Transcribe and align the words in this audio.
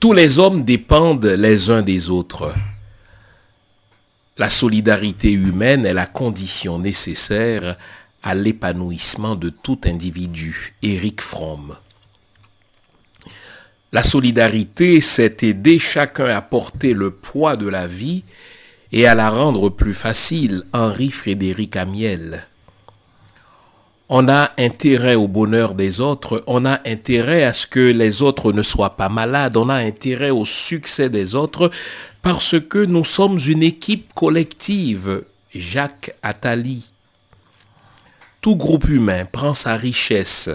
Tous 0.00 0.12
les 0.12 0.38
hommes 0.38 0.64
dépendent 0.64 1.26
les 1.26 1.70
uns 1.70 1.82
des 1.82 2.08
autres. 2.08 2.54
La 4.36 4.48
solidarité 4.48 5.32
humaine 5.32 5.84
est 5.84 5.92
la 5.92 6.06
condition 6.06 6.78
nécessaire 6.78 7.76
à 8.22 8.36
l'épanouissement 8.36 9.34
de 9.34 9.48
tout 9.48 9.80
individu. 9.84 10.74
Éric 10.82 11.20
Fromm. 11.20 11.74
La 13.90 14.04
solidarité, 14.04 15.00
c'est 15.00 15.42
aider 15.42 15.80
chacun 15.80 16.26
à 16.26 16.42
porter 16.42 16.94
le 16.94 17.10
poids 17.10 17.56
de 17.56 17.66
la 17.66 17.88
vie 17.88 18.22
et 18.92 19.08
à 19.08 19.16
la 19.16 19.30
rendre 19.30 19.68
plus 19.68 19.94
facile. 19.94 20.62
Henri 20.72 21.10
Frédéric 21.10 21.74
Amiel. 21.74 22.47
On 24.10 24.26
a 24.28 24.52
intérêt 24.56 25.16
au 25.16 25.28
bonheur 25.28 25.74
des 25.74 26.00
autres, 26.00 26.42
on 26.46 26.64
a 26.64 26.80
intérêt 26.86 27.44
à 27.44 27.52
ce 27.52 27.66
que 27.66 27.92
les 27.92 28.22
autres 28.22 28.52
ne 28.52 28.62
soient 28.62 28.96
pas 28.96 29.10
malades, 29.10 29.58
on 29.58 29.68
a 29.68 29.74
intérêt 29.74 30.30
au 30.30 30.46
succès 30.46 31.10
des 31.10 31.34
autres 31.34 31.70
parce 32.22 32.58
que 32.58 32.78
nous 32.78 33.04
sommes 33.04 33.38
une 33.46 33.62
équipe 33.62 34.14
collective. 34.14 35.24
Jacques 35.54 36.14
Attali. 36.22 36.84
Tout 38.40 38.56
groupe 38.56 38.88
humain 38.88 39.24
prend 39.24 39.54
sa 39.54 39.76
richesse 39.76 40.50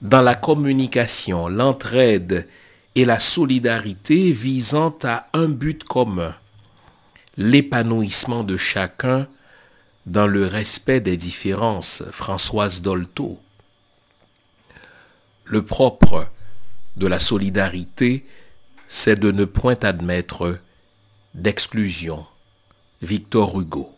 dans 0.00 0.22
la 0.22 0.34
communication, 0.34 1.48
l'entraide 1.48 2.48
et 2.94 3.04
la 3.04 3.18
solidarité 3.18 4.32
visant 4.32 4.94
à 5.04 5.28
un 5.32 5.48
but 5.48 5.84
commun, 5.84 6.34
l'épanouissement 7.36 8.44
de 8.44 8.56
chacun 8.56 9.26
dans 10.06 10.26
le 10.26 10.46
respect 10.46 11.00
des 11.00 11.16
différences. 11.16 12.02
Françoise 12.10 12.82
Dolto. 12.82 13.38
Le 15.44 15.64
propre 15.64 16.28
de 16.96 17.06
la 17.06 17.18
solidarité, 17.18 18.26
c'est 18.88 19.18
de 19.18 19.30
ne 19.32 19.44
point 19.44 19.76
admettre 19.82 20.58
d'exclusion. 21.34 22.26
Victor 23.00 23.60
Hugo. 23.60 23.92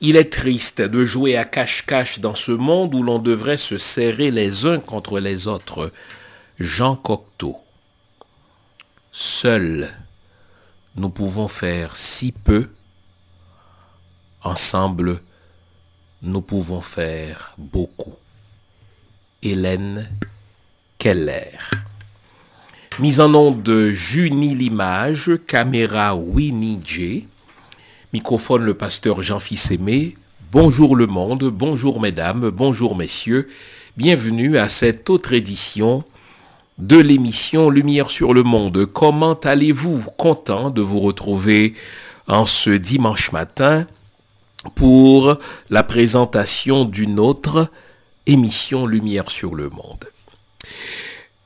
Il 0.00 0.16
est 0.16 0.32
triste 0.32 0.80
de 0.80 1.04
jouer 1.04 1.36
à 1.36 1.44
cache-cache 1.44 2.20
dans 2.20 2.34
ce 2.34 2.52
monde 2.52 2.94
où 2.94 3.02
l'on 3.02 3.18
devrait 3.18 3.58
se 3.58 3.78
serrer 3.78 4.30
les 4.30 4.66
uns 4.66 4.80
contre 4.80 5.20
les 5.20 5.46
autres. 5.46 5.92
Jean 6.58 6.96
Cocteau. 6.96 7.58
Seuls, 9.12 9.90
nous 10.96 11.10
pouvons 11.10 11.48
faire 11.48 11.96
si 11.96 12.32
peu. 12.32 12.68
Ensemble, 14.42 15.20
nous 16.22 16.40
pouvons 16.40 16.80
faire 16.80 17.52
beaucoup. 17.58 18.14
Hélène 19.42 20.10
Keller. 20.96 21.58
Mise 22.98 23.20
en 23.20 23.34
onde 23.34 23.62
de 23.62 23.90
Junie 23.90 24.54
Limage, 24.54 25.32
caméra 25.46 26.14
Winnie 26.14 26.80
J. 26.82 27.28
Microphone 28.14 28.64
le 28.64 28.72
pasteur 28.72 29.22
Jean-Fils 29.22 29.72
Aimé. 29.72 30.16
Bonjour 30.52 30.96
le 30.96 31.06
monde, 31.06 31.44
bonjour 31.44 32.00
mesdames, 32.00 32.48
bonjour 32.48 32.96
messieurs. 32.96 33.48
Bienvenue 33.98 34.56
à 34.56 34.70
cette 34.70 35.10
autre 35.10 35.34
édition 35.34 36.02
de 36.78 36.96
l'émission 36.96 37.68
Lumière 37.68 38.10
sur 38.10 38.32
le 38.32 38.42
monde. 38.42 38.86
Comment 38.86 39.34
allez-vous? 39.34 40.02
Content 40.16 40.70
de 40.70 40.80
vous 40.80 41.00
retrouver 41.00 41.74
en 42.26 42.46
ce 42.46 42.70
dimanche 42.70 43.32
matin 43.32 43.86
pour 44.74 45.38
la 45.70 45.82
présentation 45.82 46.84
d'une 46.84 47.18
autre 47.18 47.70
émission 48.26 48.86
Lumière 48.86 49.30
sur 49.30 49.54
le 49.54 49.70
monde. 49.70 50.04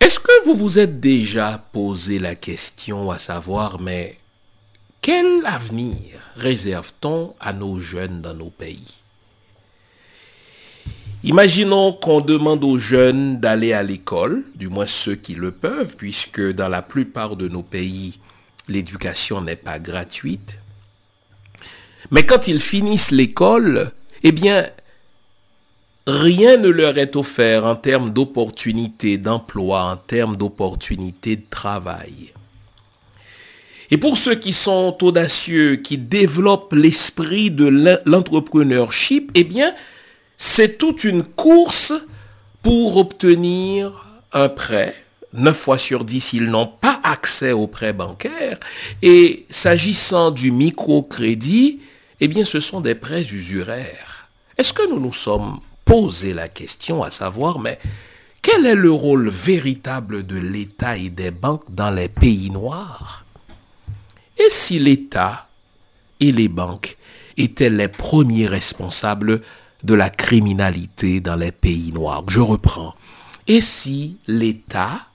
Est-ce 0.00 0.18
que 0.18 0.44
vous 0.44 0.54
vous 0.54 0.78
êtes 0.78 1.00
déjà 1.00 1.64
posé 1.72 2.18
la 2.18 2.34
question 2.34 3.10
à 3.10 3.18
savoir, 3.18 3.80
mais 3.80 4.18
quel 5.00 5.44
avenir 5.46 6.18
réserve-t-on 6.36 7.34
à 7.40 7.52
nos 7.52 7.78
jeunes 7.78 8.20
dans 8.20 8.34
nos 8.34 8.50
pays? 8.50 9.02
Imaginons 11.22 11.94
qu'on 11.94 12.20
demande 12.20 12.64
aux 12.64 12.78
jeunes 12.78 13.40
d'aller 13.40 13.72
à 13.72 13.82
l'école, 13.82 14.44
du 14.54 14.68
moins 14.68 14.86
ceux 14.86 15.14
qui 15.14 15.34
le 15.34 15.52
peuvent, 15.52 15.96
puisque 15.96 16.42
dans 16.52 16.68
la 16.68 16.82
plupart 16.82 17.36
de 17.36 17.48
nos 17.48 17.62
pays, 17.62 18.18
l'éducation 18.68 19.40
n'est 19.40 19.56
pas 19.56 19.78
gratuite. 19.78 20.58
Mais 22.10 22.24
quand 22.24 22.48
ils 22.48 22.60
finissent 22.60 23.10
l'école, 23.10 23.92
eh 24.22 24.32
bien, 24.32 24.66
rien 26.06 26.56
ne 26.56 26.68
leur 26.68 26.98
est 26.98 27.16
offert 27.16 27.64
en 27.66 27.76
termes 27.76 28.10
d'opportunités 28.10 29.18
d'emploi, 29.18 29.84
en 29.84 29.96
termes 29.96 30.36
d'opportunités 30.36 31.36
de 31.36 31.44
travail. 31.48 32.32
Et 33.90 33.98
pour 33.98 34.16
ceux 34.16 34.34
qui 34.34 34.52
sont 34.52 34.96
audacieux, 35.02 35.76
qui 35.76 35.98
développent 35.98 36.72
l'esprit 36.72 37.50
de 37.50 38.00
l'entrepreneurship, 38.06 39.30
eh 39.34 39.44
bien, 39.44 39.74
c'est 40.36 40.78
toute 40.78 41.04
une 41.04 41.22
course 41.22 41.92
pour 42.62 42.96
obtenir 42.96 44.04
un 44.32 44.48
prêt. 44.48 44.94
Neuf 45.32 45.56
fois 45.56 45.78
sur 45.78 46.04
dix, 46.04 46.32
ils 46.32 46.46
n'ont 46.46 46.66
pas 46.66 47.00
accès 47.02 47.52
au 47.52 47.66
prêt 47.66 47.92
bancaire. 47.92 48.58
Et 49.02 49.46
s'agissant 49.50 50.30
du 50.30 50.50
microcrédit, 50.50 51.80
eh 52.20 52.28
bien, 52.28 52.44
ce 52.44 52.60
sont 52.60 52.80
des 52.80 52.94
prêts 52.94 53.22
usuraires. 53.22 54.28
Est-ce 54.56 54.72
que 54.72 54.88
nous 54.88 55.00
nous 55.00 55.12
sommes 55.12 55.60
posé 55.84 56.32
la 56.32 56.48
question 56.48 57.02
à 57.02 57.10
savoir, 57.10 57.58
mais 57.58 57.78
quel 58.40 58.66
est 58.66 58.74
le 58.74 58.90
rôle 58.90 59.28
véritable 59.28 60.26
de 60.26 60.36
l'État 60.36 60.96
et 60.96 61.08
des 61.08 61.30
banques 61.30 61.64
dans 61.68 61.90
les 61.90 62.08
pays 62.08 62.50
noirs? 62.50 63.24
Et 64.38 64.50
si 64.50 64.78
l'État 64.78 65.48
et 66.20 66.32
les 66.32 66.48
banques 66.48 66.96
étaient 67.36 67.70
les 67.70 67.88
premiers 67.88 68.46
responsables 68.46 69.42
de 69.82 69.94
la 69.94 70.10
criminalité 70.10 71.20
dans 71.20 71.36
les 71.36 71.52
pays 71.52 71.92
noirs? 71.92 72.24
Je 72.28 72.40
reprends. 72.40 72.94
Et 73.46 73.60
si 73.60 74.16
l'État 74.26 75.06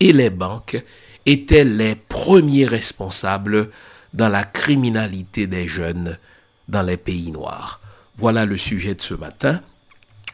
et 0.00 0.12
les 0.12 0.30
banques 0.30 0.82
étaient 1.26 1.64
les 1.64 1.94
premiers 1.94 2.66
responsables 2.66 3.70
dans 4.14 4.28
la 4.28 4.44
criminalité 4.44 5.46
des 5.46 5.68
jeunes 5.68 6.18
dans 6.68 6.82
les 6.82 6.96
pays 6.96 7.32
noirs 7.32 7.80
Voilà 8.16 8.46
le 8.46 8.56
sujet 8.56 8.94
de 8.94 9.00
ce 9.00 9.14
matin 9.14 9.60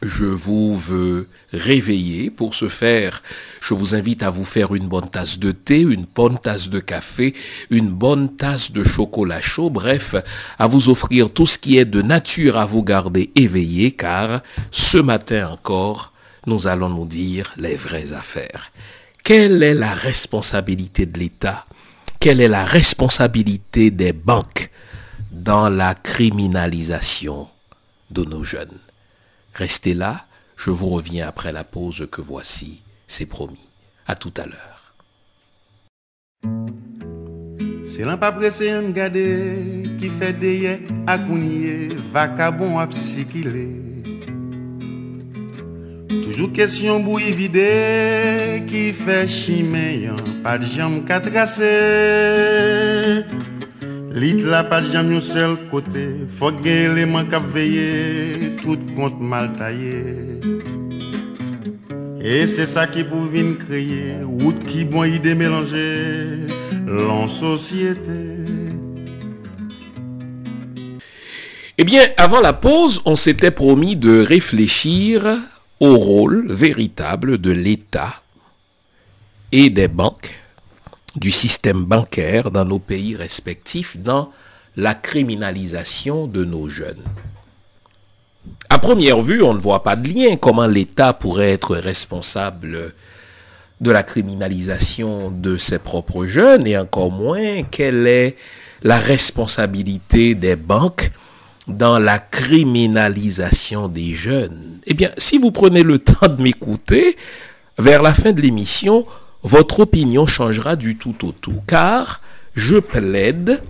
je 0.03 0.25
vous 0.25 0.77
veux 0.77 1.29
réveiller. 1.53 2.31
Pour 2.31 2.55
ce 2.55 2.69
faire, 2.69 3.23
je 3.61 3.75
vous 3.75 3.95
invite 3.95 4.23
à 4.23 4.31
vous 4.31 4.45
faire 4.45 4.75
une 4.75 4.89
bonne 4.89 5.09
tasse 5.09 5.39
de 5.39 5.53
thé, 5.53 5.81
une 5.81 6.05
bonne 6.15 6.39
tasse 6.39 6.69
de 6.69 6.81
café, 6.81 7.35
une 7.71 7.91
bonne 7.91 8.37
tasse 8.37 8.73
de 8.73 8.85
chocolat 8.85 9.41
chaud, 9.41 9.71
bref, 9.71 10.15
à 10.59 10.67
vous 10.67 10.89
offrir 10.89 11.33
tout 11.33 11.47
ce 11.47 11.59
qui 11.59 11.79
est 11.79 11.85
de 11.85 12.03
nature 12.03 12.59
à 12.59 12.67
vous 12.67 12.85
garder 12.85 13.31
éveillé, 13.35 13.93
car 13.93 14.43
ce 14.71 14.99
matin 14.99 15.51
encore, 15.51 16.13
nous 16.47 16.67
allons 16.67 16.89
nous 16.89 17.07
dire 17.07 17.53
les 17.57 17.75
vraies 17.75 18.13
affaires. 18.13 18.71
Quelle 19.25 19.63
est 19.63 19.75
la 19.75 19.93
responsabilité 19.93 21.07
de 21.07 21.19
l'État 21.19 21.67
Quelle 22.21 22.41
est 22.41 22.49
la 22.49 22.65
responsabilité 22.65 23.93
des 23.93 24.13
banques 24.13 24.71
dans 25.31 25.69
la 25.69 25.95
criminalisation 25.95 27.47
de 28.11 28.25
nos 28.25 28.43
jeunes? 28.43 28.77
Restez 29.55 29.95
là, 29.95 30.27
je 30.57 30.71
vous 30.71 30.89
reviens 30.89 31.29
après 31.29 31.53
la 31.53 31.63
pause 31.63 32.09
que 32.11 32.21
voici, 32.21 32.83
c'est 33.07 33.27
promis. 33.27 33.69
À 34.09 34.17
tout 34.17 34.33
à 34.37 34.47
l'heure. 34.47 34.95
Gade 38.93 39.17
psychilé. 46.39 46.45
Toujours 46.47 46.53
question 46.53 47.01
bouillie 47.01 47.33
vide 47.33 48.67
qui 48.67 48.93
fait 48.93 49.29
chimer, 49.29 50.11
pas 50.43 50.59
de 50.59 50.67
jambes 50.67 51.05
qu'à 51.05 51.21
tracer. 51.21 51.65
Lit 54.11 54.43
la 54.43 54.65
pa 54.65 54.81
jam 54.83 55.13
yon 55.13 55.21
sel 55.23 55.57
kote, 55.71 56.27
fok 56.33 56.63
gen 56.65 56.97
eleman 56.97 57.29
tout 58.63 58.81
kont 58.97 59.21
mal 59.21 59.53
taye. 59.59 60.41
E 62.19 62.47
se 62.49 62.67
sa 62.67 62.87
ki 62.89 63.05
pou 63.05 63.29
vin 63.31 63.55
kriye, 63.61 64.25
wout 64.25 64.65
ki 64.67 64.85
bon 64.85 65.05
ide 65.05 65.37
mélange, 65.37 65.87
l'en 66.87 67.29
société. 67.29 68.19
Eh 71.77 71.85
bien, 71.85 72.03
avant 72.17 72.41
la 72.41 72.55
pause, 72.55 73.03
on 73.05 73.15
s'était 73.15 73.53
promis 73.53 73.95
de 73.95 74.19
réfléchir 74.21 75.39
au 75.81 75.97
rôle 75.97 76.51
véritable 76.51 77.39
de 77.39 77.51
l'État 77.51 78.23
et 79.53 79.71
des 79.71 79.89
banques 79.89 80.35
du 81.17 81.31
système 81.31 81.85
bancaire 81.85 82.51
dans 82.51 82.65
nos 82.65 82.79
pays 82.79 83.17
respectifs 83.17 83.97
dans 83.97 84.31
la 84.77 84.95
criminalisation 84.95 86.27
de 86.27 86.45
nos 86.45 86.69
jeunes. 86.69 87.03
À 88.71 88.79
première 88.79 89.21
vue, 89.21 89.43
on 89.43 89.55
ne 89.55 89.59
voit 89.61 89.83
pas 89.83 89.97
de 89.97 90.09
lien 90.09 90.37
comment 90.37 90.67
l'État 90.67 91.13
pourrait 91.13 91.53
être 91.53 91.77
responsable 91.77 92.95
de 93.81 93.91
la 93.91 94.03
criminalisation 94.03 95.31
de 95.31 95.57
ses 95.57 95.79
propres 95.79 96.27
jeunes 96.27 96.67
et 96.67 96.77
encore 96.77 97.11
moins 97.11 97.63
quelle 97.63 98.07
est 98.07 98.37
la 98.83 98.99
responsabilité 98.99 100.35
des 100.35 100.57
banques 100.57 101.11
dans 101.69 101.99
la 101.99 102.19
criminalisation 102.19 103.89
des 103.89 104.15
jeunes. 104.15 104.79
Eh 104.87 104.95
bien, 104.95 105.11
si 105.19 105.39
vous 105.39 105.51
prenez 105.51 105.83
le 105.83 105.99
temps 105.99 106.29
de 106.29 106.43
m'écouter, 106.43 107.17
vers 107.79 108.03
la 108.03 108.15
fin 108.15 108.33
de 108.33 108.41
l'émission, 108.41 109.07
votre 109.43 109.81
opinion 109.81 110.27
changera 110.27 110.77
du 110.77 110.97
tout 110.97 111.27
au 111.27 111.33
tout, 111.33 111.63
car 111.67 112.21
je 112.55 112.79
plaide 112.79 113.63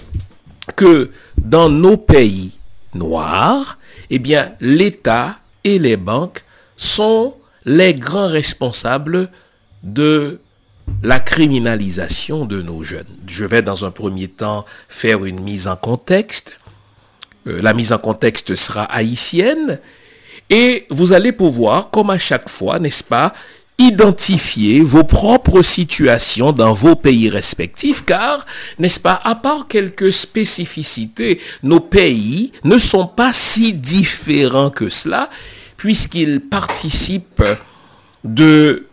que 0.77 1.11
dans 1.37 1.69
nos 1.69 1.97
pays 1.97 2.59
noirs, 2.95 3.79
eh 4.11 4.19
bien, 4.19 4.53
l'État 4.61 5.39
et 5.65 5.79
les 5.79 5.97
banques 5.97 6.45
sont 6.77 7.35
les 7.65 7.95
grands 7.95 8.29
responsables 8.29 9.31
de 9.83 10.41
la 11.03 11.21
criminalisation 11.21 12.47
de 12.47 12.63
nos 12.63 12.83
jeunes. 12.83 13.07
Je 13.27 13.45
vais 13.45 13.63
dans 13.63 13.85
un 13.85 13.91
premier 13.91 14.29
temps 14.29 14.65
faire 14.89 15.25
une 15.25 15.41
mise 15.41 15.69
en 15.69 15.77
contexte. 15.77 16.59
Euh, 17.49 17.61
la 17.63 17.73
mise 17.73 17.93
en 17.93 17.99
contexte 17.99 18.55
sera 18.55 18.85
haïtienne. 18.85 19.81
Et 20.51 20.87
vous 20.91 21.13
allez 21.13 21.33
pouvoir, 21.33 21.91
comme 21.91 22.11
à 22.11 22.19
chaque 22.19 22.49
fois, 22.49 22.79
n'est-ce 22.79 23.05
pas, 23.05 23.33
identifier 23.79 24.81
vos 24.81 25.05
propres 25.05 25.63
situations 25.63 26.53
dans 26.53 26.73
vos 26.73 26.97
pays 26.97 27.31
respectifs, 27.31 28.05
car, 28.05 28.45
n'est-ce 28.79 28.99
pas, 28.99 29.21
à 29.25 29.37
part 29.37 29.69
quelques 29.69 30.13
spécificités, 30.13 31.41
nos 31.63 31.81
pays 31.81 32.53
ne 32.65 32.79
sont 32.79 33.07
pas 33.07 33.33
si 33.33 33.73
différents 33.73 34.71
que 34.71 34.89
cela, 34.89 35.31
puisqu'ils 35.77 36.41
participent 36.41 37.45
de 38.25 38.87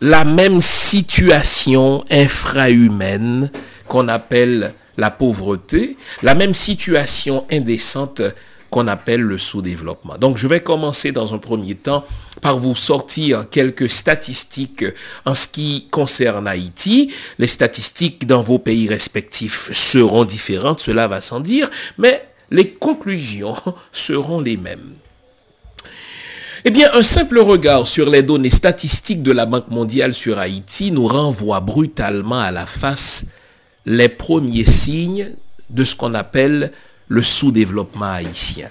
la 0.00 0.24
même 0.24 0.62
situation 0.62 2.02
infrahumaine 2.10 3.50
qu'on 3.88 4.08
appelle 4.08 4.72
la 4.96 5.10
pauvreté, 5.10 5.96
la 6.22 6.34
même 6.34 6.54
situation 6.54 7.46
indécente 7.50 8.22
qu'on 8.70 8.86
appelle 8.86 9.20
le 9.20 9.36
sous-développement. 9.36 10.16
Donc 10.16 10.38
je 10.38 10.46
vais 10.46 10.60
commencer 10.60 11.12
dans 11.12 11.34
un 11.34 11.38
premier 11.38 11.74
temps 11.74 12.04
par 12.40 12.56
vous 12.56 12.74
sortir 12.74 13.46
quelques 13.50 13.90
statistiques 13.90 14.84
en 15.26 15.34
ce 15.34 15.48
qui 15.48 15.88
concerne 15.90 16.46
Haïti. 16.46 17.12
Les 17.38 17.48
statistiques 17.48 18.26
dans 18.26 18.40
vos 18.40 18.58
pays 18.58 18.88
respectifs 18.88 19.70
seront 19.72 20.24
différentes, 20.24 20.80
cela 20.80 21.08
va 21.08 21.20
sans 21.20 21.40
dire, 21.40 21.68
mais 21.98 22.24
les 22.50 22.70
conclusions 22.70 23.54
seront 23.92 24.40
les 24.40 24.56
mêmes. 24.56 24.94
Eh 26.64 26.70
bien, 26.70 26.90
un 26.92 27.02
simple 27.02 27.38
regard 27.38 27.86
sur 27.86 28.08
les 28.08 28.22
données 28.22 28.50
statistiques 28.50 29.22
de 29.22 29.32
la 29.32 29.46
Banque 29.46 29.68
mondiale 29.68 30.14
sur 30.14 30.38
Haïti 30.38 30.92
nous 30.92 31.06
renvoie 31.06 31.60
brutalement 31.60 32.38
à 32.38 32.50
la 32.50 32.66
face 32.66 33.24
les 33.86 34.08
premiers 34.08 34.64
signes 34.64 35.34
de 35.70 35.84
ce 35.84 35.94
qu'on 35.94 36.14
appelle 36.14 36.72
le 37.08 37.22
sous-développement 37.22 38.12
haïtien. 38.12 38.68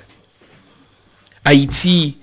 Haïti 1.45 2.17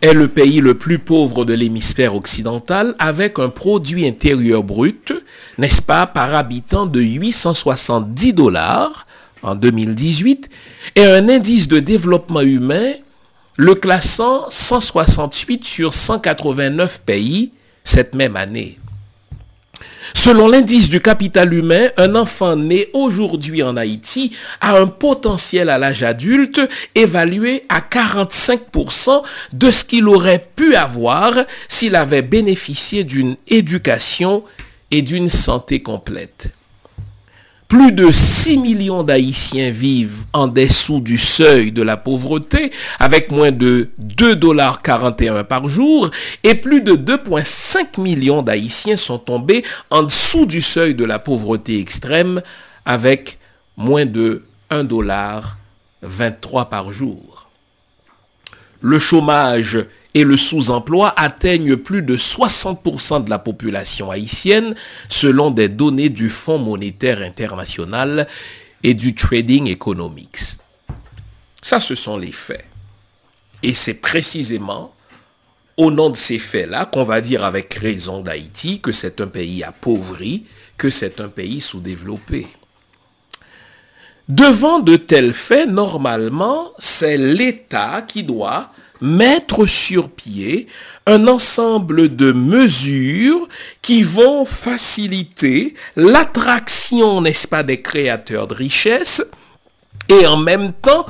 est 0.00 0.14
le 0.14 0.28
pays 0.28 0.60
le 0.60 0.74
plus 0.74 0.98
pauvre 0.98 1.44
de 1.44 1.54
l'hémisphère 1.54 2.14
occidental 2.14 2.94
avec 2.98 3.38
un 3.38 3.48
produit 3.48 4.06
intérieur 4.06 4.64
brut, 4.64 5.12
n'est-ce 5.58 5.80
pas, 5.80 6.06
par 6.06 6.34
habitant 6.34 6.86
de 6.86 7.00
870 7.00 8.32
dollars 8.32 9.06
en 9.42 9.54
2018 9.54 10.50
et 10.96 11.04
un 11.04 11.28
indice 11.28 11.68
de 11.68 11.78
développement 11.78 12.40
humain 12.40 12.92
le 13.56 13.74
classant 13.74 14.46
168 14.48 15.64
sur 15.64 15.94
189 15.94 17.02
pays 17.04 17.52
cette 17.84 18.14
même 18.14 18.36
année. 18.36 18.76
Selon 20.14 20.48
l'indice 20.48 20.88
du 20.88 21.00
capital 21.00 21.52
humain, 21.52 21.88
un 21.96 22.14
enfant 22.14 22.56
né 22.56 22.88
aujourd'hui 22.92 23.62
en 23.62 23.76
Haïti 23.76 24.32
a 24.60 24.78
un 24.78 24.86
potentiel 24.86 25.68
à 25.68 25.78
l'âge 25.78 26.02
adulte 26.02 26.60
évalué 26.94 27.64
à 27.68 27.80
45% 27.80 29.22
de 29.52 29.70
ce 29.70 29.84
qu'il 29.84 30.08
aurait 30.08 30.46
pu 30.54 30.74
avoir 30.74 31.34
s'il 31.68 31.96
avait 31.96 32.22
bénéficié 32.22 33.04
d'une 33.04 33.36
éducation 33.48 34.44
et 34.90 35.02
d'une 35.02 35.28
santé 35.28 35.82
complète. 35.82 36.52
Plus 37.72 37.90
de 37.90 38.12
6 38.12 38.58
millions 38.58 39.02
d'Haïtiens 39.02 39.70
vivent 39.70 40.26
en 40.34 40.46
dessous 40.46 41.00
du 41.00 41.16
seuil 41.16 41.72
de 41.72 41.80
la 41.80 41.96
pauvreté, 41.96 42.70
avec 42.98 43.32
moins 43.32 43.50
de 43.50 43.88
2,41 43.98 44.34
dollars 44.34 44.82
par 45.48 45.70
jour, 45.70 46.10
et 46.42 46.54
plus 46.54 46.82
de 46.82 46.92
2,5 46.92 47.98
millions 47.98 48.42
d'Haïtiens 48.42 48.98
sont 48.98 49.16
tombés 49.16 49.64
en 49.88 50.02
dessous 50.02 50.44
du 50.44 50.60
seuil 50.60 50.94
de 50.94 51.06
la 51.06 51.18
pauvreté 51.18 51.80
extrême, 51.80 52.42
avec 52.84 53.38
moins 53.78 54.04
de 54.04 54.44
1,23 54.70 54.82
dollar 54.82 55.56
par 56.68 56.92
jour. 56.92 57.48
Le 58.82 58.98
chômage 58.98 59.78
et 60.14 60.24
le 60.24 60.36
sous-emploi 60.36 61.14
atteignent 61.16 61.76
plus 61.76 62.02
de 62.02 62.16
60% 62.16 63.24
de 63.24 63.30
la 63.30 63.38
population 63.38 64.10
haïtienne 64.10 64.74
selon 65.08 65.50
des 65.50 65.68
données 65.68 66.10
du 66.10 66.28
Fonds 66.28 66.58
monétaire 66.58 67.22
international 67.22 68.26
et 68.82 68.94
du 68.94 69.14
Trading 69.14 69.68
Economics. 69.68 70.56
Ça, 71.62 71.80
ce 71.80 71.94
sont 71.94 72.16
les 72.16 72.32
faits. 72.32 72.66
Et 73.62 73.74
c'est 73.74 73.94
précisément 73.94 74.94
au 75.76 75.90
nom 75.90 76.10
de 76.10 76.16
ces 76.16 76.38
faits-là 76.38 76.86
qu'on 76.86 77.04
va 77.04 77.20
dire 77.20 77.44
avec 77.44 77.72
raison 77.74 78.20
d'Haïti 78.20 78.80
que 78.80 78.92
c'est 78.92 79.20
un 79.20 79.28
pays 79.28 79.62
appauvri, 79.62 80.44
que 80.76 80.90
c'est 80.90 81.20
un 81.20 81.28
pays 81.28 81.60
sous-développé. 81.60 82.48
Devant 84.28 84.80
de 84.80 84.96
tels 84.96 85.32
faits, 85.32 85.68
normalement, 85.68 86.72
c'est 86.78 87.16
l'État 87.16 88.02
qui 88.02 88.22
doit 88.22 88.72
mettre 89.02 89.66
sur 89.66 90.08
pied 90.08 90.68
un 91.06 91.26
ensemble 91.26 92.14
de 92.14 92.32
mesures 92.32 93.48
qui 93.82 94.02
vont 94.02 94.44
faciliter 94.44 95.74
l'attraction, 95.96 97.20
n'est-ce 97.20 97.48
pas, 97.48 97.64
des 97.64 97.82
créateurs 97.82 98.46
de 98.46 98.54
richesses 98.54 99.22
et 100.08 100.26
en 100.26 100.36
même 100.36 100.72
temps 100.72 101.04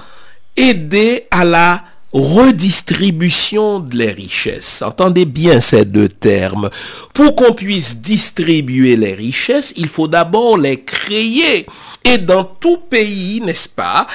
aider 0.56 1.24
à 1.30 1.44
la 1.44 1.84
redistribution 2.12 3.80
de 3.80 3.96
les 3.96 4.12
richesses. 4.12 4.82
Entendez 4.82 5.24
bien 5.24 5.60
ces 5.60 5.84
deux 5.84 6.08
termes. 6.08 6.68
Pour 7.14 7.34
qu'on 7.36 7.54
puisse 7.54 7.98
distribuer 7.98 8.96
les 8.96 9.14
richesses, 9.14 9.72
il 9.76 9.88
faut 9.88 10.08
d'abord 10.08 10.58
les 10.58 10.82
créer. 10.82 11.66
Et 12.04 12.18
dans 12.18 12.44
tout 12.44 12.78
pays, 12.78 13.40
n'est-ce 13.40 13.68
pas, 13.68 14.06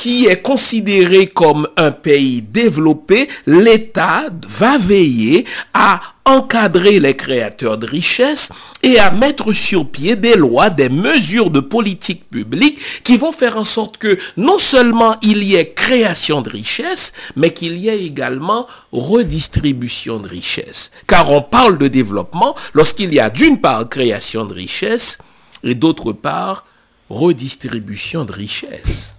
qui 0.00 0.28
est 0.28 0.40
considéré 0.40 1.26
comme 1.26 1.68
un 1.76 1.90
pays 1.90 2.40
développé, 2.40 3.28
l'État 3.46 4.30
va 4.48 4.78
veiller 4.78 5.44
à 5.74 6.00
encadrer 6.24 7.00
les 7.00 7.14
créateurs 7.14 7.76
de 7.76 7.86
richesses 7.86 8.48
et 8.82 8.98
à 8.98 9.10
mettre 9.10 9.52
sur 9.52 9.86
pied 9.86 10.16
des 10.16 10.36
lois, 10.36 10.70
des 10.70 10.88
mesures 10.88 11.50
de 11.50 11.60
politique 11.60 12.30
publique 12.30 12.78
qui 13.04 13.18
vont 13.18 13.30
faire 13.30 13.58
en 13.58 13.64
sorte 13.64 13.98
que 13.98 14.16
non 14.38 14.56
seulement 14.56 15.16
il 15.20 15.44
y 15.44 15.56
ait 15.56 15.74
création 15.74 16.40
de 16.40 16.48
richesses, 16.48 17.12
mais 17.36 17.52
qu'il 17.52 17.76
y 17.76 17.90
ait 17.90 18.02
également 18.02 18.66
redistribution 18.92 20.18
de 20.18 20.28
richesses. 20.28 20.90
Car 21.06 21.30
on 21.30 21.42
parle 21.42 21.76
de 21.76 21.88
développement 21.88 22.56
lorsqu'il 22.72 23.12
y 23.12 23.20
a 23.20 23.28
d'une 23.28 23.60
part 23.60 23.86
création 23.86 24.46
de 24.46 24.54
richesses 24.54 25.18
et 25.62 25.74
d'autre 25.74 26.12
part 26.12 26.64
redistribution 27.10 28.24
de 28.24 28.32
richesses. 28.32 29.14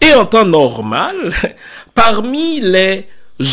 Et 0.00 0.14
en 0.14 0.26
temps 0.26 0.44
normal, 0.44 1.32
parmi 1.94 2.60
les 2.60 3.08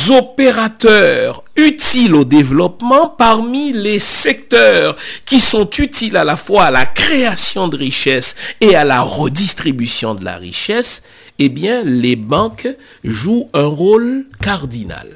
opérateurs 0.09 1.43
utiles 1.55 2.15
au 2.15 2.25
développement, 2.25 3.07
parmi 3.09 3.71
les 3.71 3.99
secteurs 3.99 4.95
qui 5.25 5.39
sont 5.39 5.69
utiles 5.77 6.17
à 6.17 6.23
la 6.23 6.37
fois 6.37 6.65
à 6.65 6.71
la 6.71 6.85
création 6.85 7.67
de 7.67 7.77
richesses 7.77 8.35
et 8.61 8.75
à 8.75 8.83
la 8.83 9.01
redistribution 9.01 10.15
de 10.15 10.25
la 10.25 10.37
richesse, 10.37 11.03
eh 11.37 11.49
bien, 11.49 11.83
les 11.83 12.15
banques 12.15 12.67
jouent 13.03 13.49
un 13.53 13.65
rôle 13.65 14.25
cardinal. 14.41 15.07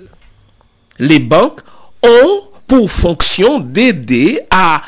Les 0.99 1.19
banques 1.19 1.61
ont 2.03 2.43
pour 2.67 2.91
fonction 2.91 3.59
d'aider 3.59 4.41
à 4.51 4.81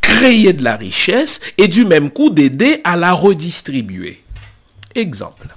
créer 0.00 0.52
de 0.52 0.62
la 0.62 0.76
richesse 0.76 1.40
et 1.58 1.66
du 1.66 1.84
même 1.84 2.10
coup 2.10 2.30
d'aider 2.30 2.80
à 2.84 2.96
la 2.96 3.12
redistribuer. 3.12 4.22
Exemple. 4.94 5.48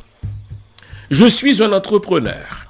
Je 1.09 1.25
suis 1.25 1.63
un 1.63 1.73
entrepreneur. 1.73 2.69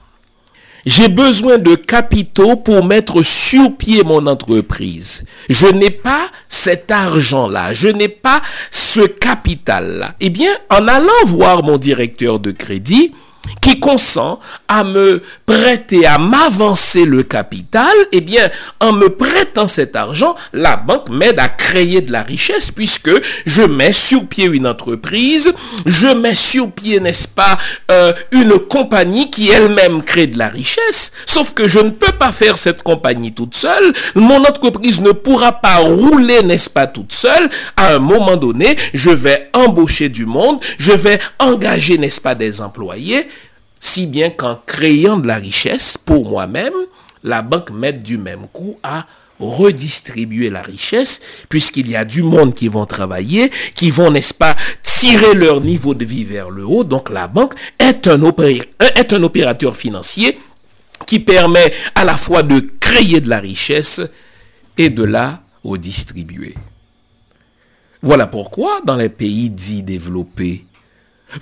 J'ai 0.85 1.09
besoin 1.09 1.57
de 1.57 1.75
capitaux 1.75 2.55
pour 2.55 2.85
mettre 2.85 3.21
sur 3.21 3.75
pied 3.75 4.03
mon 4.03 4.27
entreprise. 4.27 5.25
Je 5.49 5.67
n'ai 5.67 5.89
pas 5.91 6.29
cet 6.47 6.89
argent-là, 6.89 7.73
je 7.73 7.89
n'ai 7.89 8.07
pas 8.07 8.41
ce 8.71 9.01
capital-là. 9.01 10.15
Eh 10.21 10.29
bien, 10.29 10.51
en 10.69 10.87
allant 10.87 11.25
voir 11.25 11.63
mon 11.63 11.77
directeur 11.77 12.39
de 12.39 12.51
crédit, 12.51 13.13
qui 13.61 13.79
consent 13.79 14.39
à 14.67 14.83
me 14.83 15.21
prêter, 15.45 16.05
à 16.05 16.17
m'avancer 16.17 17.05
le 17.05 17.23
capital, 17.23 17.93
eh 18.11 18.21
bien, 18.21 18.49
en 18.79 18.93
me 18.93 19.09
prêtant 19.09 19.67
cet 19.67 19.95
argent, 19.95 20.35
la 20.53 20.77
banque 20.77 21.09
m'aide 21.09 21.39
à 21.39 21.49
créer 21.49 22.01
de 22.01 22.11
la 22.11 22.23
richesse 22.23 22.71
puisque 22.71 23.11
je 23.45 23.63
mets 23.63 23.91
sur 23.91 24.25
pied 24.27 24.45
une 24.45 24.67
entreprise, 24.67 25.53
je 25.85 26.07
mets 26.07 26.35
sur 26.35 26.71
pied, 26.71 26.99
n'est-ce 26.99 27.27
pas, 27.27 27.57
euh, 27.91 28.13
une 28.31 28.59
compagnie 28.59 29.29
qui 29.29 29.49
elle-même 29.49 30.03
crée 30.03 30.27
de 30.27 30.37
la 30.37 30.47
richesse. 30.47 31.11
Sauf 31.25 31.53
que 31.53 31.67
je 31.67 31.79
ne 31.79 31.89
peux 31.89 32.11
pas 32.13 32.31
faire 32.31 32.57
cette 32.57 32.83
compagnie 32.83 33.33
toute 33.33 33.55
seule. 33.55 33.93
Mon 34.15 34.43
entreprise 34.45 35.01
ne 35.01 35.11
pourra 35.11 35.53
pas 35.53 35.77
rouler, 35.77 36.43
n'est-ce 36.43 36.69
pas, 36.69 36.87
toute 36.87 37.13
seule. 37.13 37.49
À 37.75 37.95
un 37.95 37.99
moment 37.99 38.37
donné, 38.37 38.77
je 38.93 39.09
vais 39.09 39.49
embaucher 39.53 40.09
du 40.09 40.25
monde, 40.25 40.59
je 40.77 40.91
vais 40.91 41.19
engager, 41.39 41.97
n'est-ce 41.97 42.21
pas, 42.21 42.35
des 42.35 42.61
employés 42.61 43.27
si 43.79 44.07
bien 44.07 44.29
qu'en 44.29 44.59
créant 44.65 45.17
de 45.17 45.27
la 45.27 45.35
richesse 45.35 45.97
pour 45.97 46.29
moi-même, 46.29 46.73
la 47.23 47.41
banque 47.41 47.71
m'aide 47.71 48.03
du 48.03 48.17
même 48.17 48.47
coup 48.51 48.77
à 48.83 49.05
redistribuer 49.39 50.49
la 50.49 50.61
richesse, 50.61 51.21
puisqu'il 51.47 51.89
y 51.89 51.95
a 51.95 52.03
du 52.03 52.23
monde 52.23 52.53
qui 52.53 52.67
vont 52.67 52.85
travailler, 52.85 53.51
qui 53.73 53.89
vont, 53.89 54.11
n'est-ce 54.11 54.33
pas, 54.33 54.55
tirer 54.83 55.33
leur 55.33 55.61
niveau 55.61 55.93
de 55.93 56.03
vie 56.05 56.25
vers 56.25 56.49
le 56.49 56.65
haut. 56.65 56.83
Donc 56.83 57.09
la 57.09 57.27
banque 57.27 57.53
est 57.79 58.07
un, 58.07 58.19
est 58.95 59.13
un 59.13 59.23
opérateur 59.23 59.77
financier 59.77 60.37
qui 61.05 61.19
permet 61.19 61.73
à 61.95 62.03
la 62.03 62.17
fois 62.17 62.43
de 62.43 62.59
créer 62.59 63.21
de 63.21 63.29
la 63.29 63.39
richesse 63.39 64.01
et 64.77 64.89
de 64.89 65.03
la 65.03 65.41
redistribuer. 65.63 66.55
Voilà 68.01 68.27
pourquoi 68.27 68.81
dans 68.85 68.95
les 68.95 69.09
pays 69.09 69.49
dits 69.49 69.83
développés, 69.83 70.65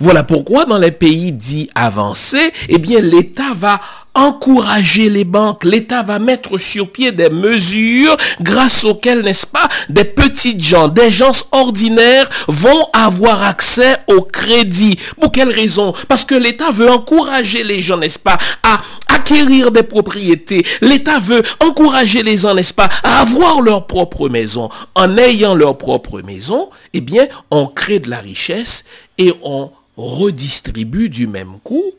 voilà 0.00 0.22
pourquoi 0.22 0.64
dans 0.64 0.78
les 0.78 0.92
pays 0.92 1.32
dits 1.32 1.70
avancés, 1.74 2.52
eh 2.68 2.78
bien 2.78 3.00
l'État 3.00 3.54
va 3.54 3.80
encourager 4.14 5.10
les 5.10 5.24
banques, 5.24 5.64
l'État 5.64 6.02
va 6.02 6.18
mettre 6.18 6.58
sur 6.58 6.90
pied 6.90 7.12
des 7.12 7.30
mesures 7.30 8.16
grâce 8.40 8.84
auxquelles, 8.84 9.22
n'est-ce 9.22 9.46
pas, 9.46 9.68
des 9.88 10.04
petites 10.04 10.62
gens, 10.62 10.88
des 10.88 11.10
gens 11.10 11.30
ordinaires 11.52 12.28
vont 12.48 12.88
avoir 12.92 13.44
accès 13.44 13.96
au 14.08 14.22
crédit. 14.22 14.98
Pour 15.20 15.30
quelle 15.30 15.50
raison? 15.50 15.92
Parce 16.08 16.24
que 16.24 16.34
l'État 16.34 16.70
veut 16.70 16.90
encourager 16.90 17.62
les 17.62 17.80
gens, 17.80 17.96
n'est-ce 17.96 18.18
pas, 18.18 18.38
à 18.64 18.80
acquérir 19.08 19.70
des 19.70 19.84
propriétés. 19.84 20.66
L'État 20.80 21.20
veut 21.20 21.42
encourager 21.60 22.22
les 22.22 22.38
gens, 22.38 22.54
n'est-ce 22.54 22.74
pas, 22.74 22.88
à 23.04 23.20
avoir 23.20 23.62
leur 23.62 23.86
propre 23.86 24.28
maison. 24.28 24.68
En 24.94 25.16
ayant 25.16 25.54
leur 25.54 25.78
propre 25.78 26.22
maison, 26.22 26.70
eh 26.92 27.00
bien, 27.00 27.26
on 27.50 27.66
crée 27.66 28.00
de 28.00 28.10
la 28.10 28.18
richesse 28.18 28.84
et 29.16 29.32
on 29.42 29.70
redistribue 29.98 31.10
du 31.10 31.26
même 31.26 31.58
coup 31.60 31.92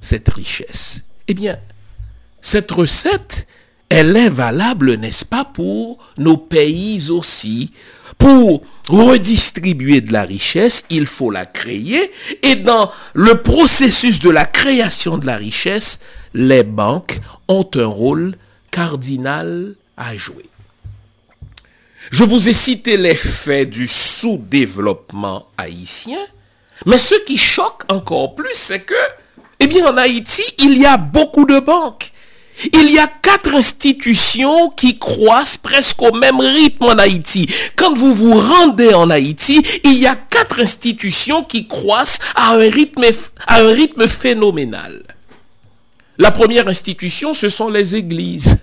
cette 0.00 0.28
richesse. 0.28 1.02
Eh 1.26 1.34
bien, 1.34 1.58
cette 2.42 2.70
recette, 2.70 3.46
elle 3.88 4.14
est 4.16 4.28
valable, 4.28 4.94
n'est-ce 4.94 5.24
pas, 5.24 5.46
pour 5.46 5.98
nos 6.18 6.36
pays 6.36 7.10
aussi. 7.10 7.72
Pour 8.18 8.62
redistribuer 8.88 10.02
de 10.02 10.12
la 10.12 10.24
richesse, 10.24 10.84
il 10.90 11.06
faut 11.06 11.30
la 11.30 11.46
créer. 11.46 12.10
Et 12.42 12.56
dans 12.56 12.90
le 13.14 13.40
processus 13.40 14.18
de 14.18 14.30
la 14.30 14.44
création 14.44 15.16
de 15.16 15.26
la 15.26 15.36
richesse, 15.36 16.00
les 16.34 16.64
banques 16.64 17.20
ont 17.48 17.68
un 17.74 17.86
rôle 17.86 18.36
cardinal 18.70 19.74
à 19.96 20.16
jouer. 20.16 20.50
Je 22.10 22.24
vous 22.24 22.48
ai 22.48 22.52
cité 22.52 22.98
les 22.98 23.14
faits 23.14 23.70
du 23.70 23.88
sous-développement 23.88 25.46
haïtien, 25.56 26.18
mais 26.86 26.98
ce 26.98 27.14
qui 27.24 27.36
choque 27.36 27.82
encore 27.88 28.34
plus, 28.34 28.54
c'est 28.54 28.80
que, 28.80 28.94
eh 29.60 29.66
bien, 29.66 29.86
en 29.86 29.96
Haïti, 29.96 30.42
il 30.58 30.78
y 30.78 30.84
a 30.86 30.96
beaucoup 30.96 31.46
de 31.46 31.58
banques. 31.60 32.10
Il 32.72 32.90
y 32.90 32.98
a 32.98 33.08
quatre 33.08 33.54
institutions 33.54 34.70
qui 34.70 34.98
croissent 34.98 35.58
presque 35.58 36.00
au 36.02 36.12
même 36.12 36.38
rythme 36.38 36.84
en 36.84 36.98
Haïti. 36.98 37.48
Quand 37.76 37.94
vous 37.94 38.14
vous 38.14 38.38
rendez 38.38 38.94
en 38.94 39.10
Haïti, 39.10 39.60
il 39.82 39.98
y 39.98 40.06
a 40.06 40.14
quatre 40.14 40.60
institutions 40.60 41.42
qui 41.42 41.66
croissent 41.66 42.20
à 42.36 42.52
un 42.52 42.70
rythme, 42.70 43.04
à 43.46 43.60
un 43.60 43.72
rythme 43.72 44.06
phénoménal. 44.06 45.02
La 46.18 46.30
première 46.30 46.68
institution, 46.68 47.34
ce 47.34 47.48
sont 47.48 47.68
les 47.68 47.96
églises. 47.96 48.56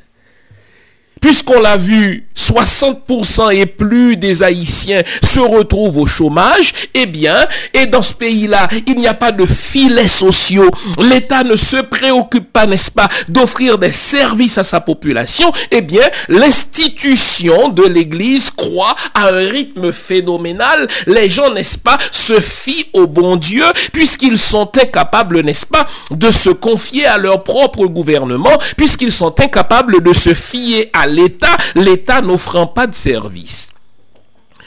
Puisqu'on 1.22 1.62
l'a 1.62 1.78
vu, 1.78 2.28
60% 2.36 3.56
et 3.56 3.68
plus 3.68 4.18
des 4.18 4.42
Haïtiens 4.42 5.04
se 5.22 5.40
retrouvent 5.40 6.00
au 6.00 6.08
chômage, 6.08 6.74
eh 6.96 7.06
bien, 7.06 7.46
et 7.74 7.86
dans 7.86 8.01
ce 8.01 8.13
pays-là, 8.13 8.68
il 8.88 8.96
n'y 8.96 9.08
a 9.08 9.13
pas 9.13 9.32
de 9.32 9.46
filets 9.46 10.08
sociaux. 10.08 10.70
L'État 11.00 11.44
ne 11.44 11.56
se 11.56 11.78
préoccupe 11.78 12.51
pas, 12.51 12.66
n'est-ce 12.66 12.92
pas, 12.92 13.08
d'offrir 13.30 13.78
des 13.78 13.92
services 13.92 14.58
à 14.58 14.63
sa 14.63 14.82
population. 14.82 15.51
Eh 15.70 15.82
bien, 15.82 16.08
l'institution 16.28 17.70
de 17.70 17.84
l'Église 17.84 18.50
croit 18.50 18.96
à 19.13 19.28
un 19.28 19.50
rythme 19.50 19.92
phénoménal. 19.92 20.88
Les 21.06 21.30
gens, 21.30 21.54
n'est-ce 21.54 21.78
pas, 21.78 21.98
se 22.12 22.40
fient 22.40 22.88
au 22.94 23.06
bon 23.08 23.36
Dieu 23.36 23.66
puisqu'ils 23.94 24.40
sont 24.40 24.70
incapables, 24.78 25.42
n'est-ce 25.42 25.66
pas, 25.66 25.86
de 26.10 26.32
se 26.32 26.50
confier 26.50 27.06
à 27.06 27.18
leur 27.18 27.44
propre 27.44 27.86
gouvernement, 27.86 28.58
puisqu'ils 28.75 29.12
sont 29.12 29.40
incapables 29.40 30.01
de 30.01 30.13
se 30.13 30.34
fier 30.34 30.90
à 30.94 31.08
l'État, 31.12 31.56
l'État 31.75 32.22
n'offrant 32.22 32.65
pas 32.65 32.88
de 32.88 32.96
service. 32.96 33.72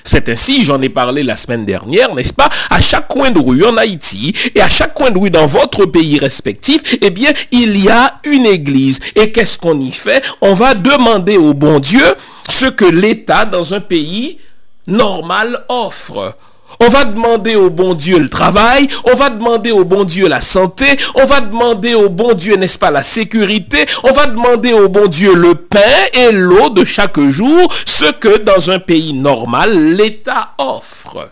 C'est 0.07 0.29
ainsi, 0.29 0.67
j'en 0.67 0.83
ai 0.83 0.91
parlé 0.91 1.23
la 1.23 1.35
semaine 1.35 1.65
dernière, 1.65 2.15
n'est-ce 2.15 2.35
pas? 2.35 2.51
À 2.69 2.81
chaque 2.83 3.09
coin 3.09 3.31
de 3.31 3.39
rue 3.39 3.65
en 3.65 3.79
Haïti 3.79 4.35
et 4.55 4.61
à 4.61 4.69
chaque 4.69 4.93
coin 4.93 5.11
de 5.11 5.19
rue 5.19 5.31
dans 5.31 5.47
votre 5.47 5.87
pays 5.87 6.19
respectif, 6.19 6.99
eh 7.01 7.09
bien, 7.11 7.33
il 7.51 7.83
y 7.83 7.89
a 7.89 8.21
une 8.25 8.45
église. 8.45 9.01
Et 9.17 9.33
qu'est-ce 9.33 9.59
qu'on 9.59 9.81
y 9.81 9.93
fait? 9.93 10.23
On 10.43 10.53
va 10.53 10.75
demander 10.75 11.39
au 11.39 11.55
bon 11.55 11.81
Dieu 11.81 12.05
ce 12.51 12.67
que 12.67 12.85
l'État 12.85 13.47
dans 13.47 13.73
un 13.73 13.81
pays 13.81 14.39
normal 14.87 15.65
offre. 15.71 16.37
On 16.81 16.89
va 16.89 17.05
demander 17.05 17.57
au 17.57 17.71
bon 17.71 17.95
Dieu 17.95 18.19
le 18.19 18.29
travail, 18.29 18.89
on 19.05 19.15
va 19.15 19.31
demander 19.31 19.71
au 19.71 19.85
bon 19.85 20.05
Dieu 20.05 20.29
la 20.29 20.41
santé, 20.41 20.87
on 21.15 21.25
va 21.25 21.41
demander 21.41 21.95
au 21.95 22.09
bon 22.09 22.35
Dieu, 22.35 22.57
n'est-ce 22.57 22.79
pas, 22.79 22.91
la 22.91 23.03
sécurité, 23.03 23.87
on 24.03 24.13
va 24.13 24.27
demander 24.27 24.73
au 24.73 24.89
bon 24.89 25.07
Dieu 25.07 25.35
le 25.35 25.55
pain 25.55 25.81
et 26.13 26.33
l'eau 26.33 26.71
de 26.71 26.85
chaque 26.85 27.21
jour, 27.21 27.73
ce 27.87 28.11
que 28.13 28.39
dans 28.39 28.71
un 28.71 28.79
pays 28.79 29.13
normal, 29.13 29.95
l'État 29.95 30.51
offre. 30.59 31.31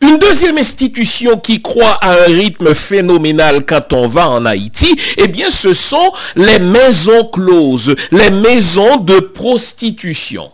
Une 0.00 0.18
deuxième 0.18 0.58
institution 0.58 1.38
qui 1.38 1.62
croit 1.62 1.98
à 2.02 2.12
un 2.12 2.26
rythme 2.26 2.74
phénoménal 2.74 3.64
quand 3.64 3.94
on 3.94 4.06
va 4.06 4.28
en 4.28 4.44
Haïti, 4.44 4.94
eh 5.16 5.28
bien 5.28 5.48
ce 5.48 5.72
sont 5.72 6.12
les 6.36 6.58
maisons 6.58 7.24
closes, 7.24 7.94
les 8.10 8.30
maisons 8.30 8.98
de 8.98 9.18
prostitution 9.20 10.50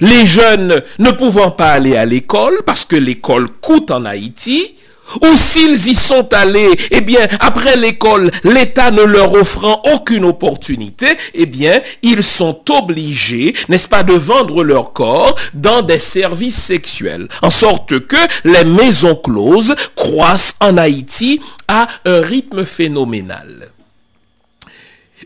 les 0.00 0.26
jeunes 0.26 0.82
ne 0.98 1.10
pouvant 1.10 1.50
pas 1.50 1.72
aller 1.72 1.96
à 1.96 2.04
l'école 2.04 2.58
parce 2.64 2.84
que 2.84 2.96
l'école 2.96 3.48
coûte 3.60 3.90
en 3.90 4.04
Haïti, 4.04 4.74
ou 5.22 5.36
s'ils 5.36 5.88
y 5.88 5.94
sont 5.94 6.32
allés, 6.32 6.70
eh 6.90 7.00
bien, 7.00 7.26
après 7.40 7.76
l'école, 7.76 8.30
l'État 8.44 8.90
ne 8.90 9.02
leur 9.02 9.32
offrant 9.34 9.82
aucune 9.92 10.24
opportunité, 10.24 11.06
eh 11.34 11.46
bien, 11.46 11.80
ils 12.02 12.22
sont 12.22 12.60
obligés, 12.70 13.54
n'est-ce 13.68 13.88
pas, 13.88 14.02
de 14.02 14.12
vendre 14.12 14.62
leur 14.62 14.92
corps 14.92 15.34
dans 15.54 15.82
des 15.82 15.98
services 15.98 16.62
sexuels. 16.62 17.28
En 17.42 17.50
sorte 17.50 18.06
que 18.06 18.16
les 18.44 18.64
maisons 18.64 19.16
closes 19.16 19.74
croissent 19.96 20.54
en 20.60 20.76
Haïti 20.76 21.40
à 21.66 21.88
un 22.04 22.20
rythme 22.20 22.64
phénoménal. 22.64 23.70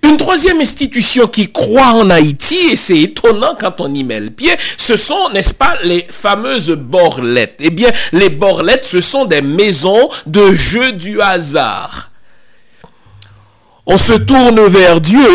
Une 0.05 0.19
troisième 0.19 0.61
institution 0.61 1.27
qui 1.27 1.51
croit 1.51 1.95
en 1.95 2.11
Haïti, 2.11 2.59
et 2.73 2.77
c'est 2.77 3.01
étonnant 3.01 3.55
quand 3.59 3.81
on 3.81 3.93
y 3.95 4.05
met 4.05 4.21
le 4.21 4.31
pied, 4.31 4.55
ce 4.77 4.97
sont, 4.97 5.31
n'est-ce 5.31 5.55
pas, 5.55 5.77
les 5.83 6.07
fameuses 6.11 6.71
borlettes. 6.71 7.57
Eh 7.61 7.71
bien, 7.71 7.91
les 8.13 8.29
borlettes, 8.29 8.85
ce 8.85 9.01
sont 9.01 9.25
des 9.25 9.41
maisons 9.41 10.11
de 10.27 10.53
jeux 10.53 10.93
du 10.93 11.23
hasard. 11.23 12.11
On 13.87 13.97
se 13.97 14.13
tourne 14.13 14.61
vers 14.67 15.01
Dieu 15.01 15.27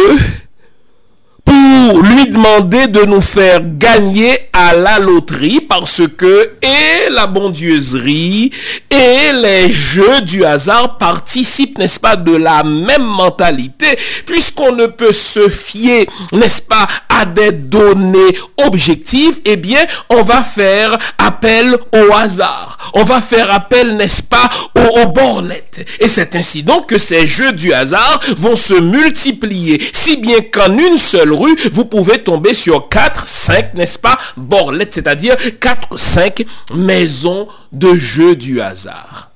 pour 1.50 2.04
lui 2.04 2.28
demander 2.28 2.88
de 2.88 3.04
nous 3.06 3.22
faire 3.22 3.62
gagner 3.64 4.50
à 4.54 4.76
la 4.76 5.00
loterie 5.00 5.62
parce 5.62 6.04
que 6.16 6.52
et 6.62 7.10
la 7.10 7.26
bondieuserie 7.26 8.52
et 8.92 9.34
les 9.34 9.72
jeux 9.72 10.22
du 10.22 10.46
hasard 10.46 11.00
participent, 11.00 11.80
n'est-ce 11.80 12.00
pas, 12.00 12.16
de 12.16 12.36
la 12.36 12.64
même 12.64 13.04
mentalité 13.04 13.98
puisqu'on 14.28 14.74
ne 14.74 14.86
peut 14.86 15.12
se 15.12 15.50
fier, 15.50 16.06
n'est-ce 16.32 16.62
pas, 16.62 16.88
des 17.26 17.52
données 17.52 18.38
objectives, 18.66 19.40
eh 19.46 19.58
bien, 19.58 19.86
on 20.10 20.22
va 20.22 20.44
faire 20.44 20.98
appel 21.18 21.78
au 21.94 22.14
hasard. 22.14 22.78
On 22.94 23.04
va 23.04 23.22
faire 23.22 23.52
appel, 23.52 23.98
n'est-ce 23.98 24.24
pas, 24.24 24.50
aux, 24.76 25.02
aux 25.02 25.08
bornettes. 25.08 25.86
Et 26.00 26.08
c'est 26.08 26.36
ainsi 26.36 26.64
donc 26.64 26.88
que 26.88 26.98
ces 26.98 27.28
jeux 27.28 27.52
du 27.52 27.74
hasard 27.74 28.20
vont 28.38 28.56
se 28.56 28.74
multiplier, 28.74 29.82
si 29.94 30.18
bien 30.18 30.42
qu'en 30.52 30.78
une 30.78 30.98
seule 30.98 31.34
rue, 31.34 31.56
vous 31.72 31.86
pouvez 31.86 32.20
tomber 32.20 32.54
sur 32.54 32.90
4, 32.90 33.28
5, 33.28 33.74
n'est-ce 33.74 34.00
pas, 34.00 34.18
borlettes, 34.38 34.94
c'est-à-dire 34.94 35.36
4, 35.60 35.98
5 35.98 36.46
maisons 36.74 37.48
de 37.72 37.96
jeux 37.96 38.36
du 38.36 38.62
hasard. 38.62 39.32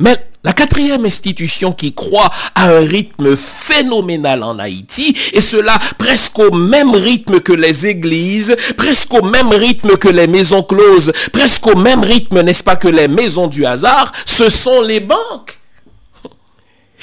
Mais 0.00 0.27
la 0.44 0.52
quatrième 0.52 1.04
institution 1.04 1.72
qui 1.72 1.92
croît 1.94 2.30
à 2.54 2.68
un 2.68 2.80
rythme 2.80 3.36
phénoménal 3.36 4.42
en 4.42 4.58
Haïti, 4.58 5.16
et 5.32 5.40
cela 5.40 5.78
presque 5.98 6.38
au 6.38 6.52
même 6.52 6.94
rythme 6.94 7.40
que 7.40 7.52
les 7.52 7.86
églises, 7.86 8.56
presque 8.76 9.12
au 9.14 9.22
même 9.22 9.50
rythme 9.50 9.96
que 9.96 10.08
les 10.08 10.26
maisons 10.26 10.62
closes, 10.62 11.12
presque 11.32 11.66
au 11.66 11.76
même 11.76 12.02
rythme, 12.02 12.42
n'est-ce 12.42 12.62
pas, 12.62 12.76
que 12.76 12.88
les 12.88 13.08
maisons 13.08 13.48
du 13.48 13.66
hasard, 13.66 14.12
ce 14.24 14.48
sont 14.48 14.80
les 14.80 15.00
banques. 15.00 15.57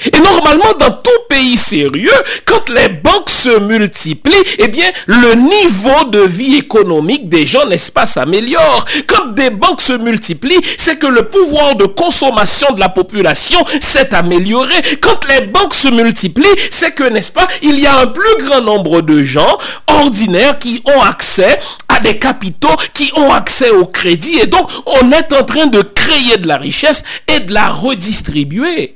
Et 0.04 0.20
normalement, 0.20 0.74
dans 0.78 0.92
tout 0.92 1.22
pays 1.28 1.56
sérieux, 1.56 2.10
quand 2.44 2.68
les 2.68 2.88
banques 2.88 3.30
se 3.30 3.60
multiplient, 3.60 4.44
eh 4.58 4.68
bien, 4.68 4.90
le 5.06 5.34
niveau 5.34 6.04
de 6.10 6.20
vie 6.20 6.56
économique 6.56 7.28
des 7.30 7.46
gens, 7.46 7.66
n'est-ce 7.66 7.90
pas, 7.90 8.06
s'améliore. 8.06 8.84
Quand 9.06 9.32
des 9.32 9.50
banques 9.50 9.80
se 9.80 9.94
multiplient, 9.94 10.60
c'est 10.78 10.98
que 10.98 11.06
le 11.06 11.22
pouvoir 11.22 11.76
de 11.76 11.86
consommation 11.86 12.72
de 12.74 12.80
la 12.80 12.90
population 12.90 13.58
s'est 13.80 14.14
amélioré. 14.14 14.74
Quand 15.00 15.26
les 15.28 15.46
banques 15.46 15.74
se 15.74 15.88
multiplient, 15.88 16.44
c'est 16.70 16.94
que, 16.94 17.04
n'est-ce 17.04 17.32
pas, 17.32 17.48
il 17.62 17.80
y 17.80 17.86
a 17.86 17.98
un 18.00 18.06
plus 18.06 18.44
grand 18.44 18.60
nombre 18.60 19.00
de 19.00 19.22
gens 19.22 19.58
ordinaires 19.86 20.58
qui 20.58 20.82
ont 20.84 21.02
accès 21.02 21.58
à 21.88 22.00
des 22.00 22.18
capitaux, 22.18 22.76
qui 22.92 23.10
ont 23.16 23.32
accès 23.32 23.70
au 23.70 23.86
crédit. 23.86 24.38
Et 24.42 24.46
donc, 24.46 24.68
on 24.86 25.10
est 25.12 25.32
en 25.32 25.44
train 25.44 25.66
de 25.66 25.80
créer 25.80 26.36
de 26.36 26.46
la 26.46 26.58
richesse 26.58 27.02
et 27.28 27.40
de 27.40 27.54
la 27.54 27.68
redistribuer. 27.70 28.94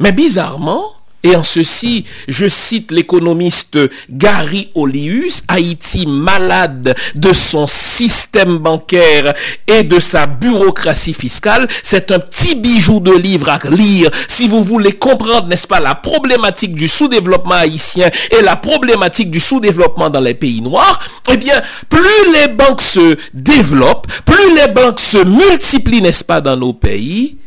Mais 0.00 0.12
bizarrement, 0.12 0.92
et 1.24 1.34
en 1.34 1.42
ceci, 1.42 2.04
je 2.28 2.46
cite 2.46 2.92
l'économiste 2.92 3.76
Gary 4.08 4.70
Olius, 4.76 5.42
Haïti 5.48 6.06
malade 6.06 6.94
de 7.16 7.32
son 7.32 7.66
système 7.66 8.58
bancaire 8.58 9.34
et 9.66 9.82
de 9.82 9.98
sa 9.98 10.26
bureaucratie 10.26 11.14
fiscale. 11.14 11.66
C'est 11.82 12.12
un 12.12 12.20
petit 12.20 12.54
bijou 12.54 13.00
de 13.00 13.10
livre 13.10 13.48
à 13.48 13.58
lire 13.68 14.10
si 14.28 14.46
vous 14.46 14.62
voulez 14.62 14.92
comprendre, 14.92 15.48
n'est-ce 15.48 15.66
pas, 15.66 15.80
la 15.80 15.96
problématique 15.96 16.74
du 16.74 16.86
sous-développement 16.86 17.56
haïtien 17.56 18.10
et 18.30 18.42
la 18.42 18.54
problématique 18.54 19.32
du 19.32 19.40
sous-développement 19.40 20.10
dans 20.10 20.20
les 20.20 20.34
pays 20.34 20.62
noirs. 20.62 21.00
Eh 21.32 21.36
bien, 21.36 21.60
plus 21.88 22.32
les 22.32 22.46
banques 22.46 22.80
se 22.80 23.16
développent, 23.34 24.06
plus 24.24 24.54
les 24.54 24.68
banques 24.68 25.00
se 25.00 25.18
multiplient, 25.18 26.02
n'est-ce 26.02 26.22
pas, 26.22 26.40
dans 26.40 26.56
nos 26.56 26.74
pays, 26.74 27.38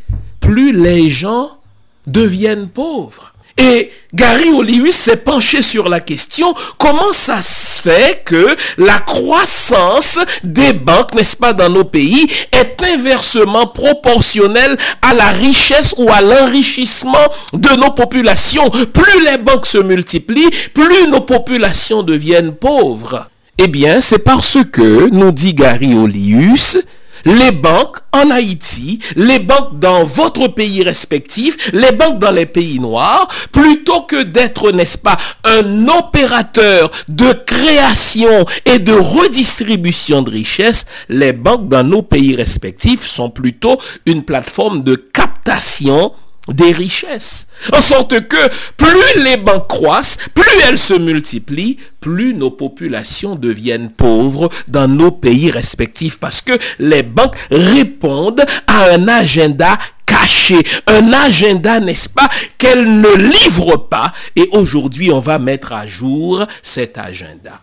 plus 0.41 0.73
les 0.73 1.09
gens 1.09 1.60
deviennent 2.07 2.67
pauvres. 2.67 3.33
Et 3.57 3.91
Gary 4.13 4.49
Olivis 4.49 4.93
s'est 4.93 5.17
penché 5.17 5.61
sur 5.61 5.89
la 5.89 5.99
question, 5.99 6.53
comment 6.79 7.11
ça 7.11 7.41
se 7.41 7.81
fait 7.81 8.23
que 8.23 8.55
la 8.77 8.99
croissance 8.99 10.19
des 10.43 10.73
banques, 10.73 11.13
n'est-ce 11.13 11.35
pas, 11.35 11.53
dans 11.53 11.69
nos 11.69 11.83
pays, 11.83 12.27
est 12.51 12.81
inversement 12.81 13.67
proportionnelle 13.67 14.77
à 15.01 15.13
la 15.13 15.27
richesse 15.27 15.93
ou 15.97 16.09
à 16.11 16.21
l'enrichissement 16.21 17.27
de 17.53 17.75
nos 17.77 17.91
populations? 17.91 18.69
Plus 18.69 19.25
les 19.29 19.37
banques 19.37 19.67
se 19.67 19.77
multiplient, 19.77 20.49
plus 20.73 21.07
nos 21.09 21.21
populations 21.21 22.03
deviennent 22.03 22.53
pauvres. 22.53 23.27
Eh 23.57 23.67
bien, 23.67 24.01
c'est 24.01 24.19
parce 24.19 24.57
que, 24.71 25.09
nous 25.09 25.31
dit 25.31 25.53
Gary 25.53 25.93
Olius, 25.93 26.77
les 27.25 27.51
banques 27.51 27.97
en 28.11 28.29
Haïti, 28.29 28.99
les 29.15 29.39
banques 29.39 29.79
dans 29.79 30.03
votre 30.03 30.47
pays 30.47 30.83
respectif, 30.83 31.71
les 31.73 31.91
banques 31.91 32.19
dans 32.19 32.31
les 32.31 32.45
pays 32.45 32.79
noirs, 32.79 33.27
plutôt 33.51 34.01
que 34.01 34.23
d'être, 34.23 34.71
n'est-ce 34.71 34.97
pas, 34.97 35.17
un 35.45 35.87
opérateur 35.87 36.91
de 37.07 37.33
création 37.33 38.45
et 38.65 38.79
de 38.79 38.93
redistribution 38.93 40.21
de 40.21 40.31
richesses, 40.31 40.85
les 41.09 41.33
banques 41.33 41.69
dans 41.69 41.83
nos 41.83 42.01
pays 42.01 42.35
respectifs 42.35 43.07
sont 43.07 43.29
plutôt 43.29 43.77
une 44.05 44.23
plateforme 44.23 44.83
de 44.83 44.95
captation 44.95 46.11
des 46.47 46.71
richesses. 46.71 47.47
En 47.71 47.81
sorte 47.81 48.27
que 48.27 48.49
plus 48.77 49.23
les 49.23 49.37
banques 49.37 49.67
croissent, 49.67 50.17
plus 50.33 50.61
elles 50.67 50.77
se 50.77 50.93
multiplient, 50.93 51.77
plus 51.99 52.33
nos 52.33 52.51
populations 52.51 53.35
deviennent 53.35 53.91
pauvres 53.91 54.49
dans 54.67 54.87
nos 54.87 55.11
pays 55.11 55.51
respectifs. 55.51 56.19
Parce 56.19 56.41
que 56.41 56.53
les 56.79 57.03
banques 57.03 57.35
répondent 57.51 58.45
à 58.67 58.91
un 58.91 59.07
agenda 59.07 59.77
caché, 60.05 60.57
un 60.87 61.13
agenda, 61.13 61.79
n'est-ce 61.79 62.09
pas, 62.09 62.27
qu'elles 62.57 63.01
ne 63.01 63.15
livrent 63.15 63.87
pas. 63.87 64.11
Et 64.35 64.49
aujourd'hui, 64.51 65.11
on 65.11 65.19
va 65.19 65.39
mettre 65.39 65.73
à 65.73 65.87
jour 65.87 66.45
cet 66.61 66.97
agenda. 66.97 67.61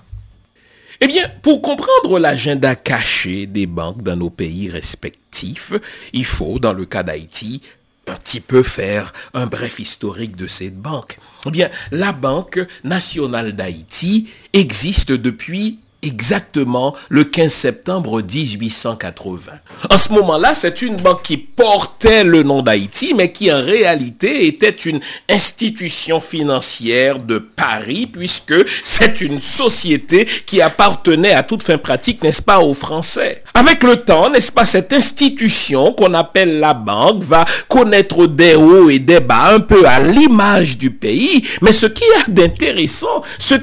Eh 1.01 1.07
bien, 1.07 1.31
pour 1.43 1.62
comprendre 1.62 2.19
l'agenda 2.19 2.75
caché 2.75 3.47
des 3.47 3.67
banques 3.67 4.03
dans 4.03 4.17
nos 4.17 4.31
pays 4.31 4.69
respectifs, 4.69 5.73
il 6.12 6.25
faut, 6.25 6.59
dans 6.59 6.73
le 6.73 6.87
cas 6.87 7.05
d'Haïti, 7.05 7.61
un 8.09 8.16
petit 8.16 8.40
peu 8.40 8.62
faire 8.62 9.12
un 9.35 9.47
bref 9.47 9.79
historique 9.79 10.37
de 10.37 10.47
cette 10.47 10.79
banque. 10.79 11.18
Eh 11.47 11.51
bien, 11.51 11.71
la 11.90 12.12
Banque 12.12 12.61
nationale 12.85 13.53
d'Haïti 13.55 14.29
existe 14.53 15.12
depuis 15.12 15.79
exactement 16.03 16.95
le 17.09 17.25
15 17.25 17.53
septembre 17.53 18.23
1880. 18.23 19.53
En 19.91 19.99
ce 19.99 20.13
moment-là, 20.13 20.55
c'est 20.55 20.83
une 20.83 20.97
banque 20.97 21.23
qui 21.23 21.37
portait 21.37 22.23
le 22.23 22.45
nom 22.45 22.63
d'Haïti, 22.63 23.15
mais 23.17 23.33
qui 23.33 23.53
en 23.53 23.63
réalité 23.63 24.47
était 24.47 24.71
une 24.71 25.01
institution 25.29 26.21
financière 26.21 27.19
de 27.19 27.39
Paris, 27.39 28.07
puisque 28.07 28.55
c'est 28.85 29.21
une 29.21 29.41
société 29.41 30.27
qui 30.47 30.63
appartenait 30.63 31.33
à 31.33 31.43
toute 31.43 31.65
fin 31.65 31.79
pratique, 31.79 32.23
n'est-ce 32.23 32.43
pas, 32.43 32.61
aux 32.61 32.75
Français? 32.75 33.43
Avec 33.55 33.83
le 33.83 33.97
temps, 33.97 34.31
n'est-ce 34.31 34.53
pas, 34.53 34.65
cette 34.65 34.93
institution 34.93 35.93
qu'on 35.93 36.15
appelle 36.15 36.61
la 36.61 36.75
banque 36.75 37.25
va 37.25 37.45
connaître 37.67 38.27
des 38.27 38.55
hauts 38.55 38.89
et 38.89 39.01
des 39.01 39.21
bas, 39.21 39.55
un 39.55 39.61
peu 39.61 39.85
à 39.87 39.99
l'image 39.99 40.79
du 40.79 40.91
pays, 40.93 41.45
mais 41.61 41.73
ce 41.73 41.87
qui 41.87 42.05
est 42.05 42.31
d'intéressant, 42.31 43.23
ce 43.39 43.55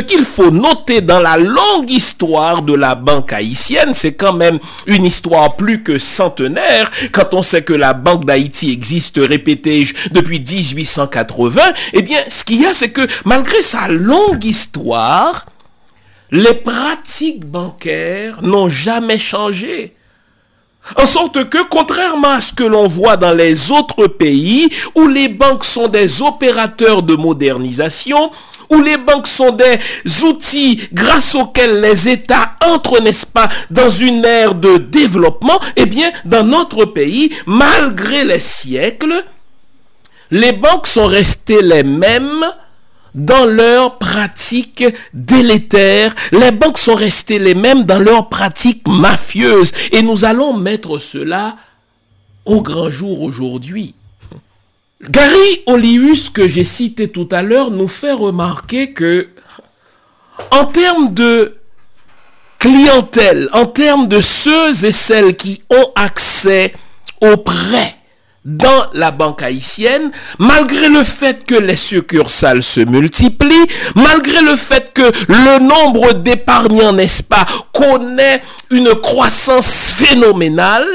qu'il 0.00 0.24
faut 0.24 0.50
noter 0.50 1.02
dans 1.02 1.20
la 1.20 1.36
longue 1.36 1.65
longue 1.72 1.90
histoire 1.90 2.62
de 2.62 2.74
la 2.74 2.94
banque 2.94 3.32
haïtienne, 3.32 3.94
c'est 3.94 4.14
quand 4.14 4.32
même 4.32 4.58
une 4.86 5.04
histoire 5.04 5.56
plus 5.56 5.82
que 5.82 5.98
centenaire, 5.98 6.90
quand 7.12 7.34
on 7.34 7.42
sait 7.42 7.62
que 7.62 7.72
la 7.72 7.92
Banque 7.92 8.24
d'Haïti 8.24 8.70
existe, 8.70 9.18
répété 9.18 9.86
depuis 10.10 10.40
1880, 10.40 11.62
eh 11.92 12.02
bien, 12.02 12.20
ce 12.28 12.44
qu'il 12.44 12.60
y 12.60 12.66
a, 12.66 12.72
c'est 12.72 12.90
que 12.90 13.06
malgré 13.24 13.62
sa 13.62 13.88
longue 13.88 14.44
histoire, 14.44 15.46
les 16.30 16.54
pratiques 16.54 17.44
bancaires 17.44 18.42
n'ont 18.42 18.68
jamais 18.68 19.18
changé. 19.18 19.96
En 20.94 21.06
sorte 21.06 21.48
que, 21.48 21.58
contrairement 21.68 22.30
à 22.30 22.40
ce 22.40 22.52
que 22.52 22.62
l'on 22.62 22.86
voit 22.86 23.16
dans 23.16 23.34
les 23.34 23.72
autres 23.72 24.06
pays, 24.06 24.68
où 24.94 25.08
les 25.08 25.28
banques 25.28 25.64
sont 25.64 25.88
des 25.88 26.22
opérateurs 26.22 27.02
de 27.02 27.16
modernisation, 27.16 28.30
où 28.70 28.80
les 28.80 28.96
banques 28.96 29.26
sont 29.26 29.50
des 29.50 29.78
outils 30.22 30.80
grâce 30.92 31.34
auxquels 31.34 31.80
les 31.80 32.08
États 32.08 32.52
entrent, 32.64 33.02
n'est-ce 33.02 33.26
pas, 33.26 33.48
dans 33.70 33.90
une 33.90 34.24
ère 34.24 34.54
de 34.54 34.76
développement, 34.76 35.60
eh 35.76 35.86
bien, 35.86 36.10
dans 36.24 36.44
notre 36.44 36.84
pays, 36.84 37.32
malgré 37.46 38.24
les 38.24 38.40
siècles, 38.40 39.24
les 40.30 40.52
banques 40.52 40.86
sont 40.86 41.06
restées 41.06 41.62
les 41.62 41.84
mêmes 41.84 42.44
dans 43.16 43.46
leurs 43.46 43.98
pratiques 43.98 44.84
délétères. 45.12 46.14
Les 46.30 46.52
banques 46.52 46.78
sont 46.78 46.94
restées 46.94 47.38
les 47.38 47.54
mêmes 47.54 47.84
dans 47.84 47.98
leurs 47.98 48.28
pratiques 48.28 48.86
mafieuses. 48.86 49.72
Et 49.90 50.02
nous 50.02 50.24
allons 50.24 50.56
mettre 50.56 50.98
cela 50.98 51.56
au 52.44 52.62
grand 52.62 52.90
jour 52.90 53.22
aujourd'hui. 53.22 53.94
Gary 55.10 55.62
Olius, 55.66 56.30
que 56.30 56.46
j'ai 56.46 56.64
cité 56.64 57.08
tout 57.08 57.28
à 57.32 57.42
l'heure, 57.42 57.70
nous 57.70 57.88
fait 57.88 58.12
remarquer 58.12 58.92
que, 58.92 59.28
en 60.50 60.64
termes 60.66 61.12
de 61.12 61.56
clientèle, 62.58 63.48
en 63.52 63.66
termes 63.66 64.08
de 64.08 64.20
ceux 64.20 64.84
et 64.84 64.92
celles 64.92 65.34
qui 65.34 65.62
ont 65.70 65.92
accès 65.94 66.74
aux 67.20 67.36
prêts 67.36 67.96
dans 68.46 68.86
la 68.92 69.10
banque 69.10 69.42
haïtienne, 69.42 70.12
malgré 70.38 70.88
le 70.88 71.02
fait 71.02 71.44
que 71.44 71.56
les 71.56 71.74
succursales 71.74 72.62
se 72.62 72.80
multiplient, 72.80 73.66
malgré 73.96 74.40
le 74.40 74.54
fait 74.54 74.94
que 74.94 75.02
le 75.28 75.58
nombre 75.58 76.12
d'épargnants, 76.12 76.92
n'est-ce 76.92 77.24
pas, 77.24 77.44
connaît 77.72 78.40
une 78.70 78.94
croissance 78.94 79.90
phénoménale, 79.90 80.86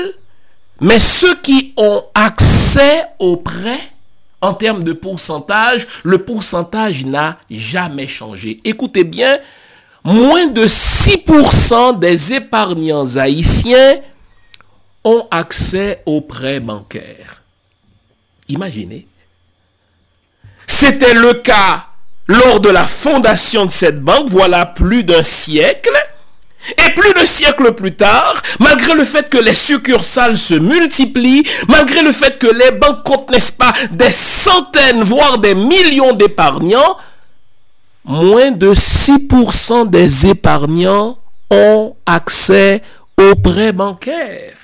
mais 0.80 0.98
ceux 0.98 1.36
qui 1.36 1.74
ont 1.76 2.04
accès 2.16 3.06
aux 3.20 3.36
prêts 3.36 3.92
en 4.40 4.54
termes 4.54 4.84
de 4.84 4.94
pourcentage, 4.94 5.86
le 6.04 6.20
pourcentage 6.20 7.06
n'a 7.06 7.38
jamais 7.52 8.08
changé. 8.08 8.58
Écoutez 8.64 9.04
bien, 9.04 9.40
moins 10.06 10.48
de 10.48 10.66
6% 10.66 12.00
des 12.00 12.34
épargnants 12.34 13.18
haïtiens 13.18 13.98
ont 15.04 15.28
accès 15.30 16.02
aux 16.06 16.22
prêts 16.22 16.60
bancaires. 16.62 17.41
Imaginez. 18.52 19.08
C'était 20.68 21.14
le 21.14 21.34
cas 21.34 21.88
lors 22.28 22.60
de 22.60 22.70
la 22.70 22.84
fondation 22.84 23.66
de 23.66 23.72
cette 23.72 24.02
banque, 24.02 24.30
voilà 24.30 24.66
plus 24.66 25.04
d'un 25.04 25.24
siècle. 25.24 25.98
Et 26.78 26.92
plus 26.92 27.14
de 27.20 27.26
siècles 27.26 27.74
plus 27.74 27.96
tard, 27.96 28.40
malgré 28.60 28.94
le 28.94 29.04
fait 29.04 29.28
que 29.30 29.40
les 29.40 29.56
succursales 29.56 30.38
se 30.38 30.54
multiplient, 30.54 31.44
malgré 31.68 32.04
le 32.04 32.12
fait 32.12 32.38
que 32.38 32.46
les 32.46 32.78
banques 32.78 33.04
comptent, 33.04 33.32
n'est-ce 33.32 33.52
pas, 33.52 33.74
des 33.90 34.12
centaines, 34.12 35.02
voire 35.02 35.40
des 35.40 35.56
millions 35.56 36.14
d'épargnants, 36.14 36.98
moins 38.06 38.52
de 38.52 38.76
6% 38.76 39.90
des 39.90 40.28
épargnants 40.28 41.18
ont 41.50 41.96
accès 42.06 42.84
aux 43.18 43.36
prêts 43.36 43.74
bancaires. 43.74 44.58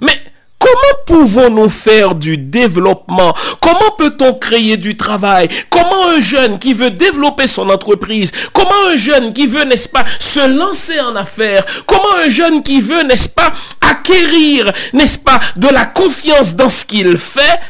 Mais 0.00 0.20
comment 0.66 1.04
pouvons-nous 1.06 1.68
faire 1.68 2.14
du 2.14 2.36
développement? 2.36 3.34
Comment 3.60 3.92
peut-on 3.96 4.34
créer 4.34 4.76
du 4.76 4.96
travail? 4.96 5.48
Comment 5.70 6.08
un 6.08 6.20
jeune 6.20 6.58
qui 6.58 6.72
veut 6.72 6.90
développer 6.90 7.46
son 7.46 7.68
entreprise 7.70 8.32
Comment 8.52 8.88
un 8.92 8.96
jeune 8.96 9.32
qui 9.32 9.46
veut, 9.46 9.64
n'est-ce 9.64 9.88
pas, 9.88 10.04
se 10.18 10.46
lancer 10.46 11.00
en 11.00 11.14
affaires 11.14 11.64
Comment 11.86 12.16
un 12.24 12.28
jeune 12.28 12.62
qui 12.62 12.80
veut, 12.80 13.02
n'est-ce 13.02 13.28
pas, 13.28 13.52
acquérir, 13.80 14.72
n'est-ce 14.92 15.18
pas, 15.18 15.40
de 15.56 15.68
la 15.68 15.86
confiance 15.86 16.56
dans 16.56 16.68
ce 16.68 16.84
qu'il 16.84 17.16
fait 17.18 17.60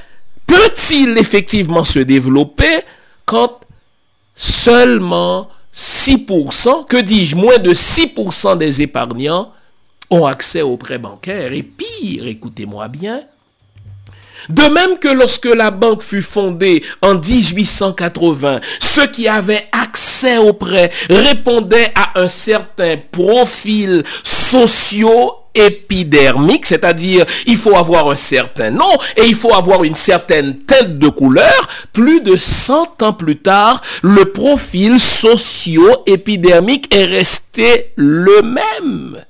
Peut-il 0.46 1.18
effectivement 1.18 1.84
se 1.84 1.98
développer 1.98 2.80
quand 3.26 3.60
seulement 4.34 5.50
6%, 5.74 6.86
que 6.86 6.96
dis-je, 6.96 7.36
moins 7.36 7.58
de 7.58 7.74
6% 7.74 8.56
des 8.56 8.80
épargnants 8.80 9.52
ont 10.10 10.26
accès 10.26 10.62
aux 10.62 10.76
prêts 10.76 10.98
bancaires. 10.98 11.52
Et 11.52 11.62
pire, 11.62 12.26
écoutez-moi 12.26 12.88
bien, 12.88 13.22
de 14.48 14.62
même 14.62 14.98
que 14.98 15.08
lorsque 15.08 15.46
la 15.46 15.70
banque 15.70 16.02
fut 16.02 16.22
fondée 16.22 16.82
en 17.02 17.14
1880, 17.14 18.60
ceux 18.80 19.06
qui 19.06 19.26
avaient 19.28 19.66
accès 19.72 20.38
aux 20.38 20.52
prêts 20.52 20.90
répondaient 21.10 21.92
à 21.94 22.20
un 22.20 22.28
certain 22.28 22.96
profil 23.10 24.04
socio 24.22 25.32
épidermique, 25.54 26.66
c'est-à-dire 26.66 27.24
il 27.46 27.56
faut 27.56 27.74
avoir 27.76 28.10
un 28.10 28.16
certain 28.16 28.70
nom 28.70 28.92
et 29.16 29.24
il 29.24 29.34
faut 29.34 29.54
avoir 29.54 29.84
une 29.84 29.94
certaine 29.94 30.58
teinte 30.60 30.98
de 30.98 31.08
couleur. 31.08 31.66
Plus 31.92 32.20
de 32.20 32.36
100 32.36 33.02
ans 33.02 33.14
plus 33.14 33.38
tard, 33.38 33.80
le 34.02 34.26
profil 34.26 35.00
socio-épidermique 35.00 36.94
est 36.94 37.06
resté 37.06 37.92
le 37.96 38.42
même. 38.42 39.24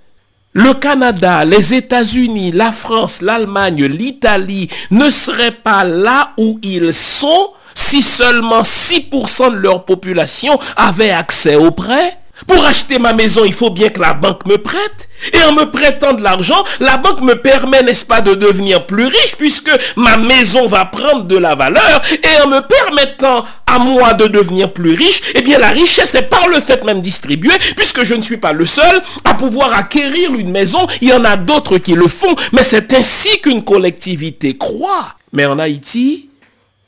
Le 0.59 0.73
Canada, 0.73 1.45
les 1.45 1.75
États-Unis, 1.75 2.51
la 2.51 2.73
France, 2.73 3.21
l'Allemagne, 3.21 3.85
l'Italie 3.85 4.71
ne 4.90 5.11
seraient 5.11 5.51
pas 5.51 5.85
là 5.85 6.33
où 6.38 6.59
ils 6.62 6.95
sont 6.95 7.51
si 7.75 8.01
seulement 8.01 8.62
6% 8.62 9.51
de 9.51 9.57
leur 9.57 9.85
population 9.85 10.59
avait 10.79 11.11
accès 11.11 11.57
aux 11.57 11.73
prêts 11.73 12.16
pour 12.46 12.64
acheter 12.64 12.99
ma 12.99 13.12
maison, 13.12 13.44
il 13.44 13.55
faut 13.55 13.70
bien 13.70 13.88
que 13.88 14.01
la 14.01 14.12
banque 14.12 14.46
me 14.46 14.59
prête. 14.59 15.09
Et 15.33 15.42
en 15.44 15.53
me 15.53 15.64
prêtant 15.70 16.12
de 16.12 16.22
l'argent, 16.22 16.62
la 16.81 16.99
banque 16.99 17.22
me 17.22 17.35
permet, 17.35 17.83
n'est-ce 17.83 18.05
pas, 18.05 18.20
de 18.20 18.35
devenir 18.35 18.85
plus 18.87 19.07
riche 19.07 19.37
puisque 19.38 19.70
ma 19.96 20.18
maison 20.18 20.66
va 20.66 20.85
prendre 20.85 21.25
de 21.25 21.37
la 21.37 21.55
valeur. 21.55 22.03
Et 22.12 22.42
en 22.44 22.49
me 22.49 22.61
permettant 22.61 23.44
à 23.66 23.79
moi 23.79 24.12
de 24.12 24.27
devenir 24.27 24.72
plus 24.72 24.92
riche, 24.92 25.20
eh 25.35 25.40
bien 25.40 25.59
la 25.59 25.70
richesse 25.70 26.14
est 26.14 26.29
par 26.29 26.46
le 26.49 26.61
fait 26.61 26.85
même 26.85 27.01
distribuée 27.01 27.57
puisque 27.75 28.05
je 28.05 28.14
ne 28.14 28.22
suis 28.22 28.37
pas 28.37 28.53
le 28.53 28.66
seul 28.66 29.01
à 29.25 29.35
pouvoir 29.35 29.72
acquérir 29.72 30.35
une 30.35 30.51
maison. 30.51 30.87
Il 31.01 31.09
y 31.09 31.12
en 31.14 31.25
a 31.25 31.37
d'autres 31.38 31.79
qui 31.79 31.94
le 31.94 32.07
font, 32.07 32.35
mais 32.53 32.62
c'est 32.62 32.92
ainsi 32.92 33.40
qu'une 33.40 33.64
collectivité 33.64 34.57
croit. 34.57 35.14
Mais 35.33 35.46
en 35.46 35.59
Haïti, 35.59 36.29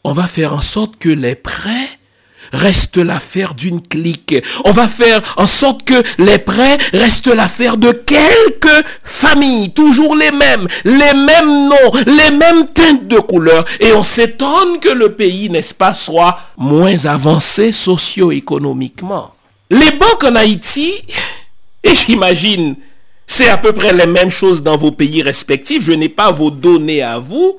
on 0.05 0.13
va 0.13 0.25
faire 0.25 0.55
en 0.55 0.61
sorte 0.61 0.99
que 0.99 1.09
les 1.09 1.35
prêts 1.35 1.98
reste 2.53 2.97
l'affaire 2.97 3.55
d'une 3.55 3.81
clique. 3.81 4.35
On 4.65 4.71
va 4.71 4.89
faire 4.89 5.23
en 5.37 5.47
sorte 5.47 5.85
que 5.85 6.03
les 6.19 6.39
prêts 6.39 6.79
restent 6.93 7.29
l'affaire 7.29 7.77
de 7.77 7.93
quelques 7.93 8.87
familles, 9.05 9.73
toujours 9.73 10.15
les 10.17 10.31
mêmes, 10.31 10.67
les 10.85 11.15
mêmes 11.15 11.69
noms, 11.69 11.93
les 12.07 12.37
mêmes 12.37 12.67
teintes 12.69 13.07
de 13.07 13.19
couleurs. 13.19 13.65
Et 13.81 13.93
on 13.93 14.03
s'étonne 14.03 14.79
que 14.81 14.89
le 14.89 15.13
pays, 15.15 15.51
n'est-ce 15.51 15.75
pas, 15.75 15.95
soit 15.95 16.39
moins 16.57 17.07
avancé 17.07 17.73
socio-économiquement. 17.73 19.35
Les 19.71 19.91
banques 19.93 20.25
en 20.25 20.37
Haïti, 20.37 20.93
et 21.85 21.95
j'imagine, 21.95 22.77
c'est 23.27 23.49
à 23.49 23.59
peu 23.59 23.73
près 23.73 23.93
les 23.93 24.07
mêmes 24.07 24.31
choses 24.31 24.63
dans 24.63 24.77
vos 24.77 24.93
pays 24.93 25.23
respectifs, 25.23 25.85
je 25.85 25.93
n'ai 25.93 26.09
pas 26.09 26.31
vos 26.31 26.51
données 26.51 27.03
à 27.03 27.19
vous, 27.19 27.59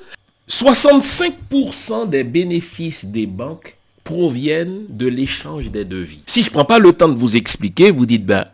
65% 0.50 2.10
des 2.10 2.24
bénéfices 2.24 3.06
des 3.06 3.28
banques 3.28 3.76
proviennent 4.10 4.88
de 4.90 5.06
l'échange 5.06 5.70
des 5.70 5.86
devis. 5.86 6.18
Si 6.26 6.42
je 6.42 6.48
ne 6.48 6.54
prends 6.54 6.66
pas 6.66 6.80
le 6.80 6.94
temps 6.94 7.10
de 7.10 7.20
vous 7.20 7.38
expliquer, 7.38 7.92
vous 7.92 8.08
dites, 8.08 8.26
ben, 8.26 8.46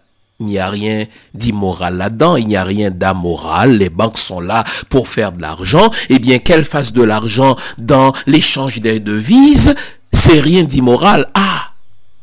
il 0.41 0.47
n'y 0.47 0.59
a 0.59 0.69
rien 0.69 1.05
d'immoral 1.33 1.95
là-dedans, 1.95 2.35
il 2.35 2.45
n'y 2.47 2.57
a 2.57 2.65
rien 2.65 2.91
d'amoral, 2.91 3.77
les 3.77 3.89
banques 3.89 4.17
sont 4.17 4.41
là 4.41 4.65
pour 4.89 5.07
faire 5.07 5.31
de 5.31 5.41
l'argent, 5.41 5.89
eh 6.09 6.19
bien 6.19 6.39
qu'elles 6.39 6.65
fassent 6.65 6.91
de 6.91 7.03
l'argent 7.03 7.55
dans 7.77 8.11
l'échange 8.27 8.81
des 8.81 8.99
devises, 8.99 9.75
c'est 10.11 10.41
rien 10.41 10.65
d'immoral. 10.65 11.29
Ah, 11.35 11.71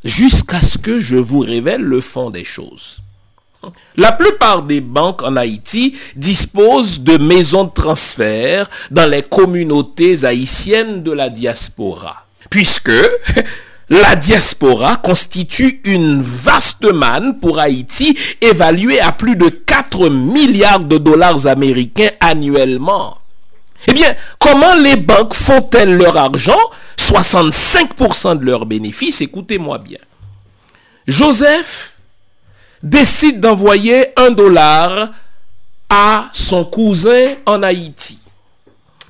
jusqu'à 0.04 0.60
ce 0.60 0.76
que 0.76 1.00
je 1.00 1.16
vous 1.16 1.40
révèle 1.40 1.80
le 1.80 2.02
fond 2.02 2.28
des 2.28 2.44
choses. 2.44 2.98
La 3.96 4.12
plupart 4.12 4.62
des 4.64 4.82
banques 4.82 5.22
en 5.22 5.36
Haïti 5.36 5.96
disposent 6.16 7.00
de 7.00 7.16
maisons 7.16 7.64
de 7.64 7.70
transfert 7.70 8.68
dans 8.90 9.08
les 9.08 9.22
communautés 9.22 10.26
haïtiennes 10.26 11.02
de 11.02 11.12
la 11.12 11.30
diaspora 11.30 12.26
puisque 12.52 12.92
la 13.88 14.14
diaspora 14.14 14.96
constitue 14.96 15.80
une 15.86 16.20
vaste 16.22 16.84
manne 16.84 17.40
pour 17.40 17.58
Haïti 17.58 18.16
évaluée 18.42 19.00
à 19.00 19.10
plus 19.10 19.36
de 19.36 19.48
4 19.48 20.10
milliards 20.10 20.84
de 20.84 20.98
dollars 20.98 21.46
américains 21.46 22.10
annuellement. 22.20 23.16
Eh 23.88 23.94
bien, 23.94 24.14
comment 24.38 24.74
les 24.74 24.96
banques 24.96 25.34
font-elles 25.34 25.96
leur 25.96 26.18
argent? 26.18 26.60
65% 26.98 28.38
de 28.38 28.44
leurs 28.44 28.66
bénéfices, 28.66 29.22
écoutez-moi 29.22 29.78
bien. 29.78 29.98
Joseph 31.08 31.96
décide 32.82 33.40
d'envoyer 33.40 34.08
un 34.20 34.30
dollar 34.30 35.10
à 35.88 36.28
son 36.34 36.66
cousin 36.66 37.34
en 37.46 37.62
Haïti 37.62 38.18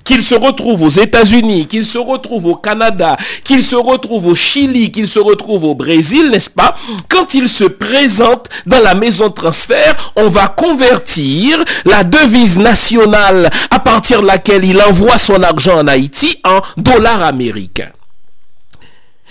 qu'il 0.04 0.24
se 0.24 0.34
retrouve 0.34 0.82
aux 0.82 0.88
États-Unis, 0.90 1.66
qu'il 1.66 1.84
se 1.84 1.98
retrouve 1.98 2.46
au 2.46 2.54
Canada, 2.54 3.16
qu'il 3.44 3.62
se 3.62 3.76
retrouve 3.76 4.26
au 4.26 4.34
Chili, 4.34 4.90
qu'il 4.90 5.08
se 5.08 5.18
retrouve 5.18 5.64
au 5.64 5.74
Brésil, 5.74 6.30
n'est-ce 6.30 6.50
pas? 6.50 6.74
Quand 7.08 7.34
il 7.34 7.48
se 7.48 7.64
présente 7.64 8.48
dans 8.66 8.80
la 8.80 8.94
maison 8.94 9.28
de 9.28 9.34
transfert, 9.34 10.12
on 10.16 10.28
va 10.28 10.48
convertir 10.48 11.62
la 11.84 12.04
devise 12.04 12.58
nationale 12.58 13.50
à 13.70 13.78
partir 13.78 14.22
de 14.22 14.26
laquelle 14.26 14.64
il 14.64 14.80
envoie 14.80 15.18
son 15.18 15.42
argent 15.42 15.78
en 15.78 15.88
Haïti 15.88 16.38
en 16.44 16.60
dollars 16.76 17.22
américains. 17.22 17.92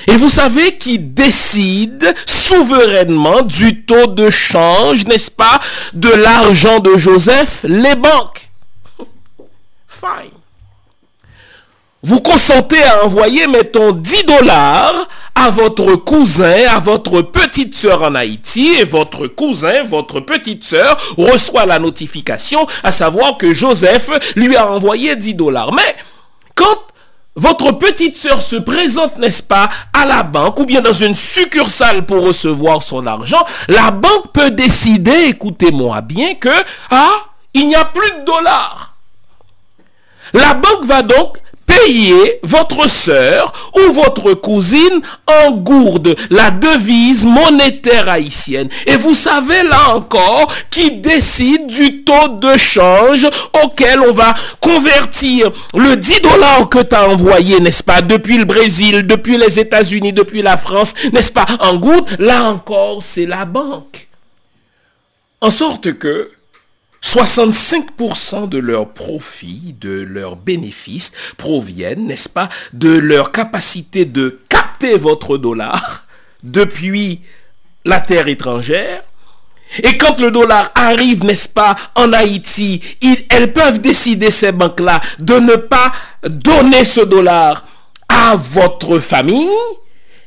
Et 0.08 0.18
vous 0.18 0.30
savez 0.30 0.78
qui 0.78 0.98
décide 0.98 2.12
souverainement 2.26 3.44
du 3.44 3.86
taux 3.86 4.08
de 4.08 4.32
change, 4.32 5.06
n'est-ce 5.06 5.30
pas, 5.30 5.60
de 5.94 6.10
l'argent 6.10 6.80
de 6.80 6.98
Joseph? 6.98 7.66
Les 7.68 7.96
banques. 7.96 8.50
Fine 9.88 10.41
vous 12.04 12.20
consentez 12.20 12.82
à 12.84 13.06
envoyer, 13.06 13.48
mettons, 13.48 13.92
10 13.92 14.24
dollars 14.24 15.08
à 15.36 15.50
votre 15.52 15.96
cousin, 15.96 16.68
à 16.70 16.80
votre 16.80 17.22
petite 17.22 17.76
sœur 17.76 18.02
en 18.04 18.16
Haïti, 18.16 18.76
et 18.80 18.84
votre 18.84 19.28
cousin, 19.28 19.84
votre 19.84 20.20
petite 20.20 20.64
sœur, 20.64 20.98
reçoit 21.18 21.66
la 21.66 21.80
notification, 21.80 22.66
à 22.84 22.92
savoir 22.92 23.38
que 23.38 23.54
Joseph 23.54 24.10
lui 24.36 24.56
a 24.56 24.72
envoyé 24.72 25.16
10 25.16 25.36
dollars. 25.36 25.74
Mais 25.74 25.96
quand 26.56 26.80
votre 27.36 27.72
petite 27.74 28.18
sœur 28.18 28.42
se 28.42 28.56
présente, 28.56 29.18
n'est-ce 29.20 29.44
pas, 29.44 29.70
à 29.94 30.06
la 30.06 30.24
banque 30.24 30.60
ou 30.60 30.66
bien 30.66 30.82
dans 30.82 30.92
une 30.94 31.16
succursale 31.16 32.06
pour 32.06 32.26
recevoir 32.26 32.82
son 32.82 33.06
argent, 33.06 33.46
la 33.68 33.92
banque 33.92 34.32
peut 34.34 34.52
décider, 34.52 35.26
écoutez-moi 35.28 36.02
bien, 36.02 36.34
que, 36.36 36.50
ah, 36.90 37.26
il 37.54 37.68
n'y 37.68 37.76
a 37.76 37.86
plus 37.86 38.12
de 38.20 38.26
dollars. 38.26 38.96
La 40.34 40.54
banque 40.56 40.86
va 40.86 41.04
donc 41.04 41.38
payez 41.84 42.40
votre 42.44 42.90
sœur 42.90 43.52
ou 43.76 43.92
votre 43.92 44.34
cousine 44.34 45.02
en 45.28 45.52
gourde, 45.52 46.16
la 46.30 46.52
devise 46.52 47.26
monétaire 47.26 48.10
haïtienne. 48.10 48.70
Et 48.88 48.96
vous 48.96 49.14
savez 49.14 49.64
là 49.64 49.96
encore 49.96 50.52
qui 50.70 50.92
décide 50.92 51.68
du 51.68 52.04
taux 52.04 52.28
de 52.40 52.58
change 52.58 53.28
auquel 53.64 54.00
on 54.02 54.12
va 54.12 54.34
convertir 54.60 55.52
le 55.74 55.96
10 55.96 56.22
dollars 56.22 56.70
que 56.70 56.84
tu 56.84 56.96
as 56.96 57.10
envoyé, 57.10 57.60
n'est-ce 57.60 57.84
pas, 57.84 58.02
depuis 58.02 58.38
le 58.38 58.46
Brésil, 58.46 59.06
depuis 59.06 59.38
les 59.38 59.60
États-Unis, 59.60 60.14
depuis 60.14 60.42
la 60.42 60.58
France, 60.58 60.94
n'est-ce 61.14 61.32
pas, 61.32 61.46
en 61.60 61.78
gourde. 61.78 62.08
Là 62.20 62.44
encore, 62.44 63.02
c'est 63.02 63.26
la 63.26 63.46
banque. 63.46 64.08
En 65.40 65.50
sorte 65.50 65.94
que 65.98 66.32
65% 67.04 68.48
de 68.48 68.60
leurs 68.60 68.90
profits, 68.90 69.76
de 69.80 69.90
leurs 69.90 70.36
bénéfices 70.36 71.12
proviennent, 71.38 72.06
n'est-ce 72.06 72.30
pas, 72.30 72.50
de 72.74 72.90
leur 72.90 73.32
capacité 73.32 74.06
de 74.06 74.40
capter 74.50 74.98
votre 74.98 75.38
dollar 75.38 76.06
depuis 76.44 77.22
la 77.86 78.00
terre 78.00 78.28
étrangère. 78.28 79.02
Et 79.84 79.98
quand 79.98 80.20
le 80.20 80.32
dollar 80.32 80.72
arrive, 80.76 81.24
n'est-ce 81.24 81.48
pas, 81.48 81.76
en 81.96 82.12
Haïti, 82.12 82.82
elles 83.30 83.54
peuvent 83.54 83.80
décider, 83.80 84.30
ces 84.30 84.52
banques-là, 84.52 85.00
de 85.20 85.36
ne 85.36 85.56
pas 85.56 85.92
donner 86.24 86.84
ce 86.84 87.02
dollar 87.02 87.66
à 88.10 88.36
votre 88.36 89.00
famille 89.00 89.48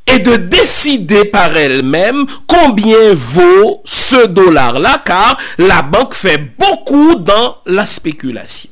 et 0.07 0.19
de 0.19 0.37
décider 0.37 1.25
par 1.25 1.57
elle-même 1.57 2.27
combien 2.47 3.15
vaut 3.15 3.81
ce 3.85 4.27
dollar-là, 4.27 5.03
car 5.05 5.39
la 5.59 5.83
banque 5.83 6.15
fait 6.15 6.39
beaucoup 6.59 7.15
dans 7.15 7.59
la 7.67 7.87
spéculation. 7.87 8.71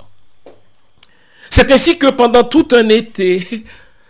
C'est 1.49 1.71
ainsi 1.71 1.99
que 1.99 2.09
pendant 2.09 2.45
tout 2.45 2.69
un 2.73 2.89
été, 2.89 3.65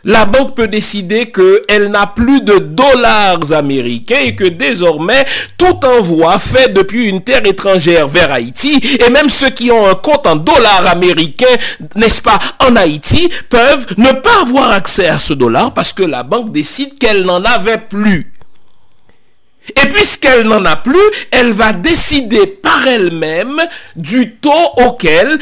la 0.04 0.24
banque 0.24 0.54
peut 0.56 0.68
décider 0.68 1.30
qu'elle 1.30 1.90
n'a 1.90 2.06
plus 2.06 2.40
de 2.40 2.58
dollars 2.58 3.52
américains 3.52 4.20
et 4.24 4.34
que 4.34 4.44
désormais 4.44 5.24
tout 5.56 5.84
envoi 5.84 6.38
fait 6.38 6.72
depuis 6.72 7.08
une 7.08 7.22
terre 7.22 7.46
étrangère 7.46 8.08
vers 8.08 8.32
Haïti 8.32 8.80
et 8.98 9.10
même 9.10 9.28
ceux 9.28 9.50
qui 9.50 9.70
ont 9.70 9.86
un 9.86 9.94
compte 9.94 10.26
en 10.26 10.36
dollars 10.36 10.86
américains, 10.86 11.56
n'est-ce 11.94 12.22
pas, 12.22 12.38
en 12.58 12.76
Haïti, 12.76 13.30
peuvent 13.48 13.86
ne 13.96 14.12
pas 14.12 14.40
avoir 14.42 14.72
accès 14.72 15.08
à 15.08 15.18
ce 15.18 15.34
dollar 15.34 15.72
parce 15.72 15.92
que 15.92 16.02
la 16.02 16.22
banque 16.22 16.52
décide 16.52 16.98
qu'elle 16.98 17.22
n'en 17.22 17.44
avait 17.44 17.78
plus. 17.78 18.32
Et 19.80 19.88
puisqu'elle 19.88 20.42
n'en 20.42 20.64
a 20.64 20.74
plus, 20.74 20.98
elle 21.30 21.52
va 21.52 21.72
décider 21.72 22.46
par 22.46 22.86
elle-même 22.88 23.62
du 23.94 24.34
taux 24.36 24.50
auquel 24.78 25.38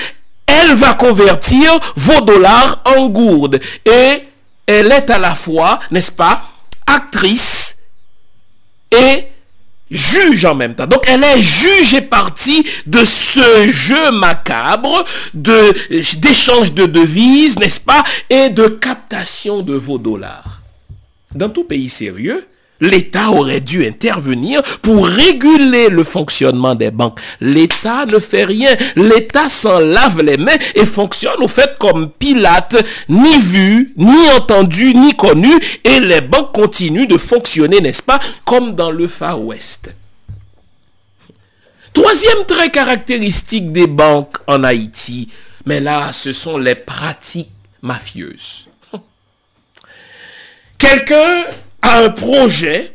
elle 0.46 0.74
va 0.74 0.94
convertir 0.94 1.78
vos 1.96 2.20
dollars 2.20 2.82
en 2.84 3.06
gourdes. 3.06 3.60
Et 3.86 4.24
elle 4.78 4.92
est 4.92 5.10
à 5.10 5.18
la 5.18 5.34
fois, 5.34 5.78
n'est-ce 5.90 6.12
pas, 6.12 6.42
actrice 6.86 7.78
et 8.90 9.26
juge 9.90 10.44
en 10.44 10.54
même 10.54 10.74
temps. 10.74 10.86
Donc 10.86 11.02
elle 11.06 11.24
est 11.24 11.40
juge 11.40 11.94
et 11.94 12.00
partie 12.00 12.64
de 12.86 13.04
ce 13.04 13.68
jeu 13.68 14.12
macabre 14.12 15.04
d'échange 15.34 16.72
de 16.72 16.86
devises, 16.86 17.58
n'est-ce 17.58 17.80
pas, 17.80 18.04
et 18.28 18.50
de 18.50 18.68
captation 18.68 19.62
de 19.62 19.74
vos 19.74 19.98
dollars. 19.98 20.60
Dans 21.34 21.50
tout 21.50 21.64
pays 21.64 21.90
sérieux, 21.90 22.46
L'État 22.80 23.30
aurait 23.30 23.60
dû 23.60 23.86
intervenir 23.86 24.62
pour 24.82 25.06
réguler 25.06 25.88
le 25.88 26.02
fonctionnement 26.02 26.74
des 26.74 26.90
banques. 26.90 27.20
L'État 27.40 28.06
ne 28.06 28.18
fait 28.18 28.44
rien. 28.44 28.76
L'État 28.96 29.48
s'en 29.48 29.78
lave 29.78 30.22
les 30.22 30.36
mains 30.36 30.58
et 30.74 30.86
fonctionne 30.86 31.42
au 31.42 31.48
fait 31.48 31.76
comme 31.78 32.10
Pilate, 32.10 32.76
ni 33.08 33.38
vu, 33.38 33.92
ni 33.96 34.30
entendu, 34.36 34.94
ni 34.94 35.14
connu. 35.14 35.52
Et 35.84 36.00
les 36.00 36.20
banques 36.20 36.52
continuent 36.52 37.08
de 37.08 37.18
fonctionner, 37.18 37.80
n'est-ce 37.80 38.02
pas, 38.02 38.20
comme 38.44 38.74
dans 38.74 38.90
le 38.90 39.06
Far 39.06 39.40
West. 39.42 39.90
Troisième 41.92 42.44
trait 42.46 42.70
caractéristique 42.70 43.72
des 43.72 43.86
banques 43.86 44.36
en 44.46 44.62
Haïti, 44.62 45.28
mais 45.66 45.80
là, 45.80 46.12
ce 46.12 46.32
sont 46.32 46.56
les 46.56 46.76
pratiques 46.76 47.50
mafieuses. 47.82 48.68
Quelqu'un 50.78 51.44
a 51.82 51.98
un 52.00 52.10
projet 52.10 52.94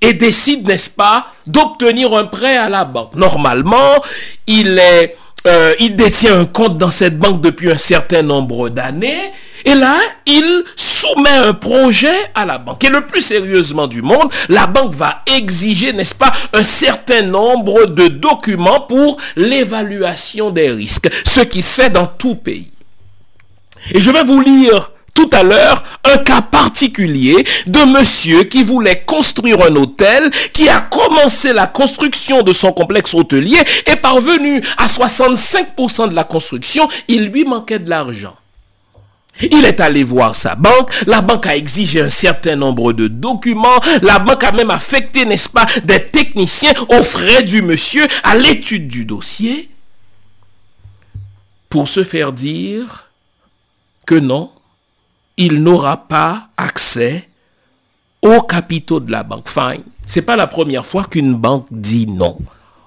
et 0.00 0.12
décide, 0.12 0.66
n'est-ce 0.66 0.90
pas, 0.90 1.26
d'obtenir 1.46 2.14
un 2.14 2.24
prêt 2.24 2.56
à 2.56 2.68
la 2.68 2.84
banque. 2.84 3.14
Normalement, 3.14 4.02
il, 4.46 4.80
euh, 5.46 5.74
il 5.80 5.96
détient 5.96 6.38
un 6.40 6.44
compte 6.44 6.76
dans 6.76 6.90
cette 6.90 7.18
banque 7.18 7.40
depuis 7.40 7.70
un 7.70 7.78
certain 7.78 8.22
nombre 8.22 8.68
d'années. 8.68 9.32
Et 9.64 9.74
là, 9.74 9.98
il 10.26 10.64
soumet 10.76 11.30
un 11.30 11.54
projet 11.54 12.14
à 12.34 12.44
la 12.44 12.58
banque. 12.58 12.84
Et 12.84 12.90
le 12.90 13.06
plus 13.06 13.22
sérieusement 13.22 13.86
du 13.86 14.02
monde, 14.02 14.30
la 14.50 14.66
banque 14.66 14.94
va 14.94 15.22
exiger, 15.26 15.94
n'est-ce 15.94 16.14
pas, 16.14 16.32
un 16.52 16.64
certain 16.64 17.22
nombre 17.22 17.86
de 17.86 18.08
documents 18.08 18.80
pour 18.80 19.16
l'évaluation 19.36 20.50
des 20.50 20.70
risques. 20.70 21.08
Ce 21.24 21.40
qui 21.40 21.62
se 21.62 21.80
fait 21.80 21.90
dans 21.90 22.06
tout 22.06 22.36
pays. 22.36 22.70
Et 23.90 24.00
je 24.00 24.10
vais 24.10 24.24
vous 24.24 24.40
lire 24.40 24.90
tout 25.14 25.30
à 25.32 25.42
l'heure 25.42 25.82
un 26.04 26.18
cas 26.18 26.42
particulier 26.42 27.44
de 27.66 27.84
monsieur 27.84 28.44
qui 28.44 28.62
voulait 28.62 29.04
construire 29.06 29.62
un 29.62 29.74
hôtel, 29.76 30.30
qui 30.52 30.68
a 30.68 30.80
commencé 30.80 31.52
la 31.52 31.66
construction 31.66 32.42
de 32.42 32.52
son 32.52 32.72
complexe 32.72 33.14
hôtelier 33.14 33.62
et 33.86 33.96
parvenu 33.96 34.60
à 34.76 34.86
65% 34.86 36.10
de 36.10 36.14
la 36.14 36.24
construction, 36.24 36.88
il 37.08 37.26
lui 37.26 37.44
manquait 37.44 37.78
de 37.78 37.88
l'argent. 37.88 38.36
Il 39.40 39.64
est 39.64 39.80
allé 39.80 40.04
voir 40.04 40.36
sa 40.36 40.54
banque, 40.54 40.90
la 41.06 41.20
banque 41.20 41.46
a 41.46 41.56
exigé 41.56 42.00
un 42.00 42.10
certain 42.10 42.54
nombre 42.54 42.92
de 42.92 43.08
documents, 43.08 43.80
la 44.02 44.20
banque 44.20 44.44
a 44.44 44.52
même 44.52 44.70
affecté, 44.70 45.24
n'est-ce 45.24 45.48
pas, 45.48 45.66
des 45.82 46.04
techniciens 46.04 46.72
aux 46.88 47.02
frais 47.02 47.42
du 47.42 47.60
monsieur 47.60 48.06
à 48.22 48.36
l'étude 48.36 48.86
du 48.86 49.04
dossier 49.04 49.70
pour 51.68 51.88
se 51.88 52.04
faire 52.04 52.32
dire 52.32 53.10
que 54.06 54.14
non, 54.14 54.52
il 55.36 55.62
n'aura 55.62 56.08
pas 56.08 56.48
accès 56.56 57.28
aux 58.22 58.40
capitaux 58.42 59.00
de 59.00 59.10
la 59.10 59.22
banque. 59.22 59.48
Fine. 59.48 59.82
C'est 60.06 60.22
pas 60.22 60.36
la 60.36 60.46
première 60.46 60.86
fois 60.86 61.04
qu'une 61.04 61.34
banque 61.34 61.66
dit 61.70 62.06
non. 62.06 62.38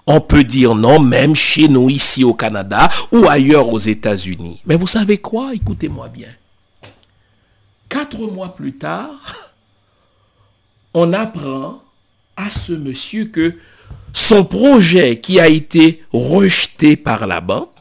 On 0.06 0.22
peut 0.22 0.44
dire 0.44 0.74
non 0.76 1.00
même 1.00 1.36
chez 1.36 1.68
nous 1.68 1.90
ici 1.90 2.24
au 2.24 2.34
Canada 2.34 2.88
ou 3.12 3.28
ailleurs 3.28 3.70
aux 3.70 3.80
États-Unis. 3.80 4.62
Mais 4.66 4.76
vous 4.76 4.88
savez 4.88 5.18
quoi? 5.18 5.54
Écoutez-moi 5.54 6.08
bien. 6.08 6.30
Quatre 7.90 8.20
mois 8.20 8.56
plus 8.56 8.74
tard, 8.74 9.54
on 10.94 11.14
apprend 11.14 11.82
à 12.36 12.52
ce 12.52 12.74
monsieur 12.74 13.26
que 13.26 13.56
son 14.14 14.46
projet 14.46 15.20
qui 15.20 15.40
a 15.40 15.48
été 15.48 16.04
rejeté 16.12 16.96
par 16.96 17.28
la 17.28 17.42
banque 17.42 17.77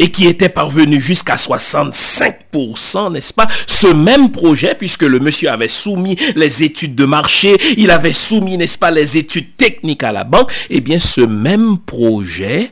et 0.00 0.10
qui 0.10 0.26
était 0.26 0.48
parvenu 0.48 0.98
jusqu'à 0.98 1.34
65%, 1.34 3.12
n'est-ce 3.12 3.34
pas 3.34 3.46
Ce 3.66 3.86
même 3.86 4.30
projet, 4.30 4.74
puisque 4.74 5.02
le 5.02 5.20
monsieur 5.20 5.50
avait 5.50 5.68
soumis 5.68 6.16
les 6.36 6.64
études 6.64 6.94
de 6.94 7.04
marché, 7.04 7.58
il 7.76 7.90
avait 7.90 8.14
soumis, 8.14 8.56
n'est-ce 8.56 8.78
pas, 8.78 8.90
les 8.90 9.18
études 9.18 9.58
techniques 9.58 10.02
à 10.02 10.10
la 10.10 10.24
banque, 10.24 10.50
eh 10.70 10.80
bien 10.80 10.98
ce 10.98 11.20
même 11.20 11.76
projet 11.76 12.70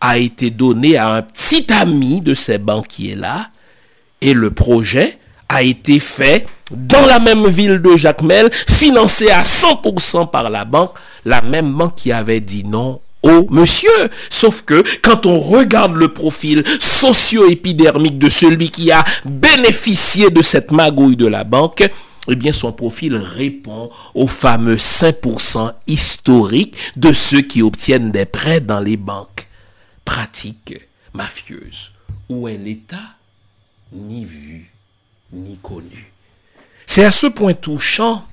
a 0.00 0.16
été 0.16 0.50
donné 0.50 0.96
à 0.96 1.08
un 1.08 1.22
petit 1.22 1.66
ami 1.72 2.20
de 2.20 2.34
ces 2.34 2.58
banquiers-là, 2.58 3.48
et 4.20 4.32
le 4.32 4.52
projet 4.52 5.18
a 5.48 5.64
été 5.64 5.98
fait 5.98 6.46
dans 6.70 7.04
la 7.04 7.18
même 7.18 7.48
ville 7.48 7.82
de 7.82 7.96
Jacmel, 7.96 8.48
financé 8.52 9.28
à 9.28 9.42
100% 9.42 10.30
par 10.30 10.48
la 10.48 10.64
banque, 10.64 10.92
la 11.24 11.42
même 11.42 11.72
banque 11.72 11.96
qui 11.96 12.12
avait 12.12 12.38
dit 12.38 12.62
non 12.62 13.00
Oh, 13.22 13.46
monsieur. 13.50 14.10
Sauf 14.30 14.62
que 14.62 14.82
quand 15.02 15.26
on 15.26 15.38
regarde 15.38 15.94
le 15.94 16.12
profil 16.12 16.64
socio-épidermique 16.80 18.18
de 18.18 18.28
celui 18.28 18.70
qui 18.70 18.90
a 18.90 19.04
bénéficié 19.24 20.30
de 20.30 20.42
cette 20.42 20.70
magouille 20.70 21.16
de 21.16 21.26
la 21.26 21.44
banque, 21.44 21.88
eh 22.28 22.36
bien 22.36 22.52
son 22.52 22.72
profil 22.72 23.16
répond 23.16 23.90
au 24.14 24.26
fameux 24.26 24.76
5% 24.76 25.72
historique 25.86 26.76
de 26.96 27.12
ceux 27.12 27.42
qui 27.42 27.62
obtiennent 27.62 28.10
des 28.10 28.24
prêts 28.24 28.60
dans 28.60 28.80
les 28.80 28.96
banques. 28.96 29.48
Pratique 30.04 30.74
mafieuse. 31.12 31.92
Où 32.28 32.48
est 32.48 32.56
l'État 32.56 33.16
Ni 33.92 34.24
vu, 34.24 34.70
ni 35.32 35.56
connu. 35.62 36.12
C'est 36.86 37.04
à 37.04 37.10
ce 37.10 37.26
point 37.26 37.54
touchant 37.54 38.26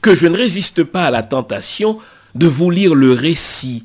que 0.00 0.14
je 0.14 0.26
ne 0.26 0.36
résiste 0.36 0.82
pas 0.82 1.06
à 1.06 1.10
la 1.10 1.22
tentation 1.22 1.98
de 2.34 2.46
vous 2.46 2.70
lire 2.70 2.94
le 2.94 3.12
récit 3.12 3.84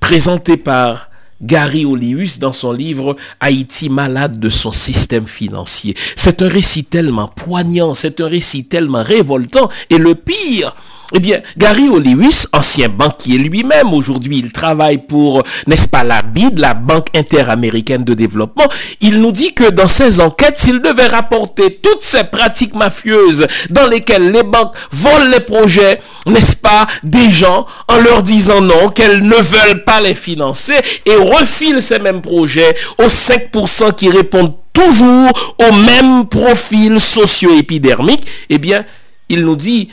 présenté 0.00 0.56
par 0.56 1.10
Gary 1.40 1.84
Olius 1.84 2.38
dans 2.38 2.52
son 2.52 2.72
livre 2.72 3.16
Haïti 3.40 3.88
malade 3.88 4.40
de 4.40 4.48
son 4.48 4.72
système 4.72 5.26
financier. 5.26 5.94
C'est 6.16 6.42
un 6.42 6.48
récit 6.48 6.84
tellement 6.84 7.28
poignant, 7.28 7.94
c'est 7.94 8.20
un 8.20 8.28
récit 8.28 8.64
tellement 8.64 9.02
révoltant. 9.02 9.68
Et 9.90 9.98
le 9.98 10.14
pire, 10.14 10.74
eh 11.14 11.20
bien, 11.20 11.40
Gary 11.56 11.88
Oliwis, 11.88 12.46
ancien 12.52 12.88
banquier 12.88 13.38
lui-même, 13.38 13.94
aujourd'hui 13.94 14.38
il 14.38 14.52
travaille 14.52 14.98
pour, 14.98 15.42
n'est-ce 15.66 15.88
pas, 15.88 16.04
la 16.04 16.22
BID, 16.22 16.58
la 16.58 16.74
Banque 16.74 17.08
interaméricaine 17.16 18.02
de 18.02 18.14
développement, 18.14 18.68
il 19.00 19.20
nous 19.20 19.32
dit 19.32 19.54
que 19.54 19.70
dans 19.70 19.88
ses 19.88 20.20
enquêtes, 20.20 20.58
s'il 20.58 20.80
devait 20.80 21.06
rapporter 21.06 21.78
toutes 21.82 22.02
ces 22.02 22.24
pratiques 22.24 22.74
mafieuses 22.74 23.46
dans 23.70 23.86
lesquelles 23.86 24.30
les 24.30 24.42
banques 24.42 24.74
volent 24.90 25.30
les 25.32 25.40
projets, 25.40 26.00
n'est-ce 26.26 26.56
pas, 26.56 26.86
des 27.02 27.30
gens 27.30 27.66
en 27.88 28.00
leur 28.00 28.22
disant 28.22 28.60
non, 28.60 28.88
qu'elles 28.88 29.26
ne 29.26 29.36
veulent 29.36 29.84
pas 29.84 30.00
les 30.00 30.14
financer 30.14 30.78
et 31.06 31.14
refilent 31.14 31.82
ces 31.82 31.98
mêmes 31.98 32.20
projets 32.20 32.76
aux 32.98 33.08
5% 33.08 33.94
qui 33.94 34.10
répondent 34.10 34.54
toujours 34.72 35.56
au 35.58 35.72
même 35.72 36.26
profil 36.28 37.00
socio-épidermique, 37.00 38.26
eh 38.50 38.58
bien, 38.58 38.84
il 39.28 39.44
nous 39.44 39.56
dit, 39.56 39.88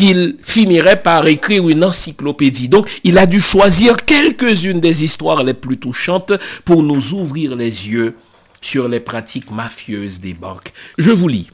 qu'il 0.00 0.36
finirait 0.42 1.02
par 1.02 1.26
écrire 1.26 1.68
une 1.68 1.84
encyclopédie. 1.84 2.70
Donc, 2.70 2.88
il 3.04 3.18
a 3.18 3.26
dû 3.26 3.38
choisir 3.38 3.96
quelques-unes 3.96 4.80
des 4.80 5.04
histoires 5.04 5.44
les 5.44 5.52
plus 5.52 5.76
touchantes 5.76 6.32
pour 6.64 6.82
nous 6.82 7.12
ouvrir 7.12 7.54
les 7.54 7.66
yeux 7.66 8.14
sur 8.62 8.88
les 8.88 9.00
pratiques 9.00 9.50
mafieuses 9.50 10.18
des 10.18 10.32
banques. 10.32 10.72
Je 10.96 11.10
vous 11.10 11.28
lis. 11.28 11.50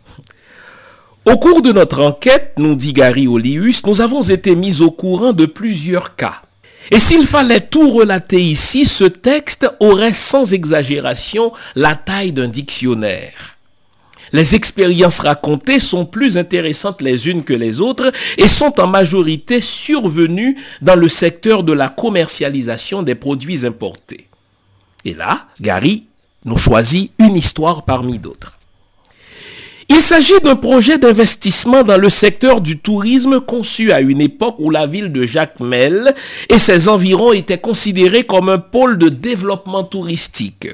Au 1.24 1.36
cours 1.38 1.60
de 1.60 1.72
notre 1.72 2.00
enquête, 2.00 2.52
nous 2.56 2.76
dit 2.76 2.92
Gary 2.92 3.26
Olius, 3.26 3.84
nous 3.84 4.00
avons 4.00 4.22
été 4.22 4.54
mis 4.54 4.80
au 4.80 4.92
courant 4.92 5.32
de 5.32 5.46
plusieurs 5.46 6.14
cas 6.14 6.42
Et 6.92 7.00
s'il 7.00 7.26
fallait 7.26 7.62
tout 7.62 7.90
relater 7.90 8.40
ici, 8.40 8.84
ce 8.84 9.02
texte 9.02 9.68
aurait 9.80 10.14
sans 10.14 10.52
exagération 10.52 11.52
la 11.74 11.96
taille 11.96 12.30
d'un 12.30 12.46
dictionnaire. 12.46 13.55
Les 14.32 14.54
expériences 14.54 15.20
racontées 15.20 15.80
sont 15.80 16.04
plus 16.04 16.36
intéressantes 16.36 17.00
les 17.00 17.28
unes 17.28 17.44
que 17.44 17.54
les 17.54 17.80
autres 17.80 18.12
et 18.38 18.48
sont 18.48 18.80
en 18.80 18.86
majorité 18.86 19.60
survenues 19.60 20.56
dans 20.82 20.96
le 20.96 21.08
secteur 21.08 21.62
de 21.62 21.72
la 21.72 21.88
commercialisation 21.88 23.02
des 23.02 23.14
produits 23.14 23.64
importés. 23.64 24.26
Et 25.04 25.14
là, 25.14 25.46
Gary 25.60 26.04
nous 26.44 26.56
choisit 26.56 27.12
une 27.18 27.36
histoire 27.36 27.84
parmi 27.84 28.18
d'autres. 28.18 28.56
Il 29.88 30.00
s'agit 30.00 30.40
d'un 30.42 30.56
projet 30.56 30.98
d'investissement 30.98 31.84
dans 31.84 31.96
le 31.96 32.10
secteur 32.10 32.60
du 32.60 32.78
tourisme 32.78 33.40
conçu 33.40 33.92
à 33.92 34.00
une 34.00 34.20
époque 34.20 34.56
où 34.58 34.70
la 34.70 34.86
ville 34.86 35.12
de 35.12 35.24
Jacmel 35.24 36.12
et 36.48 36.58
ses 36.58 36.88
environs 36.88 37.32
étaient 37.32 37.58
considérés 37.58 38.24
comme 38.24 38.48
un 38.48 38.58
pôle 38.58 38.98
de 38.98 39.08
développement 39.08 39.84
touristique. 39.84 40.68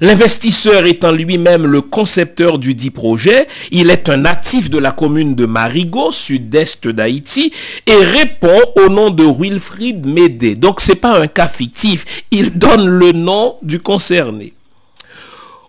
L'investisseur 0.00 0.86
étant 0.86 1.12
lui-même 1.12 1.66
le 1.66 1.80
concepteur 1.80 2.58
du 2.58 2.74
dit 2.74 2.90
projet, 2.90 3.46
il 3.70 3.90
est 3.90 4.08
un 4.08 4.16
natif 4.16 4.70
de 4.70 4.78
la 4.78 4.90
commune 4.90 5.34
de 5.34 5.46
Marigot, 5.46 6.12
sud-est 6.12 6.88
d'Haïti, 6.88 7.52
et 7.86 7.94
répond 7.94 8.60
au 8.76 8.88
nom 8.88 9.10
de 9.10 9.24
Wilfried 9.24 10.06
Médé. 10.06 10.54
Donc 10.54 10.80
c'est 10.80 10.96
pas 10.96 11.20
un 11.20 11.26
cas 11.26 11.46
fictif, 11.46 12.24
il 12.30 12.58
donne 12.58 12.88
le 12.88 13.12
nom 13.12 13.56
du 13.62 13.80
concerné. 13.80 14.54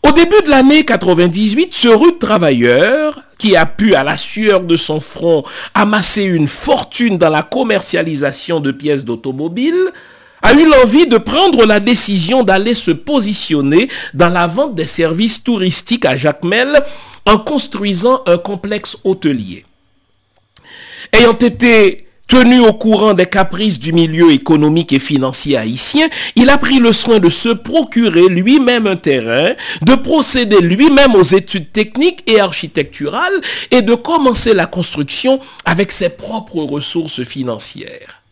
Au 0.08 0.12
début 0.12 0.42
de 0.44 0.50
l'année 0.50 0.84
98, 0.84 1.74
ce 1.74 1.88
rude 1.88 2.20
travailleur, 2.20 3.22
qui 3.38 3.56
a 3.56 3.66
pu 3.66 3.94
à 3.94 4.04
la 4.04 4.18
sueur 4.18 4.62
de 4.62 4.78
son 4.78 5.00
front 5.00 5.44
amasser 5.74 6.24
une 6.24 6.48
fortune 6.48 7.18
dans 7.18 7.30
la 7.30 7.42
commercialisation 7.42 8.60
de 8.60 8.72
pièces 8.72 9.04
d'automobile, 9.04 9.92
a 10.44 10.54
eu 10.54 10.66
l'envie 10.66 11.08
de 11.08 11.18
prendre 11.18 11.66
la 11.66 11.80
décision 11.80 12.44
d'aller 12.44 12.76
se 12.76 12.92
positionner 12.92 13.88
dans 14.14 14.30
la 14.30 14.46
vente 14.46 14.76
des 14.76 14.86
services 14.86 15.44
touristiques 15.44 16.06
à 16.06 16.18
Jacmel 16.18 16.84
en 17.26 17.40
construisant 17.40 18.22
un 18.28 18.38
complexe 18.38 18.98
hôtelier. 19.06 19.66
Ayant 21.14 21.38
été 21.38 22.08
tenu 22.28 22.60
au 22.60 22.74
courant 22.74 23.14
des 23.14 23.26
caprices 23.26 23.80
du 23.80 23.94
milieu 23.94 24.32
économique 24.32 24.92
et 24.92 25.00
financier 25.00 25.56
haïtien, 25.56 26.08
il 26.36 26.50
a 26.50 26.58
pris 26.58 26.80
le 26.80 26.92
soin 26.92 27.20
de 27.20 27.30
se 27.30 27.50
procurer 27.50 28.28
lui-même 28.28 28.88
un 28.88 28.96
terrain, 28.96 29.54
de 29.82 29.96
procéder 29.96 30.60
lui-même 30.60 31.16
aux 31.16 31.24
études 31.24 31.72
techniques 31.72 32.24
et 32.28 32.40
architecturales 32.40 33.40
et 33.72 33.82
de 33.82 33.96
commencer 33.96 34.54
la 34.54 34.66
construction 34.66 35.40
avec 35.64 35.92
ses 35.92 36.10
propres 36.10 36.64
ressources 36.64 37.24
financières. 37.24 38.23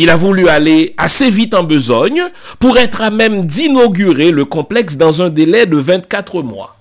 Il 0.00 0.10
a 0.10 0.16
voulu 0.16 0.48
aller 0.48 0.94
assez 0.96 1.28
vite 1.28 1.54
en 1.54 1.64
besogne 1.64 2.22
pour 2.60 2.78
être 2.78 3.02
à 3.02 3.10
même 3.10 3.46
d'inaugurer 3.46 4.30
le 4.30 4.44
complexe 4.44 4.96
dans 4.96 5.22
un 5.22 5.28
délai 5.28 5.66
de 5.66 5.76
24 5.76 6.40
mois. 6.42 6.76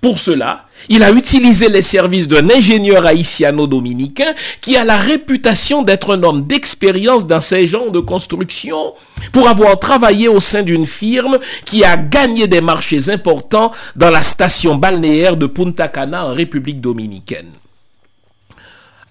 Pour 0.00 0.18
cela, 0.18 0.64
il 0.88 1.02
a 1.02 1.12
utilisé 1.12 1.68
les 1.68 1.82
services 1.82 2.26
d'un 2.26 2.48
ingénieur 2.48 3.04
haïtiano-dominicain 3.04 4.32
qui 4.62 4.78
a 4.78 4.84
la 4.84 4.96
réputation 4.96 5.82
d'être 5.82 6.14
un 6.14 6.22
homme 6.22 6.46
d'expérience 6.46 7.26
dans 7.26 7.42
ces 7.42 7.66
genres 7.66 7.90
de 7.90 8.00
construction 8.00 8.94
pour 9.32 9.46
avoir 9.46 9.78
travaillé 9.78 10.26
au 10.26 10.40
sein 10.40 10.62
d'une 10.62 10.86
firme 10.86 11.38
qui 11.66 11.84
a 11.84 11.98
gagné 11.98 12.46
des 12.46 12.62
marchés 12.62 13.10
importants 13.10 13.72
dans 13.94 14.10
la 14.10 14.22
station 14.22 14.76
balnéaire 14.76 15.36
de 15.36 15.46
Punta 15.46 15.88
Cana 15.88 16.28
en 16.28 16.32
République 16.32 16.80
dominicaine. 16.80 17.50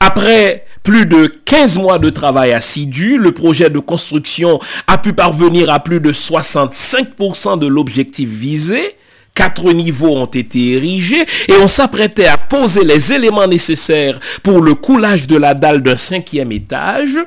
Après 0.06 0.66
plus 0.84 1.06
de 1.06 1.28
15 1.46 1.78
mois 1.78 1.98
de 1.98 2.10
travail 2.10 2.52
assidu, 2.52 3.18
le 3.18 3.32
projet 3.32 3.70
de 3.70 3.80
construction 3.80 4.60
a 4.86 4.98
pu 4.98 5.14
parvenir 5.14 5.70
à 5.72 5.80
plus 5.80 6.02
de 6.02 6.12
65% 6.12 7.58
de 7.58 7.68
l'objectif 7.68 8.28
visé. 8.28 8.98
Quatre 9.34 9.72
niveaux 9.72 10.14
ont 10.18 10.26
été 10.26 10.74
érigés 10.74 11.26
et 11.48 11.54
on 11.62 11.70
s'apprêtait 11.70 12.28
à 12.28 12.38
poser 12.38 12.84
les 12.84 13.14
éléments 13.14 13.48
nécessaires 13.48 14.20
pour 14.44 14.60
le 14.60 14.76
coulage 14.76 15.26
de 15.26 15.38
la 15.38 15.54
dalle 15.54 15.82
d'un 15.82 15.96
cinquième 15.96 16.52
étage. 16.52 17.18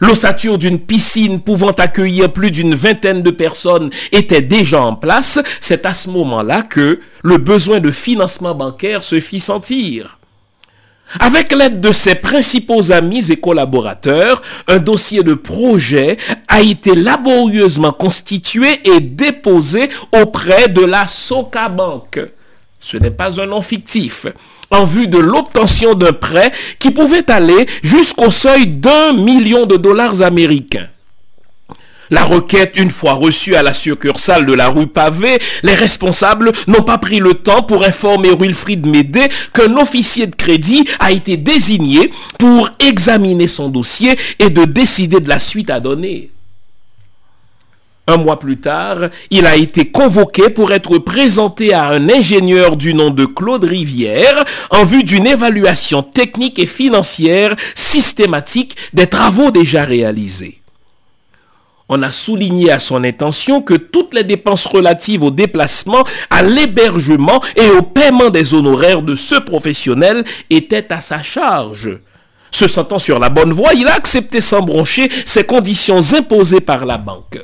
L'ossature 0.00 0.58
d'une 0.58 0.78
piscine 0.78 1.40
pouvant 1.40 1.72
accueillir 1.72 2.30
plus 2.30 2.50
d'une 2.50 2.74
vingtaine 2.74 3.22
de 3.22 3.30
personnes 3.30 3.88
était 4.12 4.42
déjà 4.42 4.82
en 4.82 4.96
place. 4.96 5.40
C'est 5.62 5.86
à 5.86 5.94
ce 5.94 6.10
moment-là 6.10 6.60
que 6.60 7.00
le 7.22 7.38
besoin 7.38 7.80
de 7.80 7.90
financement 7.90 8.54
bancaire 8.54 9.02
se 9.02 9.18
fit 9.18 9.40
sentir. 9.40 10.18
Avec 11.20 11.52
l'aide 11.52 11.80
de 11.80 11.92
ses 11.92 12.16
principaux 12.16 12.92
amis 12.92 13.30
et 13.30 13.36
collaborateurs, 13.36 14.42
un 14.66 14.78
dossier 14.78 15.22
de 15.22 15.34
projet 15.34 16.16
a 16.48 16.60
été 16.60 16.94
laborieusement 16.94 17.92
constitué 17.92 18.80
et 18.84 19.00
déposé 19.00 19.88
auprès 20.12 20.68
de 20.68 20.84
la 20.84 21.06
Soca 21.06 21.68
Bank. 21.68 22.20
Ce 22.80 22.96
n'est 22.96 23.10
pas 23.10 23.40
un 23.40 23.46
nom 23.46 23.62
fictif 23.62 24.26
en 24.70 24.84
vue 24.84 25.06
de 25.06 25.18
l'obtention 25.18 25.94
d'un 25.94 26.12
prêt 26.12 26.52
qui 26.78 26.90
pouvait 26.90 27.30
aller 27.30 27.66
jusqu'au 27.82 28.30
seuil 28.30 28.66
d'un 28.66 29.12
million 29.12 29.66
de 29.66 29.76
dollars 29.76 30.22
américains. 30.22 30.88
La 32.10 32.24
requête, 32.24 32.74
une 32.76 32.90
fois 32.90 33.14
reçue 33.14 33.56
à 33.56 33.62
la 33.62 33.74
succursale 33.74 34.46
de 34.46 34.52
la 34.52 34.68
rue 34.68 34.86
Pavé, 34.86 35.38
les 35.62 35.74
responsables 35.74 36.52
n'ont 36.68 36.82
pas 36.82 36.98
pris 36.98 37.18
le 37.18 37.34
temps 37.34 37.62
pour 37.62 37.84
informer 37.84 38.30
Wilfried 38.30 38.86
Médé 38.86 39.28
qu'un 39.52 39.76
officier 39.76 40.26
de 40.26 40.36
crédit 40.36 40.84
a 41.00 41.10
été 41.10 41.36
désigné 41.36 42.12
pour 42.38 42.70
examiner 42.78 43.48
son 43.48 43.68
dossier 43.68 44.16
et 44.38 44.50
de 44.50 44.64
décider 44.64 45.20
de 45.20 45.28
la 45.28 45.40
suite 45.40 45.70
à 45.70 45.80
donner. 45.80 46.30
Un 48.08 48.18
mois 48.18 48.38
plus 48.38 48.58
tard, 48.58 49.08
il 49.30 49.46
a 49.46 49.56
été 49.56 49.90
convoqué 49.90 50.48
pour 50.48 50.72
être 50.72 50.98
présenté 50.98 51.72
à 51.72 51.88
un 51.88 52.08
ingénieur 52.08 52.76
du 52.76 52.94
nom 52.94 53.10
de 53.10 53.26
Claude 53.26 53.64
Rivière 53.64 54.44
en 54.70 54.84
vue 54.84 55.02
d'une 55.02 55.26
évaluation 55.26 56.04
technique 56.04 56.60
et 56.60 56.66
financière 56.66 57.56
systématique 57.74 58.76
des 58.92 59.08
travaux 59.08 59.50
déjà 59.50 59.84
réalisés 59.84 60.60
on 61.88 62.02
a 62.02 62.10
souligné 62.10 62.70
à 62.70 62.80
son 62.80 63.04
intention 63.04 63.62
que 63.62 63.74
toutes 63.74 64.14
les 64.14 64.24
dépenses 64.24 64.66
relatives 64.66 65.22
au 65.22 65.30
déplacement, 65.30 66.04
à 66.30 66.42
l'hébergement 66.42 67.40
et 67.54 67.68
au 67.70 67.82
paiement 67.82 68.30
des 68.30 68.54
honoraires 68.54 69.02
de 69.02 69.14
ce 69.14 69.36
professionnel 69.36 70.24
étaient 70.50 70.92
à 70.92 71.00
sa 71.00 71.22
charge. 71.22 71.98
Se 72.50 72.68
sentant 72.68 72.98
sur 72.98 73.18
la 73.18 73.28
bonne 73.28 73.52
voie, 73.52 73.74
il 73.74 73.86
a 73.86 73.94
accepté 73.94 74.40
sans 74.40 74.62
broncher 74.62 75.10
ces 75.24 75.44
conditions 75.44 76.00
imposées 76.14 76.60
par 76.60 76.86
la 76.86 76.98
banque. 76.98 77.38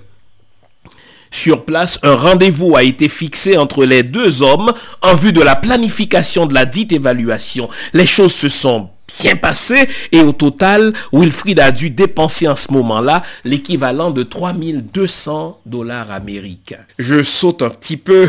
Sur 1.30 1.64
place, 1.64 1.98
un 2.02 2.14
rendez-vous 2.14 2.76
a 2.76 2.82
été 2.82 3.08
fixé 3.08 3.56
entre 3.56 3.84
les 3.84 4.02
deux 4.02 4.42
hommes 4.42 4.72
en 5.00 5.14
vue 5.14 5.32
de 5.32 5.40
la 5.40 5.56
planification 5.56 6.46
de 6.46 6.52
la 6.52 6.66
dite 6.66 6.92
évaluation. 6.92 7.70
Les 7.94 8.06
choses 8.06 8.34
se 8.34 8.50
sont 8.50 8.90
bien 9.20 9.36
passé 9.36 9.88
et 10.10 10.20
au 10.20 10.32
total, 10.32 10.92
Wilfried 11.12 11.60
a 11.60 11.70
dû 11.70 11.90
dépenser 11.90 12.48
en 12.48 12.56
ce 12.56 12.72
moment-là 12.72 13.22
l'équivalent 13.44 14.10
de 14.10 14.22
3200 14.22 15.60
dollars 15.66 16.10
américains. 16.10 16.84
Je 16.98 17.22
saute 17.22 17.62
un 17.62 17.70
petit 17.70 17.96
peu 17.96 18.28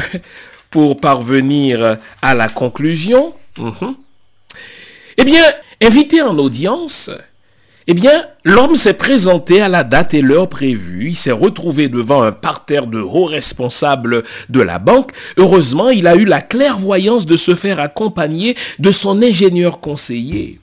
pour 0.70 1.00
parvenir 1.00 1.98
à 2.22 2.34
la 2.34 2.50
conclusion. 2.50 3.34
Mhm. 3.58 3.96
Eh 5.18 5.24
bien, 5.24 5.44
invité 5.82 6.22
en 6.22 6.38
audience, 6.40 7.12
eh 7.86 7.94
bien, 7.94 8.26
l'homme 8.46 8.78
s'est 8.78 8.94
présenté 8.94 9.62
à 9.62 9.68
la 9.68 9.84
date 9.84 10.14
et 10.14 10.22
l'heure 10.22 10.48
prévue. 10.48 11.10
Il 11.10 11.16
s'est 11.18 11.32
retrouvé 11.32 11.90
devant 11.90 12.24
un 12.24 12.32
parterre 12.32 12.88
de 12.88 13.00
hauts 13.00 13.26
responsables 13.26 14.24
de 14.50 14.62
la 14.62 14.80
banque. 14.80 15.12
Heureusement, 15.38 15.90
il 15.90 16.08
a 16.08 16.16
eu 16.16 16.24
la 16.24 16.42
clairvoyance 16.42 17.26
de 17.26 17.36
se 17.36 17.56
faire 17.56 17.80
accompagner 17.80 18.56
de 18.80 18.92
son 18.92 19.22
ingénieur 19.22 19.82
conseiller. 19.82 20.60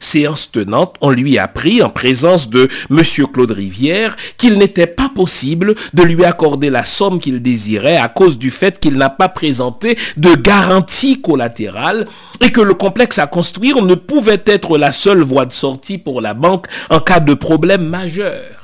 Séance 0.00 0.50
tenante, 0.52 0.94
on 1.00 1.10
lui 1.10 1.38
a 1.38 1.48
apprit 1.48 1.82
en 1.82 1.88
présence 1.88 2.50
de 2.50 2.68
M. 2.90 3.02
Claude 3.32 3.50
Rivière 3.52 4.16
qu'il 4.36 4.58
n'était 4.58 4.86
pas 4.86 5.08
possible 5.08 5.74
de 5.94 6.02
lui 6.02 6.24
accorder 6.24 6.68
la 6.68 6.84
somme 6.84 7.18
qu'il 7.18 7.40
désirait 7.40 7.96
à 7.96 8.08
cause 8.08 8.38
du 8.38 8.50
fait 8.50 8.78
qu'il 8.78 8.96
n'a 8.96 9.08
pas 9.08 9.30
présenté 9.30 9.96
de 10.18 10.34
garantie 10.34 11.22
collatérale 11.22 12.06
et 12.44 12.52
que 12.52 12.60
le 12.60 12.74
complexe 12.74 13.18
à 13.18 13.26
construire 13.26 13.82
ne 13.82 13.94
pouvait 13.94 14.42
être 14.46 14.76
la 14.76 14.92
seule 14.92 15.22
voie 15.22 15.46
de 15.46 15.54
sortie 15.54 15.96
pour 15.96 16.20
la 16.20 16.34
banque 16.34 16.66
en 16.90 17.00
cas 17.00 17.20
de 17.20 17.34
problème 17.34 17.88
majeur. 17.88 18.57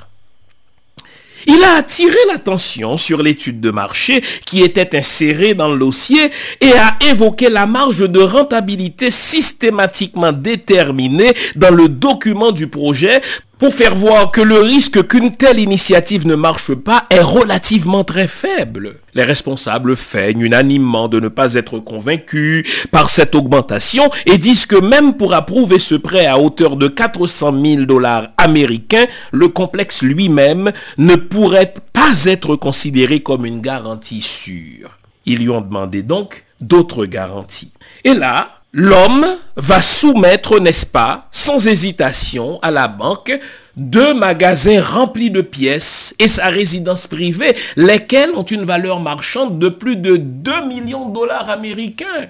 Il 1.47 1.63
a 1.63 1.75
attiré 1.75 2.17
l'attention 2.29 2.97
sur 2.97 3.23
l'étude 3.23 3.61
de 3.61 3.71
marché 3.71 4.23
qui 4.47 4.63
était 4.63 4.97
insérée 4.97 5.55
dans 5.55 5.73
le 5.73 5.79
dossier 5.79 6.31
et 6.61 6.73
a 6.73 6.97
évoqué 7.11 7.49
la 7.49 7.67
marge 7.67 8.09
de 8.09 8.21
rentabilité 8.21 9.11
systématiquement 9.11 10.33
déterminée 10.33 11.33
dans 11.57 11.75
le 11.75 11.89
document 11.89 12.53
du 12.53 12.69
projet 12.69 13.21
pour 13.59 13.73
faire 13.73 13.95
voir 13.95 14.31
que 14.31 14.41
le 14.41 14.59
risque 14.61 15.07
qu'une 15.07 15.35
telle 15.35 15.61
initiative 15.61 16.27
ne 16.27 16.35
marche 16.35 16.75
pas 16.75 17.05
est 17.11 17.21
relativement 17.21 18.05
très 18.05 18.29
faible. 18.29 18.97
Les 19.15 19.23
responsables 19.23 19.97
feignent 19.97 20.41
unanimement 20.43 21.09
de 21.09 21.21
ne 21.21 21.29
pas 21.29 21.55
être 21.55 21.79
convaincus 21.79 22.67
par 22.91 23.09
cette 23.11 23.35
augmentation 23.35 24.11
et 24.27 24.39
disent 24.39 24.67
que 24.67 24.77
même 24.77 25.15
pour 25.17 25.35
approuver 25.35 25.79
ce 25.79 25.95
prêt 25.95 26.27
à 26.27 26.39
hauteur 26.39 26.77
de 26.77 26.89
400 26.89 27.55
000 27.65 27.83
dollars 27.85 28.29
américains, 28.37 29.07
le 29.33 29.49
complexe 29.49 30.03
lui-même 30.03 30.73
ne 30.99 31.15
pourrait 31.15 31.75
pas 31.93 32.25
être 32.27 32.57
considéré 32.57 33.21
comme 33.21 33.47
une 33.47 33.61
garantie 33.61 34.21
sûre. 34.23 34.99
Ils 35.27 35.39
lui 35.39 35.51
ont 35.51 35.61
demandé 35.61 36.03
donc 36.03 36.45
d'autres 36.61 37.07
garanties. 37.07 37.73
Et 38.05 38.15
là, 38.15 38.61
l'homme 38.75 39.25
va 39.57 39.81
soumettre, 39.81 40.59
n'est-ce 40.61 40.85
pas, 40.85 41.29
sans 41.31 41.67
hésitation 41.67 42.59
à 42.61 42.71
la 42.71 42.89
banque 42.89 43.33
deux 43.77 44.15
magasins 44.15 44.81
remplis 44.81 45.31
de 45.31 45.41
pièces 45.41 46.15
et 46.21 46.29
sa 46.29 46.47
résidence 46.47 47.09
privée, 47.09 47.57
lesquelles 47.75 48.31
ont 48.35 48.45
une 48.45 48.65
valeur 48.65 49.01
marchande 49.01 49.59
de 49.59 49.69
plus 49.69 49.97
de 49.97 50.17
2 50.17 50.67
millions 50.67 51.09
de 51.09 51.15
dollars 51.15 51.51
américains. 51.51 52.29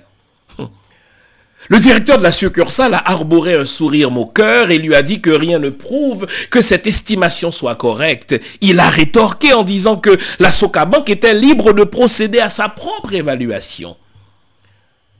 Le 1.69 1.79
directeur 1.79 2.19
de 2.19 2.23
la 2.23 2.33
succursale 2.33 2.95
a 2.95 3.11
arboré 3.11 3.57
un 3.57 3.67
sourire 3.67 4.11
moqueur 4.11 4.71
et 4.71 4.79
lui 4.79 4.95
a 4.95 5.03
dit 5.03 5.21
que 5.21 5.31
rien 5.31 5.59
ne 5.59 5.71
prouve 5.71 6.27
que 6.51 6.61
cette 6.61 6.87
estimation 6.87 7.51
soit 7.51 7.75
correcte. 7.75 8.39
Il 8.61 8.81
a 8.81 8.89
rétorqué 8.89 9.55
en 9.55 9.65
disant 9.65 9.97
que 9.97 10.19
la 10.39 10.53
Socabank 10.53 11.09
était 11.09 11.35
libre 11.35 11.73
de 11.73 11.85
procéder 11.85 12.41
à 12.41 12.51
sa 12.51 12.69
propre 12.69 13.15
évaluation. 13.15 13.97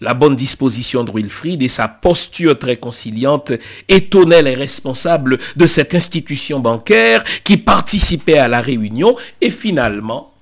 La 0.05 0.13
bonne 0.13 0.37
disposition 0.37 1.03
de 1.03 1.11
Wilfried 1.11 1.63
et 1.63 1.69
sa 1.69 1.89
posture 1.89 2.59
très 2.59 2.77
conciliante 2.77 3.53
étonnaient 3.89 4.43
les 4.43 4.55
responsables 4.55 5.39
de 5.57 5.67
cette 5.67 5.95
institution 5.95 6.61
bancaire 6.61 7.25
qui 7.43 7.57
participaient 7.57 8.37
à 8.37 8.47
la 8.47 8.61
réunion 8.61 9.17
et 9.41 9.51
finalement, 9.51 10.35